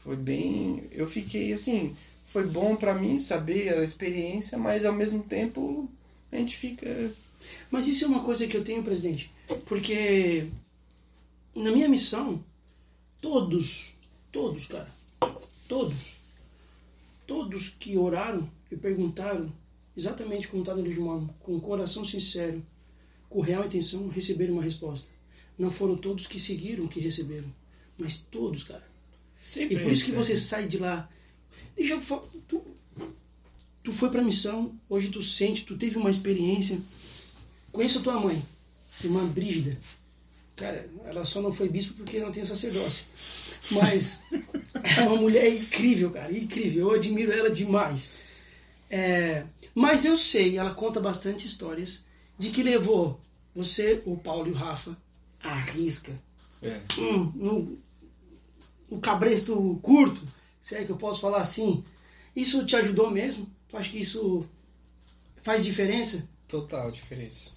Foi 0.03 0.17
bem, 0.17 0.83
eu 0.91 1.07
fiquei 1.07 1.53
assim, 1.53 1.95
foi 2.25 2.45
bom 2.45 2.75
pra 2.75 2.93
mim 2.93 3.17
saber 3.19 3.73
a 3.73 3.83
experiência, 3.83 4.57
mas 4.57 4.83
ao 4.83 4.93
mesmo 4.93 5.23
tempo 5.23 5.89
a 6.31 6.35
gente 6.35 6.55
fica 6.57 7.11
Mas 7.71 7.87
isso 7.87 8.03
é 8.03 8.07
uma 8.07 8.23
coisa 8.23 8.47
que 8.47 8.57
eu 8.57 8.63
tenho, 8.63 8.83
presidente. 8.83 9.31
Porque 9.65 10.47
na 11.55 11.71
minha 11.71 11.87
missão, 11.87 12.43
todos, 13.21 13.93
todos, 14.31 14.65
cara, 14.65 14.93
todos, 15.67 16.17
todos 17.25 17.69
que 17.69 17.97
oraram 17.97 18.49
e 18.71 18.75
perguntaram 18.75 19.51
exatamente 19.95 20.47
como 20.47 20.63
está 20.63 20.75
no 20.75 20.83
Mormon, 21.01 21.27
com 21.39 21.55
o 21.55 21.61
coração 21.61 22.03
sincero, 22.03 22.65
com 23.29 23.39
real 23.39 23.65
intenção, 23.65 24.07
receberam 24.07 24.55
uma 24.55 24.63
resposta. 24.63 25.09
Não 25.57 25.71
foram 25.71 25.95
todos 25.95 26.27
que 26.27 26.39
seguiram 26.39 26.87
que 26.87 26.99
receberam, 26.99 27.49
mas 27.97 28.17
todos, 28.17 28.63
cara. 28.63 28.85
sempre 29.39 29.75
E 29.75 29.79
por 29.79 29.91
isso 29.91 30.03
que 30.03 30.11
recebe. 30.11 30.35
você 30.35 30.37
sai 30.37 30.67
de 30.67 30.77
lá. 30.77 31.09
Deixa 31.75 31.93
eu 31.93 32.21
tu, 32.47 32.61
tu 33.83 33.93
foi 33.93 34.09
pra 34.09 34.21
missão, 34.21 34.73
hoje 34.89 35.09
tu 35.09 35.21
sente, 35.21 35.65
tu 35.65 35.77
teve 35.77 35.97
uma 35.97 36.09
experiência. 36.09 36.79
Conheço 37.71 37.99
a 37.99 38.01
tua 38.01 38.19
mãe, 38.19 38.43
irmã 39.03 39.25
Brígida. 39.25 39.77
Cara, 40.55 40.89
ela 41.03 41.25
só 41.25 41.41
não 41.41 41.51
foi 41.51 41.67
bispo 41.67 41.95
porque 41.95 42.19
não 42.19 42.31
tem 42.31 42.45
sacerdócio. 42.45 43.05
Mas 43.71 44.23
é 44.97 45.01
uma 45.01 45.17
mulher 45.17 45.53
incrível, 45.53 46.09
cara, 46.11 46.31
incrível. 46.31 46.87
Eu 46.89 46.95
admiro 46.95 47.31
ela 47.31 47.49
demais. 47.49 48.09
É, 48.89 49.43
mas 49.73 50.05
eu 50.05 50.15
sei, 50.15 50.57
ela 50.57 50.73
conta 50.73 51.01
bastante 51.01 51.45
histórias 51.45 52.05
de 52.39 52.51
que 52.51 52.63
levou 52.63 53.19
você, 53.53 54.01
o 54.05 54.15
Paulo 54.15 54.47
e 54.47 54.51
o 54.51 54.55
Rafa 54.55 54.95
à 55.41 55.55
risca 55.55 56.17
É. 56.61 56.81
hum, 56.97 57.31
no, 57.35 57.77
no 58.91 58.99
cabresto 58.99 59.79
curto, 59.81 60.21
se 60.65 60.73
é 60.75 60.83
que 60.83 60.91
eu 60.91 60.97
posso 60.97 61.21
falar 61.21 61.41
assim, 61.41 61.83
isso 62.35 62.65
te 62.65 62.75
ajudou 62.75 63.11
mesmo? 63.11 63.47
Tu 63.69 63.77
acha 63.77 63.91
que 63.91 63.99
isso 63.99 64.43
faz 65.43 65.63
diferença? 65.63 66.27
Total 66.47 66.89
diferença. 66.89 67.51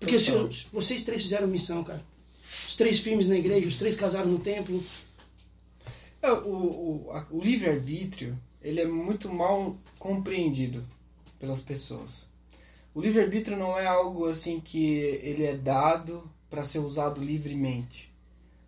Porque 0.00 0.18
se 0.18 0.30
Total. 0.32 0.46
eu- 0.46 0.50
vocês 0.72 1.02
três 1.02 1.20
fizeram 1.20 1.46
missão, 1.46 1.84
cara. 1.84 2.02
Os 2.66 2.74
três 2.74 3.00
firmes 3.00 3.28
na 3.28 3.36
igreja, 3.36 3.68
os 3.68 3.76
três 3.76 3.94
casaram 3.96 4.30
no 4.30 4.38
templo. 4.38 4.82
É, 6.22 6.32
o, 6.32 7.06
o, 7.06 7.10
a- 7.12 7.26
o 7.30 7.38
livre-arbítrio, 7.42 8.38
ele 8.62 8.80
é 8.80 8.86
muito 8.86 9.30
mal 9.30 9.76
compreendido 9.98 10.82
pelas 11.38 11.60
pessoas. 11.60 12.26
O 12.94 13.00
livre-arbítrio 13.02 13.58
não 13.58 13.78
é 13.78 13.84
algo 13.86 14.24
assim 14.26 14.58
que 14.58 14.86
ele 15.22 15.44
é 15.44 15.54
dado 15.54 16.30
para 16.48 16.64
ser 16.64 16.78
usado 16.78 17.22
livremente. 17.22 18.10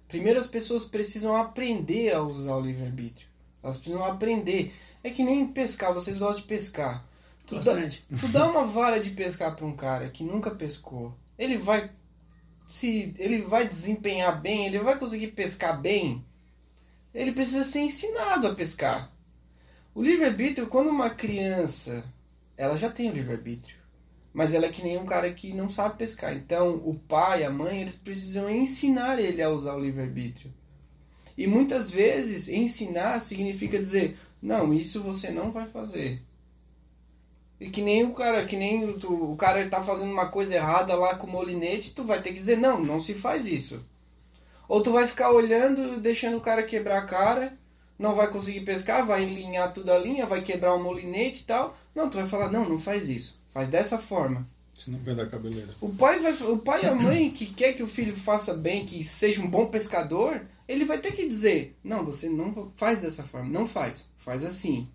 Primeiro 0.06 0.38
as 0.38 0.46
pessoas 0.46 0.84
precisam 0.84 1.34
aprender 1.34 2.12
a 2.12 2.22
usar 2.22 2.56
o 2.56 2.60
livre-arbítrio. 2.60 3.26
Elas 3.64 3.78
precisam 3.78 4.04
aprender. 4.04 4.74
É 5.02 5.08
que 5.08 5.24
nem 5.24 5.46
pescar, 5.46 5.94
vocês 5.94 6.18
gostam 6.18 6.42
de 6.42 6.48
pescar. 6.48 7.02
Tu 7.46 7.54
dá, 7.54 7.72
Bastante. 7.72 8.04
Tu 8.20 8.28
dá 8.28 8.48
uma 8.48 8.66
vara 8.66 9.00
de 9.00 9.10
pescar 9.10 9.56
para 9.56 9.64
um 9.64 9.74
cara 9.74 10.10
que 10.10 10.22
nunca 10.22 10.50
pescou, 10.50 11.14
ele 11.38 11.58
vai 11.58 11.90
se 12.66 13.14
ele 13.18 13.42
vai 13.42 13.66
desempenhar 13.68 14.40
bem, 14.40 14.66
ele 14.66 14.78
vai 14.78 14.98
conseguir 14.98 15.28
pescar 15.28 15.80
bem. 15.80 16.24
Ele 17.12 17.32
precisa 17.32 17.64
ser 17.64 17.80
ensinado 17.80 18.46
a 18.46 18.54
pescar. 18.54 19.10
O 19.94 20.02
livre-arbítrio, 20.02 20.66
quando 20.66 20.88
uma 20.88 21.10
criança, 21.10 22.02
ela 22.56 22.76
já 22.76 22.90
tem 22.90 23.10
o 23.10 23.14
livre-arbítrio, 23.14 23.76
mas 24.32 24.52
ela 24.54 24.66
é 24.66 24.70
que 24.70 24.82
nem 24.82 24.98
um 24.98 25.06
cara 25.06 25.32
que 25.32 25.52
não 25.52 25.68
sabe 25.68 25.98
pescar. 25.98 26.34
Então, 26.34 26.76
o 26.84 26.98
pai, 26.98 27.44
a 27.44 27.50
mãe, 27.50 27.80
eles 27.80 27.94
precisam 27.94 28.50
ensinar 28.50 29.18
ele 29.18 29.42
a 29.42 29.50
usar 29.50 29.74
o 29.74 29.80
livre-arbítrio. 29.80 30.52
E 31.36 31.46
muitas 31.46 31.90
vezes 31.90 32.48
ensinar 32.48 33.20
significa 33.20 33.78
dizer: 33.78 34.16
"Não, 34.42 34.72
isso 34.72 35.00
você 35.02 35.30
não 35.30 35.50
vai 35.50 35.66
fazer". 35.68 36.20
E 37.60 37.68
que 37.70 37.80
nem 37.80 38.04
o 38.04 38.12
cara, 38.12 38.44
que 38.44 38.56
nem 38.56 38.84
o, 38.84 38.98
tu- 38.98 39.32
o 39.32 39.36
cara 39.36 39.66
tá 39.68 39.82
fazendo 39.82 40.10
uma 40.12 40.28
coisa 40.28 40.54
errada 40.54 40.94
lá 40.96 41.14
com 41.14 41.26
o 41.26 41.30
molinete, 41.30 41.92
tu 41.94 42.04
vai 42.04 42.20
ter 42.20 42.32
que 42.32 42.38
dizer, 42.40 42.56
não, 42.58 42.80
não 42.80 43.00
se 43.00 43.14
faz 43.14 43.46
isso. 43.46 43.80
Ou 44.68 44.82
tu 44.82 44.90
vai 44.90 45.06
ficar 45.06 45.30
olhando, 45.30 46.00
deixando 46.00 46.36
o 46.36 46.40
cara 46.40 46.62
quebrar 46.62 46.98
a 46.98 47.04
cara, 47.06 47.56
não 47.98 48.14
vai 48.14 48.28
conseguir 48.28 48.62
pescar, 48.62 49.06
vai 49.06 49.22
enlinhar 49.22 49.72
tudo 49.72 49.92
a 49.92 49.98
linha, 49.98 50.26
vai 50.26 50.42
quebrar 50.42 50.74
o 50.74 50.82
molinete 50.82 51.42
e 51.42 51.44
tal. 51.44 51.76
Não, 51.94 52.08
tu 52.08 52.16
vai 52.16 52.26
falar, 52.26 52.50
não, 52.50 52.68
não 52.68 52.78
faz 52.78 53.08
isso. 53.08 53.38
Faz 53.48 53.68
dessa 53.68 53.98
forma. 53.98 54.46
Senão 54.76 54.98
vai 54.98 55.14
dar 55.14 55.28
cabeleira. 55.28 55.68
O 55.80 55.88
pai, 55.94 56.18
vai, 56.18 56.32
o 56.32 56.58
pai 56.58 56.82
e 56.82 56.86
a 56.86 56.94
mãe 56.94 57.30
que 57.30 57.46
quer 57.46 57.74
que 57.74 57.82
o 57.82 57.86
filho 57.88 58.14
faça 58.16 58.52
bem, 58.52 58.84
que 58.84 59.04
seja 59.04 59.40
um 59.40 59.48
bom 59.48 59.66
pescador, 59.66 60.42
ele 60.66 60.84
vai 60.84 60.98
ter 60.98 61.12
que 61.12 61.26
dizer, 61.26 61.76
não, 61.84 62.04
você 62.04 62.28
não 62.28 62.72
faz 62.76 63.00
dessa 63.00 63.22
forma, 63.22 63.50
não 63.50 63.66
faz, 63.66 64.10
faz 64.16 64.42
assim. 64.42 64.88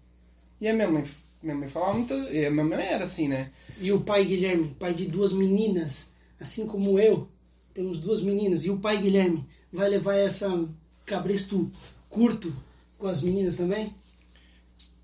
E 0.59 0.67
a 0.67 0.73
minha 0.73 0.89
mãe, 0.89 1.03
minha 1.41 1.55
mãe 1.55 1.69
falava 1.69 1.93
muitas, 1.93 2.27
e 2.31 2.45
a 2.45 2.51
minha 2.51 2.65
mãe 2.65 2.85
era 2.85 3.03
assim, 3.03 3.27
né? 3.27 3.51
E 3.79 3.91
o 3.91 4.01
pai 4.01 4.25
Guilherme, 4.25 4.75
pai 4.79 4.93
de 4.93 5.05
duas 5.05 5.31
meninas, 5.31 6.09
assim 6.39 6.65
como 6.65 6.99
eu, 6.99 7.27
temos 7.73 7.99
duas 7.99 8.21
meninas. 8.21 8.65
E 8.65 8.71
o 8.71 8.79
pai 8.79 8.97
Guilherme 8.97 9.45
vai 9.71 9.87
levar 9.89 10.15
essa 10.15 10.67
cabresto 11.05 11.71
curto 12.09 12.53
com 12.97 13.07
as 13.07 13.21
meninas 13.21 13.55
também? 13.55 13.93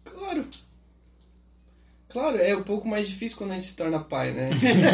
Claro. 0.03 0.45
Claro, 2.09 2.37
é 2.37 2.55
um 2.55 2.63
pouco 2.63 2.87
mais 2.87 3.07
difícil 3.07 3.37
quando 3.37 3.51
a 3.51 3.53
gente 3.55 3.67
se 3.67 3.75
torna 3.75 3.99
pai, 3.99 4.33
né? 4.33 4.49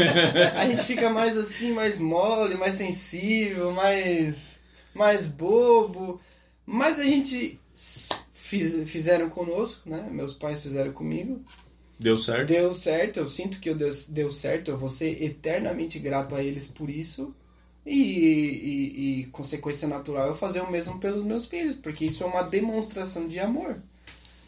a 0.56 0.68
gente 0.68 0.84
fica 0.84 1.10
mais 1.10 1.38
assim, 1.38 1.72
mais 1.72 2.00
mole, 2.00 2.56
mais 2.56 2.76
sensível, 2.76 3.72
mais 3.72 4.61
mais 4.94 5.28
bobo. 5.28 6.20
Mas 6.66 7.00
a 7.00 7.04
gente 7.04 7.60
fiz, 8.34 8.90
fizeram 8.90 9.30
conosco, 9.30 9.90
né? 9.90 10.08
Meus 10.12 10.34
pais 10.34 10.62
fizeram 10.62 10.92
comigo. 10.92 11.42
Deu 12.00 12.18
certo? 12.18 12.48
Deu 12.48 12.74
certo, 12.74 13.18
eu 13.18 13.28
sinto 13.28 13.60
que 13.60 13.70
eu 13.70 13.76
deu, 13.76 13.90
deu 14.10 14.32
certo, 14.32 14.72
eu 14.72 14.78
vou 14.78 14.90
ser 14.90 15.24
eternamente 15.24 16.00
grato 16.00 16.36
a 16.36 16.44
eles 16.44 16.68
por 16.68 16.90
isso. 16.90 17.34
E, 17.86 17.94
e, 17.94 19.22
e 19.22 19.26
consequência 19.28 19.88
natural 19.88 20.28
eu 20.28 20.36
fazer 20.36 20.62
o 20.62 20.70
mesmo 20.70 21.00
pelos 21.00 21.24
meus 21.24 21.46
filhos, 21.46 21.76
porque 21.76 22.06
isso 22.06 22.24
é 22.24 22.28
uma 22.28 22.44
demonstração 22.44 23.28
de 23.28 23.40
amor. 23.40 23.78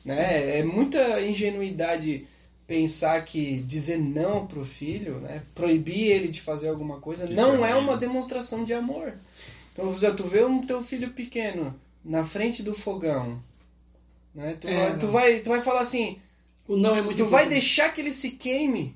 Né? 0.03 0.59
É 0.59 0.63
muita 0.63 1.21
ingenuidade 1.21 2.27
pensar 2.67 3.23
que 3.23 3.57
dizer 3.59 3.97
não 3.97 4.45
pro 4.45 4.65
filho, 4.65 5.19
né? 5.19 5.41
proibir 5.53 6.11
ele 6.11 6.27
de 6.27 6.41
fazer 6.41 6.69
alguma 6.69 6.99
coisa, 6.99 7.27
não 7.27 7.65
é 7.65 7.71
é 7.71 7.75
uma 7.75 7.97
demonstração 7.97 8.63
de 8.63 8.73
amor. 8.73 9.13
Então, 9.73 9.91
exemplo, 9.93 10.17
tu 10.17 10.23
vê 10.25 10.43
um 10.45 10.61
teu 10.61 10.81
filho 10.81 11.09
pequeno 11.11 11.75
na 12.05 12.23
frente 12.23 12.61
do 12.61 12.73
fogão, 12.73 13.41
né? 14.33 14.55
Tu, 14.61 14.67
É, 14.67 14.89
vai, 14.89 14.97
tu, 14.99 15.07
vai, 15.07 15.39
tu 15.39 15.49
vai 15.49 15.61
falar 15.61 15.81
assim, 15.81 16.19
O 16.67 16.77
não 16.77 16.95
é 16.95 17.01
muito 17.01 17.17
Tu 17.23 17.25
vai 17.27 17.47
deixar 17.49 17.89
que 17.89 17.99
ele 18.01 18.13
se 18.13 18.31
queime 18.31 18.95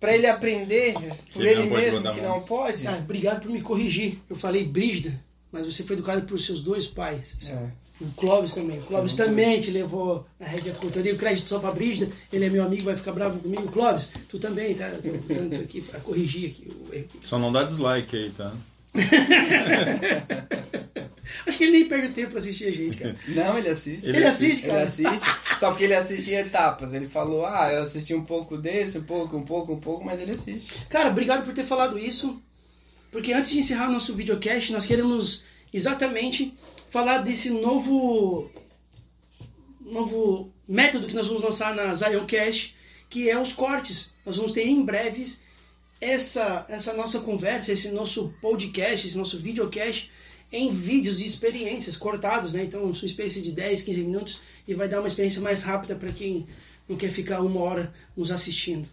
pra 0.00 0.14
ele 0.14 0.26
aprender 0.26 0.94
por 1.32 1.44
ele 1.44 1.64
mesmo 1.64 2.00
que 2.12 2.20
mão. 2.20 2.36
não 2.36 2.40
pode? 2.42 2.86
Ah, 2.86 2.98
obrigado 2.98 3.42
por 3.42 3.50
me 3.50 3.60
corrigir. 3.60 4.18
Eu 4.28 4.36
falei 4.36 4.64
Brígida, 4.64 5.18
mas 5.52 5.66
você 5.66 5.82
foi 5.82 5.96
educado 5.96 6.22
por 6.26 6.38
seus 6.40 6.60
dois 6.60 6.86
pais. 6.86 7.36
É. 7.48 7.84
O 8.00 8.06
Clóvis 8.16 8.54
também. 8.54 8.80
O 8.80 8.82
Clóvis 8.82 9.16
Não, 9.16 9.26
também 9.26 9.60
te 9.60 9.70
levou 9.70 10.26
na 10.38 10.46
rédea 10.46 10.74
curta. 10.74 10.98
Eu 10.98 11.02
dei 11.04 11.12
o 11.12 11.16
crédito 11.16 11.46
só 11.46 11.60
pra 11.60 11.70
Brígida. 11.70 12.10
Ele 12.32 12.44
é 12.44 12.50
meu 12.50 12.64
amigo, 12.64 12.82
vai 12.84 12.96
ficar 12.96 13.12
bravo 13.12 13.38
comigo. 13.38 13.70
Clóvis, 13.70 14.10
tu 14.28 14.38
também, 14.38 14.74
tá? 14.74 14.90
Tô 14.90 15.32
dando 15.32 15.52
isso 15.52 15.62
aqui 15.62 15.80
pra 15.80 16.00
corrigir 16.00 16.50
aqui. 16.50 17.06
Só 17.22 17.38
não 17.38 17.52
dá 17.52 17.62
dislike 17.62 18.16
aí, 18.16 18.30
tá? 18.30 18.52
Acho 21.46 21.58
que 21.58 21.64
ele 21.64 21.72
nem 21.72 21.88
perde 21.88 22.06
o 22.08 22.12
tempo 22.12 22.30
pra 22.30 22.38
assistir 22.38 22.66
a 22.68 22.70
gente, 22.72 22.96
cara. 22.96 23.16
Não, 23.28 23.58
ele 23.58 23.68
assiste. 23.68 24.06
Ele 24.06 24.24
assiste, 24.24 24.62
Ele 24.64 24.70
cara. 24.72 24.82
assiste. 24.84 25.26
Só 25.58 25.68
porque 25.68 25.84
ele 25.84 25.94
assiste 25.94 26.30
em 26.30 26.36
etapas. 26.36 26.94
Ele 26.94 27.06
falou, 27.08 27.44
ah, 27.44 27.70
eu 27.72 27.82
assisti 27.82 28.14
um 28.14 28.24
pouco 28.24 28.56
desse, 28.56 28.98
um 28.98 29.04
pouco, 29.04 29.36
um 29.36 29.42
pouco, 29.42 29.72
um 29.72 29.80
pouco, 29.80 30.04
mas 30.04 30.20
ele 30.20 30.32
assiste. 30.32 30.86
Cara, 30.88 31.10
obrigado 31.10 31.44
por 31.44 31.52
ter 31.52 31.64
falado 31.64 31.98
isso. 31.98 32.40
Porque 33.10 33.32
antes 33.32 33.50
de 33.50 33.58
encerrar 33.58 33.90
nosso 33.90 34.14
videocast, 34.14 34.70
nós 34.72 34.84
queremos 34.84 35.44
exatamente 35.72 36.54
falar 36.88 37.18
desse 37.18 37.50
novo 37.50 38.50
novo 39.80 40.50
método 40.66 41.06
que 41.06 41.14
nós 41.14 41.26
vamos 41.26 41.42
lançar 41.42 41.74
na 41.74 41.92
Zioncast, 41.92 42.74
que 43.10 43.28
é 43.28 43.38
os 43.38 43.52
cortes. 43.52 44.12
Nós 44.24 44.36
vamos 44.36 44.52
ter 44.52 44.66
em 44.66 44.82
breves 44.84 45.42
essa 46.04 46.66
essa 46.68 46.92
nossa 46.92 47.20
conversa, 47.20 47.72
esse 47.72 47.90
nosso 47.90 48.34
podcast, 48.40 49.06
esse 49.06 49.16
nosso 49.16 49.38
videocast 49.38 50.10
em 50.52 50.70
vídeos 50.70 51.20
e 51.20 51.26
experiências 51.26 51.96
cortados, 51.96 52.54
né? 52.54 52.64
Então, 52.64 52.94
são 52.94 53.06
experiências 53.06 53.44
de 53.44 53.52
10, 53.52 53.82
15 53.82 54.00
minutos 54.02 54.40
e 54.68 54.74
vai 54.74 54.88
dar 54.88 55.00
uma 55.00 55.08
experiência 55.08 55.40
mais 55.40 55.62
rápida 55.62 55.96
para 55.96 56.12
quem 56.12 56.46
não 56.88 56.96
quer 56.96 57.10
ficar 57.10 57.40
uma 57.40 57.60
hora 57.60 57.92
nos 58.16 58.30
assistindo. 58.30 58.86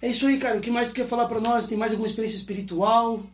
É 0.00 0.08
isso 0.08 0.26
aí, 0.26 0.38
cara. 0.38 0.58
O 0.58 0.60
que 0.60 0.70
mais 0.70 0.88
tu 0.88 0.94
quer 0.94 1.06
falar 1.06 1.26
para 1.26 1.40
nós? 1.40 1.66
Tem 1.66 1.78
mais 1.78 1.92
alguma 1.92 2.06
experiência 2.06 2.36
espiritual 2.36 3.24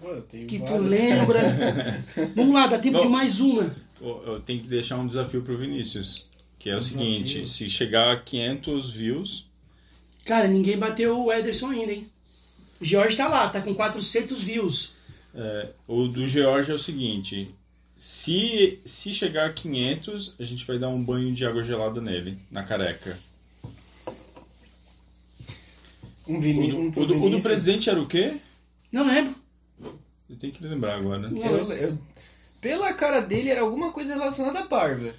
Pô, 0.00 0.08
eu 0.08 0.22
tenho 0.22 0.46
que 0.46 0.58
tu 0.58 0.72
várias, 0.72 0.90
lembra? 0.90 2.04
Vamos 2.34 2.54
lá, 2.54 2.66
dá 2.66 2.78
tempo 2.78 3.00
de 3.00 3.08
mais 3.08 3.40
uma. 3.40 3.74
Eu 4.00 4.22
eu 4.26 4.40
tenho 4.40 4.60
que 4.60 4.68
deixar 4.68 4.98
um 4.98 5.06
desafio 5.06 5.42
pro 5.42 5.56
Vinícius. 5.56 6.26
Que 6.58 6.70
é 6.70 6.76
o 6.76 6.78
Desafio. 6.78 6.98
seguinte, 6.98 7.46
se 7.48 7.70
chegar 7.70 8.12
a 8.12 8.20
500 8.20 8.90
views, 8.90 9.45
Cara, 10.26 10.48
ninguém 10.48 10.76
bateu 10.78 11.18
o 11.24 11.32
Ederson 11.32 11.70
ainda, 11.70 11.92
hein? 11.92 12.10
O 12.80 12.84
George 12.84 13.16
tá 13.16 13.28
lá, 13.28 13.48
tá 13.48 13.62
com 13.62 13.74
400 13.74 14.42
views. 14.42 14.94
é, 15.34 15.70
o 15.86 16.08
do 16.08 16.26
George 16.26 16.70
é 16.70 16.74
o 16.74 16.78
seguinte, 16.78 17.48
se, 17.96 18.78
se 18.84 19.12
chegar 19.14 19.48
a 19.48 19.52
500, 19.52 20.34
a 20.38 20.44
gente 20.44 20.66
vai 20.66 20.78
dar 20.78 20.88
um 20.88 21.02
banho 21.02 21.32
de 21.34 21.46
água 21.46 21.62
gelada 21.62 22.00
nele, 22.00 22.36
na 22.50 22.62
careca. 22.64 23.18
Um, 26.28 26.36
O 26.36 26.40
Vini, 26.40 26.70
do, 26.72 26.76
um 26.78 26.88
o 26.88 26.90
do- 27.06 27.24
o 27.24 27.30
do 27.30 27.40
presidente 27.42 27.88
era 27.88 28.00
o 28.00 28.06
quê? 28.06 28.36
Não 28.90 29.06
lembro. 29.06 29.34
Eu 30.28 30.36
tenho 30.36 30.52
que 30.52 30.64
lembrar 30.66 30.96
agora. 30.96 31.28
Não 31.30 31.40
Eu, 31.44 31.72
eu- 31.72 31.98
pela 32.60 32.92
cara 32.94 33.20
dele 33.20 33.48
era 33.50 33.60
alguma 33.60 33.92
coisa 33.92 34.14
relacionada 34.14 34.58
à 34.60 34.66
barba. 34.66 35.14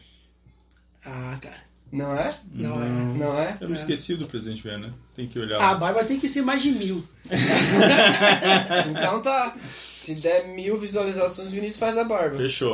Ah, 1.05 1.37
cara. 1.41 1.63
Não 1.91 2.13
é? 2.15 2.35
Não 2.53 2.83
é. 2.83 2.87
Não 2.89 3.39
é? 3.39 3.57
Eu 3.61 3.69
me 3.69 3.75
esqueci 3.77 4.15
do 4.15 4.27
presidente 4.27 4.61
Viana. 4.61 4.93
Tem 5.15 5.25
que 5.27 5.39
olhar. 5.39 5.59
A 5.61 5.73
barba 5.73 6.03
tem 6.03 6.19
que 6.19 6.27
ser 6.27 6.41
mais 6.41 6.61
de 6.61 6.71
mil. 6.71 7.03
Então 8.91 9.21
tá. 9.21 9.55
Se 9.85 10.15
der 10.15 10.47
mil 10.47 10.77
visualizações, 10.77 11.49
o 11.51 11.55
Vinícius 11.55 11.79
faz 11.79 11.97
a 11.97 12.03
barba. 12.03 12.37
Fechou. 12.37 12.73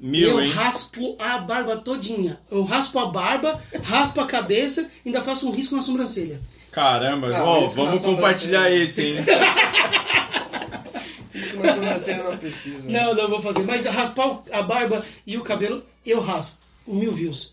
Mil, 0.00 0.28
eu 0.30 0.40
hein? 0.42 0.50
raspo 0.50 1.16
a 1.18 1.38
barba 1.38 1.76
todinha. 1.76 2.40
Eu 2.50 2.64
raspo 2.64 2.98
a 2.98 3.06
barba, 3.06 3.60
raspo 3.84 4.20
a 4.20 4.26
cabeça 4.26 4.82
e 5.04 5.08
ainda 5.08 5.22
faço 5.22 5.48
um 5.48 5.52
risco 5.52 5.76
na 5.76 5.82
sobrancelha. 5.82 6.40
Caramba, 6.72 7.28
Não, 7.28 7.44
ó, 7.46 7.62
isso 7.62 7.76
na 7.76 7.84
vamos 7.84 8.00
compartilhar 8.02 8.70
esse, 8.70 9.02
hein? 9.02 9.16
Isso 11.34 11.50
que 11.50 11.56
na 11.56 11.72
sobrancelha 11.74 12.22
não 12.24 12.36
precisa. 12.36 12.88
Não, 12.90 13.14
não 13.14 13.28
vou 13.28 13.40
fazer. 13.40 13.62
Mas 13.64 13.84
raspar 13.86 14.26
o- 14.28 14.42
a 14.52 14.62
barba 14.62 15.02
e 15.26 15.36
o 15.38 15.42
cabelo, 15.42 15.82
eu 16.04 16.20
raspo. 16.20 16.56
Um 16.86 16.96
mil 16.96 17.12
views. 17.12 17.52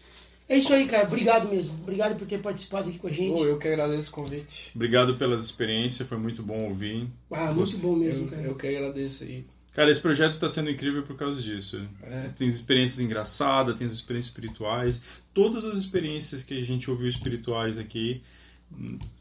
É 0.49 0.57
isso 0.57 0.73
aí, 0.73 0.87
cara. 0.87 1.05
Obrigado 1.05 1.47
mesmo. 1.47 1.77
Obrigado 1.83 2.17
por 2.17 2.27
ter 2.27 2.39
participado 2.39 2.89
aqui 2.89 2.97
com 2.97 3.07
a 3.07 3.11
gente. 3.11 3.37
Pô, 3.37 3.45
eu 3.45 3.59
que 3.59 3.67
agradeço 3.67 4.09
o 4.09 4.13
convite. 4.13 4.71
Obrigado 4.75 5.15
pelas 5.15 5.45
experiências, 5.45 6.09
foi 6.09 6.17
muito 6.17 6.41
bom 6.41 6.63
ouvir. 6.63 7.07
Ah, 7.29 7.51
muito 7.51 7.77
bom 7.77 7.95
mesmo, 7.95 8.25
Eu, 8.25 8.29
cara. 8.31 8.41
eu 8.41 8.55
que 8.55 8.67
agradeço 8.67 9.23
aí. 9.23 9.45
Cara, 9.73 9.91
esse 9.91 10.01
projeto 10.01 10.31
está 10.31 10.49
sendo 10.49 10.71
incrível 10.71 11.03
por 11.03 11.15
causa 11.15 11.39
disso. 11.39 11.79
É. 12.01 12.29
Tem 12.35 12.47
as 12.47 12.55
experiências 12.55 12.99
engraçadas, 12.99 13.77
tem 13.77 13.85
as 13.85 13.93
experiências 13.93 14.31
espirituais. 14.31 15.01
Todas 15.33 15.65
as 15.65 15.77
experiências 15.77 16.41
que 16.41 16.59
a 16.59 16.63
gente 16.63 16.89
ouviu 16.89 17.07
espirituais 17.07 17.77
aqui, 17.77 18.21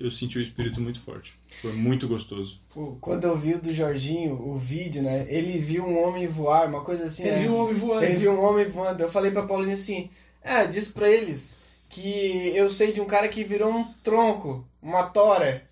eu 0.00 0.10
senti 0.10 0.38
o 0.38 0.42
espírito 0.42 0.80
muito 0.80 0.98
forte. 1.00 1.38
Foi 1.60 1.72
muito 1.72 2.08
gostoso. 2.08 2.58
Pô, 2.72 2.96
quando 3.00 3.24
eu 3.24 3.36
vi 3.36 3.54
o 3.54 3.60
do 3.60 3.74
Jorginho, 3.74 4.32
o 4.32 4.56
vídeo, 4.56 5.02
né? 5.02 5.26
Ele 5.28 5.58
viu 5.58 5.84
um 5.84 6.02
homem 6.02 6.26
voar, 6.26 6.68
uma 6.68 6.80
coisa 6.80 7.04
assim. 7.04 7.24
Ele 7.24 7.32
né? 7.32 7.38
viu 7.42 7.52
um 7.52 7.60
homem 7.60 7.74
voando. 7.74 8.04
Ele 8.04 8.16
viu 8.16 8.32
um 8.32 8.42
homem 8.42 8.66
voando. 8.66 9.02
Eu 9.02 9.10
falei 9.10 9.30
pra 9.30 9.42
Paulinho 9.42 9.74
assim: 9.74 10.08
É, 10.48 10.66
diz 10.66 10.88
pra 10.88 11.08
eles 11.08 11.56
que 11.88 12.52
eu 12.54 12.68
sei 12.68 12.92
de 12.92 13.00
um 13.00 13.04
cara 13.06 13.28
que 13.28 13.44
virou 13.44 13.70
um 13.72 13.84
tronco, 14.02 14.64
uma 14.82 15.04
tora. 15.04 15.62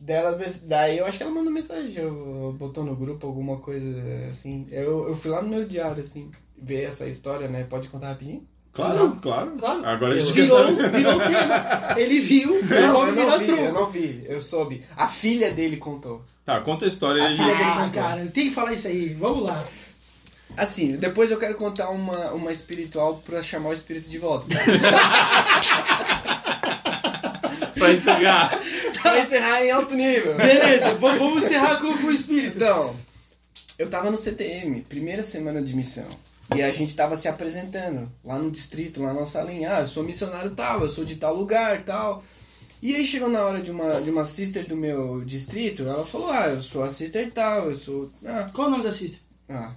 Dela, 0.00 0.38
daí 0.64 0.98
eu 0.98 1.06
acho 1.06 1.16
que 1.16 1.22
ela 1.22 1.32
mandou 1.32 1.52
mensagem, 1.52 1.94
eu, 1.96 2.54
botou 2.58 2.84
no 2.84 2.94
grupo 2.94 3.26
alguma 3.26 3.56
coisa 3.58 3.88
assim. 4.28 4.66
Eu, 4.70 5.08
eu 5.08 5.14
fui 5.16 5.30
lá 5.30 5.40
no 5.40 5.48
meu 5.48 5.64
diário, 5.64 6.02
assim, 6.02 6.30
ver 6.58 6.82
essa 6.82 7.06
história, 7.06 7.48
né? 7.48 7.64
Pode 7.64 7.88
contar 7.88 8.08
rapidinho? 8.08 8.46
Claro, 8.72 9.16
claro. 9.22 9.52
Claro. 9.52 9.86
Agora 9.86 10.14
a 10.14 10.18
gente 10.18 10.32
Virou, 10.32 10.66
virou 10.74 11.18
tema. 11.20 11.94
Ele 11.96 12.18
viu, 12.20 12.50
Não, 12.64 12.76
o 12.78 12.82
eu 12.82 12.96
homem 12.98 13.14
não 13.14 13.38
vi, 13.38 13.46
tronco. 13.46 13.62
eu 13.62 13.72
não 13.72 13.88
vi, 13.88 14.24
eu 14.28 14.40
soube. 14.40 14.82
A 14.96 15.06
filha 15.06 15.52
dele 15.52 15.76
contou. 15.76 16.22
Tá, 16.44 16.60
conta 16.60 16.84
a 16.84 16.88
história 16.88 17.22
A 17.22 17.28
aí. 17.28 17.36
filha 17.36 17.54
dele 17.54 17.62
Ah, 17.64 17.84
contou. 17.86 18.02
cara, 18.02 18.26
tem 18.26 18.48
que 18.48 18.54
falar 18.54 18.72
isso 18.72 18.88
aí. 18.88 19.14
Vamos 19.14 19.44
lá. 19.44 19.64
Assim, 20.56 20.96
depois 20.96 21.30
eu 21.30 21.38
quero 21.38 21.54
contar 21.54 21.90
uma, 21.90 22.30
uma 22.32 22.52
espiritual 22.52 23.16
pra 23.24 23.42
chamar 23.42 23.70
o 23.70 23.74
espírito 23.74 24.08
de 24.08 24.18
volta. 24.18 24.54
pra 27.74 27.92
encerrar. 27.92 28.60
pra 29.02 29.20
encerrar 29.20 29.64
em 29.64 29.70
alto 29.70 29.94
nível. 29.94 30.34
Beleza, 30.36 30.94
vamos 30.94 31.44
encerrar 31.44 31.80
com, 31.80 31.96
com 31.98 32.06
o 32.06 32.12
espírito. 32.12 32.56
Então, 32.56 32.94
eu 33.78 33.90
tava 33.90 34.10
no 34.10 34.18
CTM, 34.18 34.82
primeira 34.82 35.22
semana 35.22 35.60
de 35.60 35.74
missão. 35.74 36.06
E 36.54 36.62
a 36.62 36.70
gente 36.70 36.94
tava 36.94 37.16
se 37.16 37.26
apresentando 37.26 38.08
lá 38.24 38.38
no 38.38 38.50
distrito, 38.50 39.02
lá 39.02 39.08
na 39.08 39.20
nossa 39.20 39.42
linha. 39.42 39.76
Ah, 39.76 39.80
eu 39.80 39.86
sou 39.86 40.04
missionário 40.04 40.52
tal, 40.52 40.82
eu 40.82 40.90
sou 40.90 41.04
de 41.04 41.16
tal 41.16 41.34
lugar 41.34 41.80
tal. 41.82 42.22
E 42.82 42.94
aí 42.94 43.04
chegou 43.06 43.30
na 43.30 43.42
hora 43.44 43.60
de 43.62 43.70
uma, 43.70 44.00
de 44.00 44.10
uma 44.10 44.24
sister 44.24 44.66
do 44.68 44.76
meu 44.76 45.24
distrito, 45.24 45.82
ela 45.84 46.04
falou, 46.04 46.30
ah, 46.30 46.48
eu 46.48 46.62
sou 46.62 46.82
a 46.84 46.90
sister 46.90 47.32
tal, 47.32 47.70
eu 47.70 47.76
sou. 47.76 48.12
Ah, 48.26 48.50
Qual 48.52 48.68
o 48.68 48.70
nome 48.70 48.84
da 48.84 48.92
sister? 48.92 49.20
ah. 49.48 49.72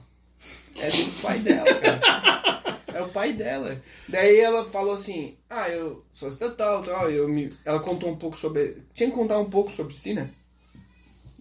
É 0.75 0.89
do 0.91 1.21
pai 1.21 1.39
dela, 1.39 1.73
cara. 1.75 2.81
É 2.93 3.01
o 3.01 3.09
pai 3.09 3.33
dela. 3.33 3.81
Daí 4.07 4.39
ela 4.39 4.65
falou 4.65 4.93
assim, 4.93 5.35
ah, 5.49 5.69
eu 5.69 6.03
sou 6.11 6.29
sister 6.31 6.55
tal, 6.55 6.81
tal. 6.81 7.11
Eu 7.11 7.27
me... 7.27 7.55
Ela 7.63 7.79
contou 7.79 8.09
um 8.09 8.15
pouco 8.15 8.37
sobre. 8.37 8.77
Tinha 8.93 9.09
que 9.09 9.15
contar 9.15 9.39
um 9.39 9.49
pouco 9.49 9.71
sobre 9.71 9.93
si, 9.93 10.13
né? 10.13 10.31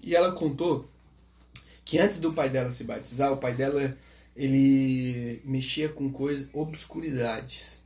E 0.02 0.14
ela 0.14 0.32
contou 0.32 0.88
que 1.84 1.98
antes 1.98 2.18
do 2.18 2.32
pai 2.32 2.48
dela 2.48 2.70
se 2.70 2.84
batizar, 2.84 3.32
o 3.32 3.38
pai 3.38 3.54
dela 3.54 3.96
ele 4.34 5.40
mexia 5.44 5.88
com 5.88 6.10
coisas, 6.12 6.48
obscuridades, 6.52 7.80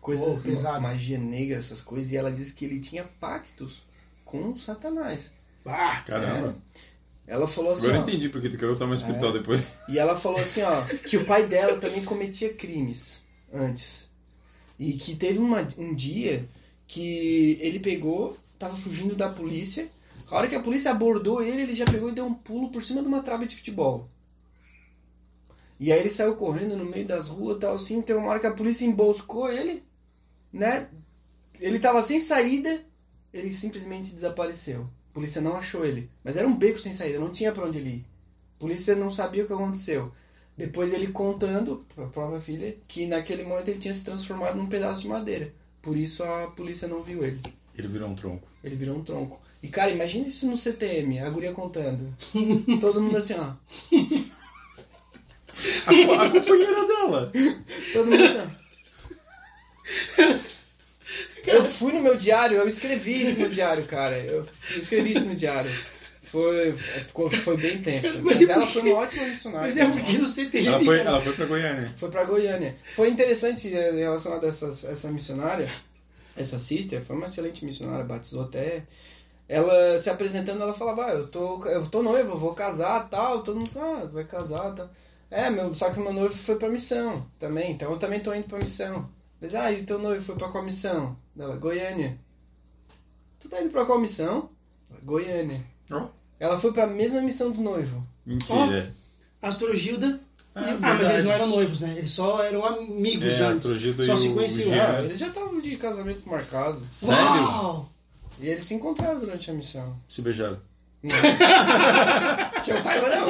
coisas, 0.00 0.44
Oh, 0.44 0.80
magia 0.80 1.18
negra, 1.18 1.56
essas 1.56 1.80
coisas, 1.80 2.10
e 2.10 2.16
ela 2.16 2.32
disse 2.32 2.52
que 2.54 2.64
ele 2.64 2.80
tinha 2.80 3.04
pactos 3.20 3.84
com 4.24 4.56
Satanás. 4.56 5.32
Ah, 5.64 6.02
Caramba. 6.04 6.56
Ela 7.28 7.46
falou 7.46 7.72
assim, 7.72 7.82
Agora 7.82 7.96
eu 7.98 8.00
ó, 8.00 8.02
entendi 8.04 8.28
porque 8.30 8.48
tu 8.48 8.56
quer 8.56 8.66
contar 8.66 8.86
uma 8.86 8.94
espiritual 8.94 9.30
É. 9.32 9.38
depois. 9.38 9.66
e 9.86 9.98
ela 9.98 10.16
falou 10.16 10.40
assim, 10.40 10.62
ó, 10.62 10.82
que 11.06 11.18
o 11.18 11.26
pai 11.26 11.46
dela 11.46 11.78
também 11.78 12.02
cometia 12.02 12.52
crimes 12.54 13.20
antes. 13.52 14.08
E 14.78 14.94
que 14.94 15.14
teve 15.14 15.38
uma, 15.38 15.66
um 15.76 15.94
dia 15.94 16.48
que 16.86 17.58
ele 17.60 17.80
pegou, 17.80 18.34
tava 18.58 18.74
fugindo 18.76 19.14
da 19.14 19.28
polícia. 19.28 19.90
A 20.30 20.36
hora 20.36 20.48
que 20.48 20.54
a 20.54 20.60
polícia 20.60 20.90
abordou 20.90 21.42
ele, 21.42 21.62
ele 21.62 21.74
já 21.74 21.84
pegou 21.84 22.08
e 22.08 22.12
deu 22.12 22.24
um 22.24 22.32
pulo 22.32 22.70
por 22.70 22.82
cima 22.82 23.02
de 23.02 23.08
uma 23.08 23.22
trave 23.22 23.46
de 23.46 23.56
futebol. 23.56 24.08
E 25.78 25.92
aí 25.92 26.00
ele 26.00 26.10
saiu 26.10 26.34
correndo 26.34 26.76
no 26.76 26.84
meio 26.84 27.06
das 27.06 27.28
ruas 27.28 27.56
e 27.58 27.60
tal 27.60 27.74
assim. 27.74 28.00
Teve 28.00 28.18
uma 28.18 28.28
hora 28.30 28.40
que 28.40 28.46
a 28.46 28.52
polícia 28.54 28.86
emboscou 28.86 29.52
ele, 29.52 29.82
né? 30.52 30.88
Ele 31.60 31.78
tava 31.78 32.00
sem 32.02 32.18
saída, 32.18 32.82
ele 33.32 33.52
simplesmente 33.52 34.14
desapareceu. 34.14 34.88
A 35.18 35.20
polícia 35.20 35.42
não 35.42 35.56
achou 35.56 35.84
ele. 35.84 36.08
Mas 36.22 36.36
era 36.36 36.46
um 36.46 36.56
beco 36.56 36.78
sem 36.78 36.92
saída, 36.92 37.18
não 37.18 37.30
tinha 37.30 37.50
pra 37.50 37.64
onde 37.64 37.78
ele 37.78 37.90
ir. 37.90 38.04
A 38.56 38.60
polícia 38.60 38.94
não 38.94 39.10
sabia 39.10 39.42
o 39.42 39.48
que 39.48 39.52
aconteceu. 39.52 40.12
Depois 40.56 40.92
ele 40.92 41.08
contando 41.08 41.84
pra 41.92 42.06
própria 42.06 42.40
filha 42.40 42.76
que 42.86 43.04
naquele 43.04 43.42
momento 43.42 43.66
ele 43.66 43.80
tinha 43.80 43.92
se 43.92 44.04
transformado 44.04 44.56
num 44.56 44.68
pedaço 44.68 45.02
de 45.02 45.08
madeira. 45.08 45.52
Por 45.82 45.96
isso 45.96 46.22
a 46.22 46.52
polícia 46.52 46.86
não 46.86 47.02
viu 47.02 47.24
ele. 47.24 47.40
Ele 47.76 47.88
virou 47.88 48.08
um 48.08 48.14
tronco. 48.14 48.46
Ele 48.62 48.76
virou 48.76 48.96
um 48.96 49.02
tronco. 49.02 49.40
E 49.60 49.66
cara, 49.66 49.90
imagina 49.90 50.28
isso 50.28 50.46
no 50.46 50.56
CTM, 50.56 51.18
a 51.18 51.28
guria 51.30 51.52
contando. 51.52 52.14
Todo 52.80 53.02
mundo 53.02 53.16
assim, 53.16 53.34
ó. 53.34 53.54
A, 55.84 55.90
a 56.26 56.30
companheira 56.30 56.86
dela. 56.86 57.32
Todo 57.92 58.06
mundo 58.06 58.22
assim, 58.22 58.38
ó. 58.38 58.46
Eu 61.46 61.64
fui 61.64 61.92
no 61.92 62.00
meu 62.00 62.16
diário, 62.16 62.58
eu 62.58 62.68
escrevi 62.68 63.22
isso 63.22 63.40
no 63.40 63.48
diário, 63.48 63.84
cara. 63.86 64.18
Eu 64.18 64.46
escrevi 64.76 65.12
isso 65.12 65.24
no 65.24 65.34
diário. 65.34 65.70
Foi, 66.22 66.72
ficou, 66.74 67.30
foi 67.30 67.56
bem 67.56 67.80
tenso. 67.80 68.20
Mas 68.22 68.40
Mas 68.40 68.48
é 68.48 68.52
ela 68.52 68.66
foi 68.66 68.82
uma 68.82 68.96
ótima 68.96 69.24
missionária. 69.24 69.66
Mas 69.66 69.76
é 69.76 69.86
porque 69.86 70.18
no 70.18 70.28
CTM, 70.28 70.66
Ela 70.66 70.84
foi, 70.84 70.98
ela 70.98 71.20
foi 71.22 71.32
pra 71.32 71.46
Goiânia. 71.46 71.92
Foi 71.96 72.10
pra 72.10 72.24
Goiânia. 72.24 72.76
Foi 72.94 73.08
interessante 73.08 73.74
eh, 73.74 73.92
relacionado 73.92 74.44
a 74.44 74.48
essa, 74.48 74.66
essa 74.66 75.10
missionária, 75.10 75.68
essa 76.36 76.58
sister, 76.58 77.00
foi 77.02 77.16
uma 77.16 77.26
excelente 77.26 77.64
missionária, 77.64 78.04
batizou 78.04 78.44
até. 78.44 78.82
Ela 79.48 79.98
se 79.98 80.10
apresentando, 80.10 80.62
ela 80.62 80.74
falava, 80.74 81.06
ah, 81.06 81.12
eu 81.14 81.26
tô, 81.28 81.64
eu 81.64 81.86
tô 81.86 82.02
noiva, 82.02 82.32
eu 82.32 82.38
vou 82.38 82.54
casar 82.54 83.08
tal. 83.08 83.42
Todo 83.42 83.58
mundo, 83.58 83.70
ah, 83.76 84.06
vai 84.12 84.24
casar 84.24 84.74
tal. 84.74 84.90
É, 85.30 85.48
meu, 85.48 85.72
só 85.72 85.90
que 85.90 85.98
meu 86.00 86.12
noivo 86.12 86.34
foi 86.34 86.56
pra 86.56 86.68
missão 86.68 87.26
também, 87.38 87.72
então 87.72 87.90
eu 87.90 87.98
também 87.98 88.20
tô 88.20 88.34
indo 88.34 88.46
pra 88.48 88.58
missão. 88.58 89.08
Diz, 89.40 89.54
ah, 89.54 89.70
e 89.70 89.82
teu 89.84 89.98
noivo 89.98 90.22
foi 90.24 90.34
pra 90.36 90.48
qual 90.48 90.64
missão? 90.64 91.16
Ela, 91.38 91.56
Goiânia. 91.56 92.18
Tu 93.38 93.48
tá 93.48 93.60
indo 93.62 93.70
pra 93.70 93.84
qual 93.86 94.00
missão? 94.00 94.50
Goiânia. 95.04 95.60
Ó. 95.90 96.06
Ela 96.40 96.58
foi 96.58 96.72
pra 96.72 96.86
mesma 96.86 97.20
missão 97.20 97.50
do 97.52 97.60
noivo. 97.60 98.04
Mentira. 98.26 98.92
Astrogilda. 99.40 100.18
Ah, 100.54 100.62
e- 100.62 100.78
ah, 100.82 100.94
mas 100.94 101.08
eles 101.10 101.24
não 101.24 101.32
eram 101.32 101.46
noivos, 101.46 101.78
né? 101.80 101.94
Eles 101.96 102.10
só 102.10 102.42
eram 102.42 102.64
amigos 102.64 103.40
É, 103.40 103.44
antes. 103.44 103.58
Astrogilda 103.64 104.02
Só 104.04 104.14
e 104.14 104.16
se 104.16 104.28
o- 104.28 104.34
conheciam. 104.34 104.74
Ah, 104.74 105.02
eles 105.02 105.18
já 105.18 105.28
estavam 105.28 105.60
de 105.60 105.76
casamento 105.76 106.28
marcado. 106.28 106.82
Sério? 106.88 107.16
Uau! 107.42 107.88
E 108.40 108.48
eles 108.48 108.64
se 108.64 108.74
encontraram 108.74 109.20
durante 109.20 109.48
a 109.50 109.54
missão. 109.54 109.96
Se 110.08 110.20
beijaram. 110.20 110.58
Que 112.64 112.72
eu 112.72 112.82
saiba 112.82 113.08
não. 113.08 113.28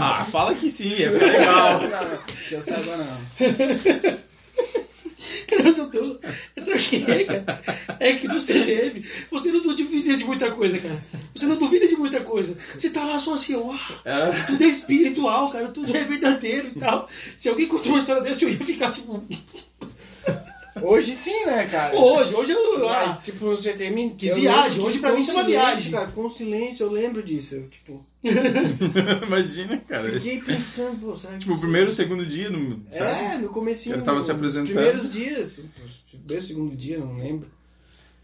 Ah, 0.00 0.24
fala 0.26 0.54
que 0.54 0.68
sim, 0.68 0.94
é 1.02 1.08
legal. 1.08 1.80
Não, 1.80 1.88
não. 2.10 2.18
Que 2.48 2.54
eu 2.54 2.60
saiba 2.62 2.96
não. 2.98 3.06
Cara, 5.48 5.68
eu 5.68 5.90
tô... 5.90 6.18
Sabe 6.56 6.78
o 6.78 6.82
que 6.82 7.10
é, 7.10 7.24
cara? 7.24 7.62
É 8.00 8.14
que 8.14 8.26
no 8.28 8.40
CTM 8.40 9.04
você 9.30 9.52
não 9.52 9.60
duvida 9.62 10.16
de 10.16 10.24
muita 10.24 10.50
coisa, 10.50 10.78
cara. 10.78 11.04
Você 11.34 11.46
não 11.46 11.56
duvida 11.56 11.86
de 11.86 11.96
muita 11.96 12.20
coisa. 12.20 12.56
Você 12.76 12.90
tá 12.90 13.04
lá 13.04 13.18
só 13.18 13.34
assim, 13.34 13.54
ó, 13.54 13.74
É, 14.04 14.44
tudo 14.46 14.62
é 14.62 14.66
espiritual, 14.66 15.50
cara, 15.50 15.68
tudo 15.68 15.96
é 15.96 16.04
verdadeiro 16.04 16.68
e 16.74 16.78
tal. 16.80 17.08
Se 17.36 17.48
alguém 17.48 17.68
contou 17.68 17.92
uma 17.92 17.98
história 17.98 18.22
dessa, 18.22 18.44
eu 18.44 18.50
ia 18.50 18.58
ficar 18.58 18.90
tipo. 18.90 19.22
Hoje 20.82 21.14
sim, 21.14 21.44
né, 21.46 21.66
cara? 21.66 21.98
Hoje, 21.98 22.34
hoje 22.34 22.52
eu. 22.52 22.78
Mas, 22.80 23.18
Ah, 23.18 23.20
tipo, 23.22 23.46
no 23.46 23.56
CTM... 23.56 24.10
Que 24.10 24.32
viagem, 24.34 24.82
hoje 24.82 24.98
pra 24.98 25.12
mim 25.12 25.20
isso 25.20 25.30
é 25.30 25.34
uma 25.34 25.42
um 25.42 25.46
viagem. 25.46 25.92
Cara, 25.92 26.08
ficou 26.08 26.26
um 26.26 26.28
silêncio, 26.28 26.84
eu 26.84 26.90
lembro 26.90 27.22
disso. 27.22 27.54
Eu, 27.54 27.68
tipo, 27.68 28.04
imagina, 29.26 29.78
cara. 29.78 30.12
fiquei 30.12 30.40
pensando, 30.40 30.98
pô, 31.00 31.16
será 31.16 31.34
que... 31.34 31.40
Tipo, 31.40 31.54
o 31.54 31.60
primeiro, 31.60 31.90
segundo 31.90 32.26
dia, 32.26 32.50
não, 32.50 32.82
sabe? 32.90 33.24
É, 33.24 33.38
no 33.38 33.48
comecinho. 33.48 33.94
Ele 33.96 34.02
tava 34.02 34.20
se 34.20 34.30
apresentando. 34.30 34.72
primeiros 34.72 35.10
dias. 35.10 35.60
Primeiro, 36.10 36.44
segundo 36.44 36.76
dia, 36.76 36.98
não 36.98 37.16
lembro. 37.16 37.48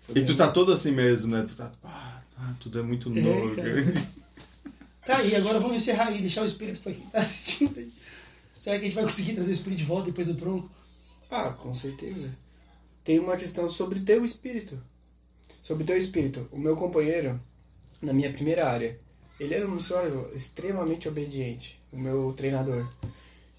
Foi 0.00 0.18
E 0.20 0.24
tu 0.24 0.34
tá 0.34 0.50
todo 0.50 0.72
assim 0.72 0.92
mesmo, 0.92 1.30
né? 1.34 1.44
Tu 1.46 1.56
tá, 1.56 1.70
ah, 1.84 2.20
tudo 2.60 2.80
é 2.80 2.82
muito 2.82 3.08
novo. 3.08 3.54
cara. 3.56 3.84
cara. 3.84 4.06
Tá 5.04 5.16
aí, 5.16 5.34
agora 5.34 5.58
vamos 5.58 5.76
encerrar 5.76 6.08
aí, 6.08 6.20
deixar 6.20 6.42
o 6.42 6.44
espírito 6.44 6.80
pra 6.80 6.92
quem 6.92 7.04
tá 7.06 7.18
assistindo 7.18 7.76
aí. 7.76 7.90
Será 8.60 8.76
que 8.76 8.82
a 8.82 8.84
gente 8.86 8.94
vai 8.94 9.04
conseguir 9.04 9.32
trazer 9.34 9.50
o 9.50 9.52
espírito 9.52 9.78
de 9.78 9.84
volta 9.84 10.06
depois 10.06 10.26
do 10.26 10.34
tronco? 10.34 10.70
Ah, 11.30 11.50
com 11.50 11.74
certeza. 11.74 12.30
Tem 13.04 13.18
uma 13.18 13.36
questão 13.36 13.68
sobre 13.68 14.00
teu 14.00 14.24
espírito. 14.24 14.78
Sobre 15.62 15.84
teu 15.84 15.96
espírito. 15.96 16.48
O 16.52 16.58
meu 16.58 16.76
companheiro, 16.76 17.40
na 18.00 18.12
minha 18.12 18.32
primeira 18.32 18.68
área, 18.68 18.96
ele 19.38 19.54
era 19.54 19.66
um 19.66 19.72
missionário 19.72 20.28
extremamente 20.34 21.08
obediente, 21.08 21.78
o 21.92 21.98
meu 21.98 22.32
treinador. 22.36 22.86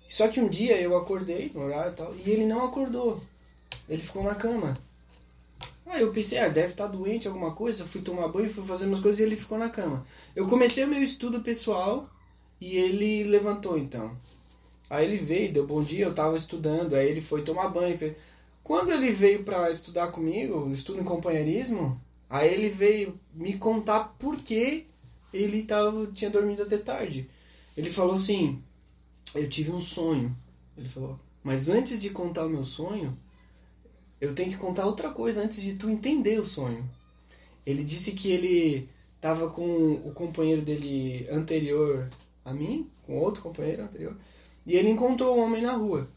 Só 0.08 0.28
que 0.28 0.40
um 0.40 0.48
dia 0.48 0.80
eu 0.80 0.96
acordei 0.96 1.52
no 1.54 1.62
horário 1.62 1.92
e 1.92 1.96
tal, 1.96 2.16
e 2.16 2.30
ele 2.30 2.46
não 2.46 2.66
acordou. 2.66 3.22
Ele 3.90 4.02
ficou 4.02 4.24
na 4.24 4.36
cama. 4.36 4.78
Aí 5.86 6.02
eu 6.02 6.12
pensei, 6.12 6.38
ah, 6.40 6.48
deve 6.48 6.70
estar 6.70 6.88
doente, 6.88 7.28
alguma 7.28 7.54
coisa. 7.54 7.86
Fui 7.86 8.02
tomar 8.02 8.28
banho, 8.30 8.50
fui 8.50 8.64
fazer 8.64 8.86
umas 8.86 9.00
coisas 9.00 9.20
e 9.20 9.24
ele 9.24 9.36
ficou 9.36 9.58
na 9.58 9.70
cama. 9.70 10.06
Eu 10.36 10.48
comecei 10.48 10.84
o 10.84 10.88
meu 10.88 11.04
estudo 11.04 11.42
pessoal 11.42 12.10
e 12.60 12.78
ele 12.78 13.24
levantou 13.26 13.78
então. 13.78 14.16
Aí 14.90 15.06
ele 15.06 15.18
veio, 15.18 15.52
deu 15.52 15.68
bom 15.68 15.84
dia, 15.84 16.06
eu 16.06 16.16
tava 16.16 16.38
estudando, 16.38 16.96
aí 16.96 17.10
ele 17.10 17.22
foi 17.22 17.42
tomar 17.42 17.68
banho. 17.70 17.98
Fez... 17.98 18.16
Quando 18.64 18.92
ele 18.92 19.12
veio 19.12 19.44
pra 19.44 19.70
estudar 19.70 20.08
comigo, 20.08 20.72
estudo 20.72 21.02
em 21.02 21.04
companheirismo, 21.04 22.00
aí 22.30 22.54
ele 22.54 22.70
veio 22.70 23.14
me 23.34 23.58
contar 23.58 24.16
por 24.18 24.38
que 24.38 24.88
ele 25.34 25.64
tava, 25.64 26.08
tinha 26.08 26.30
dormido 26.30 26.64
até 26.64 26.78
tarde. 26.78 27.30
Ele 27.76 27.92
falou 27.92 28.16
assim: 28.16 28.62
Eu 29.36 29.50
tive 29.50 29.72
um 29.72 29.82
sonho. 29.82 30.34
Ele 30.78 30.88
falou: 30.88 31.20
Mas 31.44 31.68
antes 31.68 32.00
de 32.00 32.10
contar 32.10 32.46
o 32.46 32.50
meu 32.50 32.64
sonho, 32.64 33.14
eu 34.22 34.34
tenho 34.34 34.52
que 34.52 34.58
contar 34.58 34.86
outra 34.86 35.12
coisa 35.12 35.42
antes 35.42 35.62
de 35.62 35.74
tu 35.76 35.90
entender 35.90 36.40
o 36.40 36.46
sonho. 36.46 36.88
Ele 37.66 37.84
disse 37.84 38.14
que 38.14 38.32
ele 38.32 38.90
tava 39.20 39.50
com 39.50 39.94
o 40.06 40.12
companheiro 40.14 40.62
dele 40.62 41.28
anterior 41.30 42.10
a 42.46 42.54
mim, 42.54 42.90
com 43.04 43.18
outro 43.18 43.42
companheiro 43.42 43.84
anterior, 43.84 44.16
e 44.66 44.76
ele 44.76 44.90
encontrou 44.90 45.38
um 45.38 45.42
homem 45.42 45.62
na 45.62 45.74
rua. 45.74 46.08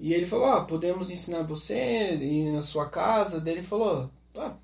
E 0.00 0.14
ele 0.14 0.26
falou: 0.26 0.46
Ah, 0.46 0.62
podemos 0.64 1.10
ensinar 1.10 1.42
você 1.42 2.14
ir 2.14 2.50
na 2.52 2.62
sua 2.62 2.88
casa. 2.88 3.38
Daí 3.38 3.54
ele 3.54 3.62
falou: 3.62 4.10
ah, 4.36 4.54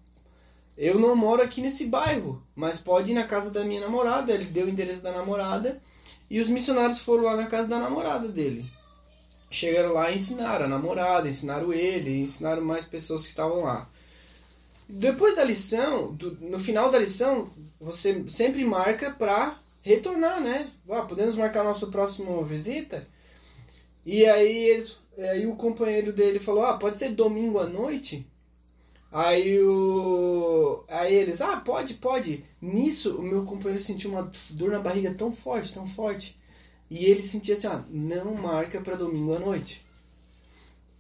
Eu 0.79 0.99
não 0.99 1.15
moro 1.15 1.43
aqui 1.43 1.61
nesse 1.61 1.87
bairro, 1.87 2.43
mas 2.55 2.79
pode 2.79 3.13
ir 3.13 3.15
na 3.15 3.25
casa 3.25 3.51
da 3.51 3.63
minha 3.63 3.81
namorada. 3.83 4.33
Ele 4.33 4.47
deu 4.47 4.67
o 4.67 4.71
endereço 4.71 5.03
da 5.03 5.13
namorada 5.13 5.79
e 6.31 6.41
os 6.41 6.49
missionários 6.49 6.99
foram 7.01 7.25
lá 7.25 7.37
na 7.37 7.47
casa 7.47 7.69
da 7.69 7.79
namorada 7.79 8.29
dele. 8.29 8.65
Chegaram 9.51 9.93
lá 9.93 10.11
e 10.11 10.17
ensinaram 10.17 10.65
a 10.65 10.69
namorada, 10.69 11.29
ensinaram 11.29 11.73
ele, 11.73 12.23
ensinaram 12.23 12.63
mais 12.63 12.85
pessoas 12.85 13.23
que 13.23 13.29
estavam 13.29 13.63
lá. 13.63 13.87
Depois 14.89 15.37
da 15.37 15.45
lição, 15.45 16.13
do- 16.15 16.37
no 16.41 16.59
final 16.59 16.91
da 16.91 16.99
lição, 16.99 17.49
você 17.81 18.25
sempre 18.29 18.65
marca 18.65 19.11
pra 19.11 19.59
retornar, 19.83 20.41
né? 20.41 20.71
Ah, 20.89 21.03
podemos 21.03 21.35
marcar 21.37 21.63
nossa 21.63 21.87
próxima 21.89 22.43
visita? 22.43 23.07
E 24.05 24.25
aí, 24.25 24.69
eles, 24.69 24.99
aí 25.19 25.47
o 25.47 25.57
companheiro 25.57 26.13
dele 26.13 26.39
falou, 26.39 26.65
ah, 26.65 26.79
pode 26.79 26.99
ser 26.99 27.11
domingo 27.11 27.59
à 27.59 27.67
noite? 27.67 28.27
Aí 29.11 29.63
o. 29.63 30.85
Aí 30.89 31.15
eles, 31.15 31.41
ah, 31.41 31.57
pode, 31.59 31.95
pode. 31.95 32.45
Nisso, 32.61 33.17
o 33.17 33.23
meu 33.23 33.45
companheiro 33.45 33.83
sentiu 33.83 34.11
uma 34.11 34.31
dor 34.51 34.71
na 34.71 34.79
barriga 34.79 35.15
tão 35.15 35.33
forte, 35.33 35.73
tão 35.73 35.87
forte. 35.87 36.37
E 36.91 37.07
ele 37.07 37.23
sentia 37.23 37.55
assim, 37.55 37.67
ó, 37.67 37.81
não 37.89 38.35
marca 38.35 38.81
pra 38.81 38.95
domingo 38.95 39.35
à 39.35 39.39
noite. 39.39 39.85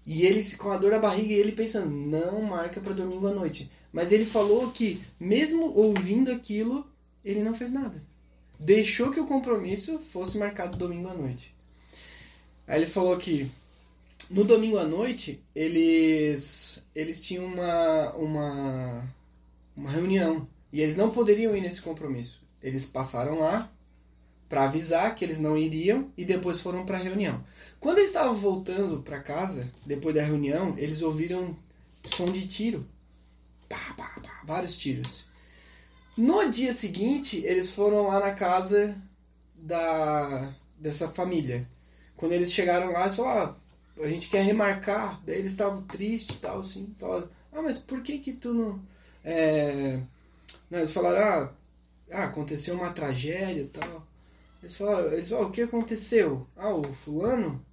E 0.06 0.24
ele 0.24 0.42
com 0.54 0.70
a 0.70 0.78
dor 0.78 0.92
na 0.92 0.98
barriga 0.98 1.34
e 1.34 1.36
ele 1.36 1.52
pensando, 1.52 1.90
não 1.90 2.40
marca 2.40 2.80
pra 2.80 2.92
domingo 2.92 3.26
à 3.26 3.34
noite. 3.34 3.70
Mas 3.92 4.12
ele 4.12 4.24
falou 4.24 4.70
que, 4.70 5.02
mesmo 5.18 5.76
ouvindo 5.76 6.30
aquilo, 6.30 6.86
ele 7.24 7.42
não 7.42 7.52
fez 7.54 7.72
nada. 7.72 8.02
Deixou 8.58 9.10
que 9.10 9.20
o 9.20 9.26
compromisso 9.26 9.98
fosse 9.98 10.38
marcado 10.38 10.78
domingo 10.78 11.08
à 11.08 11.14
noite. 11.14 11.54
Aí 12.66 12.78
ele 12.78 12.86
falou 12.86 13.16
que 13.18 13.50
no 14.30 14.44
domingo 14.44 14.78
à 14.78 14.84
noite 14.84 15.42
eles 15.54 16.82
eles 16.94 17.20
tinham 17.20 17.44
uma 17.44 18.12
uma 18.14 19.14
uma 19.76 19.90
reunião 19.90 20.48
e 20.72 20.80
eles 20.80 20.96
não 20.96 21.10
poderiam 21.10 21.56
ir 21.56 21.60
nesse 21.60 21.80
compromisso. 21.80 22.40
Eles 22.62 22.86
passaram 22.86 23.38
lá 23.38 23.70
para 24.48 24.64
avisar 24.64 25.14
que 25.14 25.24
eles 25.24 25.38
não 25.38 25.56
iriam 25.56 26.10
e 26.16 26.24
depois 26.24 26.60
foram 26.60 26.84
para 26.84 26.98
a 26.98 27.02
reunião. 27.02 27.44
Quando 27.80 27.98
eles 27.98 28.10
estavam 28.10 28.34
voltando 28.34 29.02
para 29.02 29.20
casa 29.20 29.70
depois 29.84 30.14
da 30.14 30.22
reunião, 30.22 30.74
eles 30.78 31.02
ouviram 31.02 31.56
som 32.04 32.26
de 32.26 32.46
tiro. 32.46 32.86
Pá, 33.68 33.94
pá, 33.96 34.20
pá, 34.22 34.42
vários 34.44 34.76
tiros. 34.76 35.24
No 36.16 36.48
dia 36.48 36.72
seguinte, 36.72 37.42
eles 37.44 37.72
foram 37.72 38.06
lá 38.08 38.20
na 38.20 38.32
casa 38.32 38.96
da 39.54 40.54
dessa 40.78 41.08
família. 41.08 41.68
Quando 42.16 42.32
eles 42.32 42.52
chegaram 42.52 42.92
lá, 42.92 43.02
eles 43.02 43.16
falaram, 43.16 43.52
ah, 43.52 43.56
a 44.00 44.08
gente 44.08 44.28
quer 44.28 44.42
remarcar. 44.42 45.20
Daí 45.24 45.38
eles 45.38 45.52
estavam 45.52 45.82
tristes 45.82 46.36
e 46.36 46.40
tal, 46.40 46.60
assim. 46.60 46.94
Falaram, 46.98 47.28
ah, 47.52 47.62
mas 47.62 47.78
por 47.78 48.02
que 48.02 48.18
que 48.18 48.32
tu 48.32 48.52
não... 48.52 48.80
É... 49.24 50.00
Não, 50.70 50.78
eles 50.78 50.92
falaram, 50.92 51.18
ah, 51.22 51.52
ah, 52.10 52.24
aconteceu 52.24 52.74
uma 52.74 52.92
tragédia 52.92 53.62
e 53.62 53.68
tal. 53.68 54.06
Eles 54.62 54.76
falaram, 54.76 55.12
eles 55.12 55.28
falaram, 55.28 55.48
o 55.48 55.52
que 55.52 55.62
aconteceu? 55.62 56.46
Ah, 56.56 56.74
o 56.74 56.92
fulano, 56.92 57.64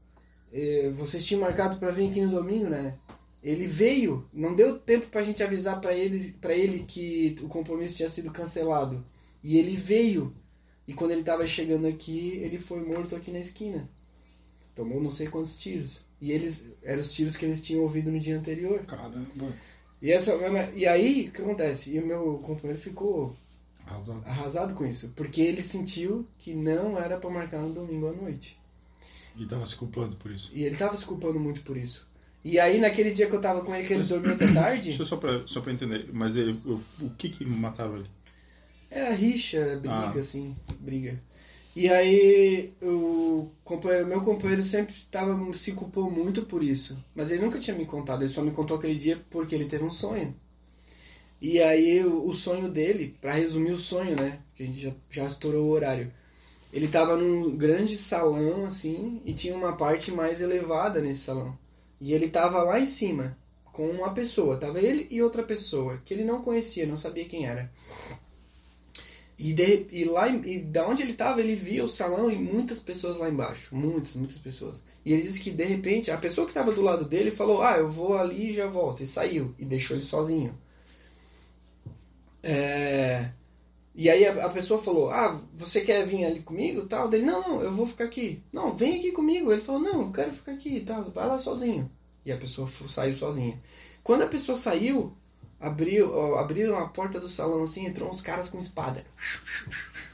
eh, 0.52 0.92
vocês 0.96 1.26
tinham 1.26 1.42
marcado 1.42 1.78
para 1.78 1.92
vir 1.92 2.10
aqui 2.10 2.22
no 2.22 2.32
domingo, 2.32 2.70
né? 2.70 2.96
Ele 3.44 3.68
veio, 3.68 4.28
não 4.32 4.56
deu 4.56 4.80
tempo 4.80 5.08
pra 5.08 5.24
gente 5.24 5.44
avisar 5.44 5.82
pra 5.82 5.94
ele, 5.94 6.36
ele 6.50 6.86
que 6.86 7.36
o 7.42 7.48
compromisso 7.48 7.96
tinha 7.96 8.10
sido 8.10 8.32
cancelado. 8.32 9.04
E 9.44 9.58
ele 9.58 9.76
veio. 9.76 10.34
E 10.88 10.94
quando 10.94 11.12
ele 11.12 11.24
tava 11.24 11.46
chegando 11.48 11.88
aqui, 11.88 12.38
ele 12.38 12.58
foi 12.58 12.82
morto 12.82 13.16
aqui 13.16 13.32
na 13.32 13.40
esquina. 13.40 13.90
Tomou 14.76 15.02
não 15.02 15.12
sei 15.12 15.28
quantos 15.28 15.58
tiros. 15.58 16.03
E 16.24 16.32
eles 16.32 16.64
eram 16.82 17.02
os 17.02 17.12
tiros 17.14 17.36
que 17.36 17.44
eles 17.44 17.62
tinham 17.62 17.82
ouvido 17.82 18.10
no 18.10 18.18
dia 18.20 18.38
anterior. 18.38 18.80
Caramba. 18.86 19.54
E, 20.02 20.10
essa, 20.12 20.34
e 20.74 20.86
aí, 20.88 21.28
o 21.28 21.32
que 21.32 21.42
acontece? 21.42 21.94
E 21.96 22.00
o 22.00 22.06
meu 22.08 22.38
companheiro 22.40 22.82
ficou 22.82 23.36
Razão. 23.86 24.22
arrasado 24.26 24.74
com 24.74 24.86
isso. 24.86 25.12
Porque 25.18 25.42
ele 25.42 25.62
sentiu 25.62 26.26
que 26.40 26.54
não 26.54 26.98
era 26.98 27.18
pra 27.18 27.30
marcar 27.30 27.60
no 27.62 27.74
domingo 27.74 28.08
à 28.08 28.14
noite. 28.14 28.58
E 29.36 29.46
tava 29.46 29.66
se 29.66 29.76
culpando 29.76 30.16
por 30.16 30.32
isso. 30.32 30.50
E 30.54 30.64
ele 30.64 30.76
tava 30.78 30.96
se 30.96 31.06
culpando 31.06 31.40
muito 31.40 31.62
por 31.62 31.76
isso. 31.76 32.08
E 32.42 32.58
aí, 32.60 32.80
naquele 32.80 33.12
dia 33.12 33.28
que 33.28 33.36
eu 33.36 33.42
tava 33.42 33.62
com 33.66 33.74
ele, 33.76 33.86
que 33.86 33.94
ele 33.94 34.04
dormiu 34.04 34.34
até 34.34 34.48
tarde, 34.54 34.90
Deixa 34.90 35.02
eu 35.02 35.06
só 35.06 35.18
pra, 35.18 35.46
só 35.46 35.60
pra 35.60 35.74
entender. 35.74 36.10
Mas 36.14 36.38
ele, 36.38 36.52
o, 36.66 36.80
o 37.02 37.10
que 37.18 37.28
que 37.30 37.46
matava 37.46 37.98
ele? 37.98 38.08
é 38.92 39.08
a 39.08 39.14
rixa, 39.14 39.78
briga, 39.82 39.94
Ah. 39.94 40.20
assim, 40.20 40.56
briga. 40.80 41.20
E 41.76 41.90
aí, 41.90 42.72
o 42.82 43.43
companheiro, 43.74 44.08
meu 44.08 44.22
companheiro 44.22 44.64
sempre 44.64 44.96
tava, 45.10 45.54
se 45.54 45.72
culpou 45.74 46.10
muito 46.10 46.44
por 46.44 46.64
isso. 46.64 46.98
Mas 47.16 47.32
ele 47.32 47.44
nunca 47.44 47.60
tinha 47.60 47.76
me 47.76 47.86
contado, 47.86 48.24
ele 48.24 48.32
só 48.32 48.42
me 48.42 48.52
contou 48.52 48.78
aquele 48.78 48.96
dia 48.96 49.20
porque 49.30 49.56
ele 49.56 49.66
teve 49.66 49.84
um 49.84 49.92
sonho. 49.92 50.36
E 51.42 51.62
aí, 51.62 52.04
o, 52.06 52.28
o 52.28 52.34
sonho 52.34 52.70
dele, 52.70 53.18
pra 53.20 53.34
resumir 53.34 53.72
o 53.72 53.78
sonho, 53.78 54.16
né, 54.16 54.40
que 54.56 54.64
a 54.64 54.66
gente 54.66 54.80
já, 54.80 54.92
já 55.10 55.26
estourou 55.26 55.66
o 55.66 55.72
horário. 55.72 56.12
Ele 56.72 56.88
tava 56.88 57.18
num 57.18 57.56
grande 57.56 57.98
salão, 57.98 58.66
assim, 58.66 59.22
e 59.26 59.34
tinha 59.34 59.56
uma 59.56 59.76
parte 59.76 60.12
mais 60.12 60.42
elevada 60.42 61.02
nesse 61.02 61.22
salão. 61.22 61.58
E 62.00 62.14
ele 62.14 62.30
tava 62.30 62.64
lá 62.64 62.80
em 62.80 62.86
cima, 62.86 63.38
com 63.66 63.90
uma 63.90 64.14
pessoa. 64.14 64.58
Tava 64.58 64.80
ele 64.80 65.08
e 65.12 65.22
outra 65.22 65.44
pessoa, 65.44 66.02
que 66.06 66.14
ele 66.14 66.24
não 66.24 66.42
conhecia, 66.42 66.88
não 66.88 66.98
sabia 66.98 67.26
quem 67.26 67.46
era. 67.46 67.70
E, 69.38 69.52
de, 69.54 69.88
e 69.92 70.06
lá 70.06 70.28
e 70.30 70.60
da 70.60 70.88
onde 70.88 71.02
ele 71.02 71.14
tava, 71.14 71.42
ele 71.42 71.56
via 71.56 71.84
o 71.84 71.88
salão 71.88 72.30
e 72.30 72.36
muitas 72.36 72.80
pessoas 72.80 73.18
lá 73.18 73.30
embaixo. 73.30 73.76
Muitas, 73.76 74.16
muitas 74.16 74.38
pessoas. 74.38 74.84
E 75.06 75.12
ele 75.12 75.24
disse 75.24 75.40
que 75.40 75.52
de 75.52 75.64
repente 75.64 76.12
a 76.12 76.18
pessoa 76.18 76.48
que 76.48 76.54
tava 76.54 76.72
do 76.72 76.82
lado 76.82 77.06
dele 77.06 77.32
falou: 77.32 77.62
Ah, 77.62 77.78
eu 77.78 77.90
vou 77.90 78.18
ali 78.18 78.52
e 78.52 78.54
já 78.54 78.68
volto. 78.68 79.02
E 79.04 79.06
saiu. 79.08 79.54
E 79.58 79.66
deixou 79.66 79.98
ele 79.98 80.06
sozinho. 80.06 80.58
É, 82.42 83.30
E 83.96 84.10
aí 84.10 84.26
a, 84.26 84.46
a 84.46 84.50
pessoa 84.50 84.82
falou: 84.82 85.10
Ah, 85.12 85.40
você 85.54 85.82
quer 85.82 86.06
vir 86.06 86.26
ali 86.26 86.42
comigo? 86.42 86.86
Tal. 86.88 87.08
Dele: 87.10 87.26
Não, 87.26 87.42
não, 87.42 87.62
eu 87.62 87.72
vou 87.74 87.88
ficar 87.88 88.06
aqui. 88.06 88.42
Não, 88.52 88.74
vem 88.76 88.98
aqui 89.00 89.12
comigo. 89.12 89.52
Ele 89.52 89.62
falou: 89.62 89.82
Não, 89.82 90.02
eu 90.04 90.12
quero 90.12 90.32
ficar 90.32 90.54
aqui. 90.54 90.82
Tal. 90.82 91.04
Vai 91.12 91.28
lá 91.28 91.40
sozinho. 91.40 91.90
E 92.26 92.32
a 92.32 92.38
pessoa 92.38 92.68
saiu 92.68 93.16
sozinha. 93.16 93.60
Quando 94.04 94.24
a 94.24 94.28
pessoa 94.28 94.58
saiu, 94.58 95.14
abriu, 95.64 96.38
abriram 96.38 96.78
a 96.78 96.88
porta 96.90 97.20
do 97.20 97.30
salão 97.30 97.64
assim, 97.64 97.86
entrou 97.86 98.10
uns 98.10 98.22
caras 98.22 98.50
com 98.50 98.60
espada. 98.60 99.06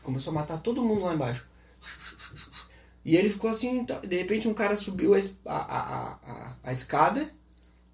Começou 0.03 0.31
a 0.31 0.35
matar 0.35 0.61
todo 0.61 0.83
mundo 0.83 1.01
lá 1.01 1.13
embaixo. 1.13 1.45
E 3.03 3.15
ele 3.15 3.29
ficou 3.29 3.49
assim, 3.49 3.83
tá- 3.85 3.99
de 3.99 4.15
repente 4.15 4.47
um 4.47 4.53
cara 4.53 4.75
subiu 4.75 5.15
a, 5.15 5.19
a, 5.45 6.09
a, 6.11 6.55
a, 6.63 6.71
escada, 6.71 7.31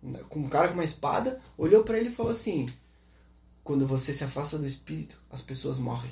né, 0.04 0.20
com 0.28 0.40
um 0.40 0.50
cara 0.50 0.68
com 0.68 0.74
uma 0.74 0.84
espada, 0.84 1.42
olhou 1.58 1.84
pra 1.84 1.98
ele 1.98 2.10
e 2.10 2.14
falou 2.14 2.32
assim: 2.32 2.72
Quando 3.64 3.88
você 3.88 4.14
se 4.14 4.24
afasta 4.24 4.58
do 4.58 4.66
espírito, 4.66 5.18
as 5.32 5.42
pessoas 5.42 5.80
morrem. 5.80 6.12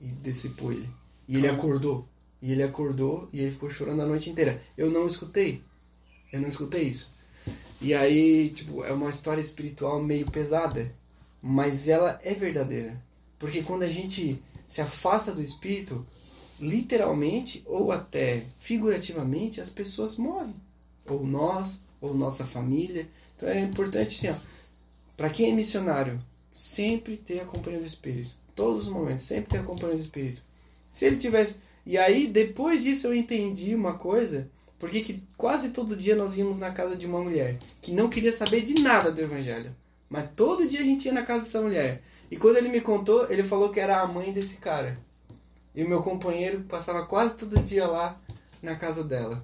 E 0.00 0.06
decepou 0.08 0.72
ele. 0.72 0.88
E 1.28 1.36
ele 1.36 1.48
acordou. 1.48 2.08
E 2.40 2.52
ele 2.52 2.62
acordou 2.62 3.28
e 3.32 3.40
ele 3.40 3.50
ficou 3.50 3.68
chorando 3.68 4.02
a 4.02 4.06
noite 4.06 4.30
inteira. 4.30 4.60
Eu 4.76 4.90
não 4.90 5.06
escutei. 5.06 5.62
Eu 6.32 6.40
não 6.40 6.48
escutei 6.48 6.84
isso. 6.84 7.12
E 7.80 7.94
aí, 7.94 8.50
tipo, 8.50 8.84
é 8.84 8.92
uma 8.92 9.10
história 9.10 9.40
espiritual 9.40 10.02
meio 10.02 10.30
pesada, 10.30 10.90
mas 11.40 11.88
ela 11.88 12.18
é 12.24 12.34
verdadeira. 12.34 12.98
Porque 13.38 13.62
quando 13.62 13.84
a 13.84 13.88
gente 13.88 14.42
se 14.66 14.80
afasta 14.80 15.32
do 15.32 15.40
espírito, 15.40 16.04
literalmente 16.60 17.62
ou 17.66 17.92
até 17.92 18.46
figurativamente, 18.58 19.60
as 19.60 19.70
pessoas 19.70 20.16
morrem. 20.16 20.54
Ou 21.06 21.24
nós, 21.24 21.80
ou 22.00 22.14
nossa 22.14 22.44
família. 22.44 23.08
Então 23.36 23.48
é 23.48 23.60
importante, 23.60 24.16
assim, 24.16 24.36
ó, 24.36 24.40
para 25.16 25.30
quem 25.30 25.50
é 25.50 25.54
missionário, 25.54 26.20
sempre 26.52 27.16
ter 27.16 27.40
a 27.40 27.46
companhia 27.46 27.80
do 27.80 27.86
espírito. 27.86 28.34
Todos 28.54 28.88
os 28.88 28.92
momentos, 28.92 29.22
sempre 29.22 29.50
ter 29.50 29.58
a 29.58 29.62
companhia 29.62 29.96
do 29.96 30.02
espírito. 30.02 30.42
Se 30.90 31.04
ele 31.04 31.16
tivesse. 31.16 31.54
E 31.86 31.96
aí, 31.96 32.26
depois 32.26 32.82
disso, 32.82 33.06
eu 33.06 33.14
entendi 33.14 33.74
uma 33.74 33.94
coisa. 33.94 34.50
Porque 34.78 35.00
que 35.00 35.22
quase 35.36 35.70
todo 35.70 35.96
dia 35.96 36.14
nós 36.14 36.36
íamos 36.36 36.58
na 36.58 36.70
casa 36.70 36.96
de 36.96 37.06
uma 37.06 37.20
mulher 37.20 37.58
que 37.82 37.92
não 37.92 38.08
queria 38.08 38.32
saber 38.32 38.62
de 38.62 38.74
nada 38.80 39.10
do 39.10 39.20
evangelho. 39.20 39.74
Mas 40.08 40.30
todo 40.36 40.68
dia 40.68 40.80
a 40.80 40.84
gente 40.84 41.06
ia 41.06 41.12
na 41.12 41.22
casa 41.22 41.44
dessa 41.44 41.60
mulher. 41.60 42.02
E 42.30 42.36
quando 42.36 42.56
ele 42.56 42.68
me 42.68 42.80
contou, 42.80 43.30
ele 43.30 43.42
falou 43.42 43.70
que 43.70 43.80
era 43.80 44.00
a 44.00 44.06
mãe 44.06 44.32
desse 44.32 44.56
cara. 44.58 44.98
E 45.74 45.82
o 45.82 45.88
meu 45.88 46.02
companheiro 46.02 46.60
passava 46.62 47.04
quase 47.06 47.36
todo 47.36 47.60
dia 47.62 47.86
lá 47.86 48.16
na 48.62 48.76
casa 48.76 49.02
dela. 49.02 49.42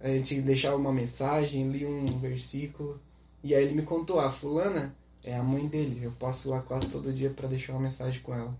A 0.00 0.08
gente 0.08 0.40
deixava 0.40 0.76
uma 0.76 0.92
mensagem, 0.92 1.70
lia 1.70 1.88
um 1.88 2.18
versículo. 2.18 3.00
E 3.42 3.54
aí 3.54 3.64
ele 3.64 3.74
me 3.74 3.82
contou: 3.82 4.20
a 4.20 4.30
fulana 4.30 4.94
é 5.22 5.36
a 5.36 5.42
mãe 5.42 5.66
dele. 5.66 6.00
Eu 6.02 6.12
passo 6.12 6.50
lá 6.50 6.60
quase 6.60 6.88
todo 6.88 7.12
dia 7.12 7.30
para 7.30 7.48
deixar 7.48 7.72
uma 7.72 7.82
mensagem 7.82 8.20
com 8.20 8.34
ela. 8.34 8.54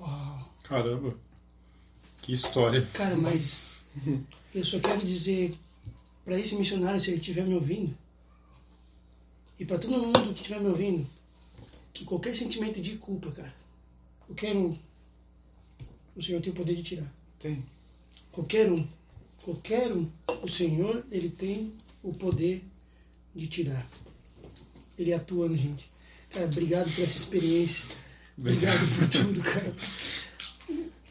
Uau. 0.00 0.48
Caramba. 0.64 1.14
Que 2.20 2.32
história. 2.32 2.86
Cara, 2.92 3.16
mas 3.16 3.77
eu 4.54 4.64
só 4.64 4.78
quero 4.80 5.04
dizer 5.04 5.54
para 6.24 6.38
esse 6.38 6.56
missionário, 6.56 7.00
se 7.00 7.10
ele 7.10 7.18
estiver 7.18 7.46
me 7.46 7.54
ouvindo, 7.54 7.96
e 9.58 9.64
para 9.64 9.78
todo 9.78 9.98
mundo 9.98 10.32
que 10.34 10.40
estiver 10.40 10.60
me 10.60 10.68
ouvindo, 10.68 11.06
que 11.92 12.04
qualquer 12.04 12.36
sentimento 12.36 12.80
de 12.80 12.96
culpa, 12.96 13.30
cara, 13.32 13.54
qualquer 14.26 14.54
um, 14.54 14.78
o 16.14 16.22
Senhor 16.22 16.40
tem 16.40 16.52
o 16.52 16.56
poder 16.56 16.76
de 16.76 16.82
tirar. 16.82 17.12
Tem. 17.38 17.64
Qualquer 18.30 18.70
um, 18.70 18.86
qualquer 19.42 19.92
um, 19.92 20.08
o 20.42 20.48
Senhor, 20.48 21.04
ele 21.10 21.30
tem 21.30 21.72
o 22.02 22.12
poder 22.12 22.62
de 23.34 23.46
tirar. 23.46 23.86
Ele 24.98 25.12
atua 25.12 25.48
na 25.48 25.56
gente. 25.56 25.90
Cara, 26.30 26.46
obrigado 26.46 26.92
por 26.92 27.04
essa 27.04 27.16
experiência. 27.16 27.84
Obrigado 28.36 28.78
por 28.96 29.08
tudo, 29.08 29.40
cara. 29.40 29.74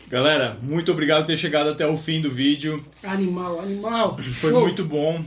Galera, 0.09 0.57
muito 0.61 0.91
obrigado 0.91 1.21
por 1.23 1.27
ter 1.27 1.37
chegado 1.37 1.69
até 1.69 1.85
o 1.85 1.97
fim 1.97 2.21
do 2.21 2.31
vídeo. 2.31 2.77
Animal, 3.03 3.59
animal. 3.59 4.17
Foi 4.17 4.51
Show. 4.51 4.61
muito 4.61 4.85
bom. 4.85 5.23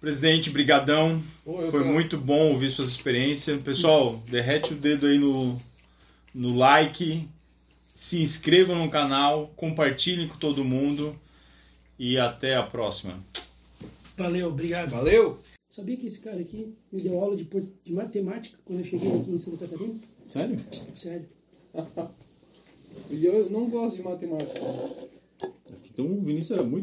Presidente, 0.00 0.50
brigadão. 0.50 1.22
Eu 1.46 1.70
Foi 1.70 1.82
quero- 1.82 1.86
muito 1.92 2.18
bom 2.18 2.50
ouvir 2.52 2.70
suas 2.70 2.90
experiências. 2.90 3.62
Pessoal, 3.62 4.16
derrete 4.28 4.72
o 4.74 4.76
dedo 4.76 5.06
aí 5.06 5.18
no, 5.18 5.60
no 6.34 6.56
like, 6.56 7.28
se 7.94 8.20
inscrevam 8.20 8.76
no 8.76 8.90
canal, 8.90 9.52
compartilhem 9.56 10.26
com 10.28 10.36
todo 10.36 10.64
mundo 10.64 11.18
e 11.98 12.18
até 12.18 12.56
a 12.56 12.62
próxima. 12.62 13.14
Valeu, 14.16 14.48
obrigado. 14.48 14.90
Valeu! 14.90 15.38
Sabia 15.70 15.96
que 15.96 16.06
esse 16.06 16.20
cara 16.20 16.40
aqui 16.40 16.74
me 16.92 17.02
deu 17.02 17.18
aula 17.20 17.36
de, 17.36 17.48
de 17.84 17.92
matemática 17.92 18.56
quando 18.64 18.80
eu 18.80 18.84
cheguei 18.84 19.08
aqui 19.12 19.30
em 19.30 19.38
Santa 19.38 19.58
Catarina? 19.66 19.94
Sério? 20.28 20.60
Sério. 20.94 21.28
E 23.10 23.24
eu 23.24 23.48
não 23.50 23.68
gosto 23.68 23.96
de 23.96 24.02
matemática. 24.02 24.60
Então 25.90 26.06
o 26.06 26.20
Vinícius 26.20 26.58
era 26.58 26.66
muito 26.66 26.82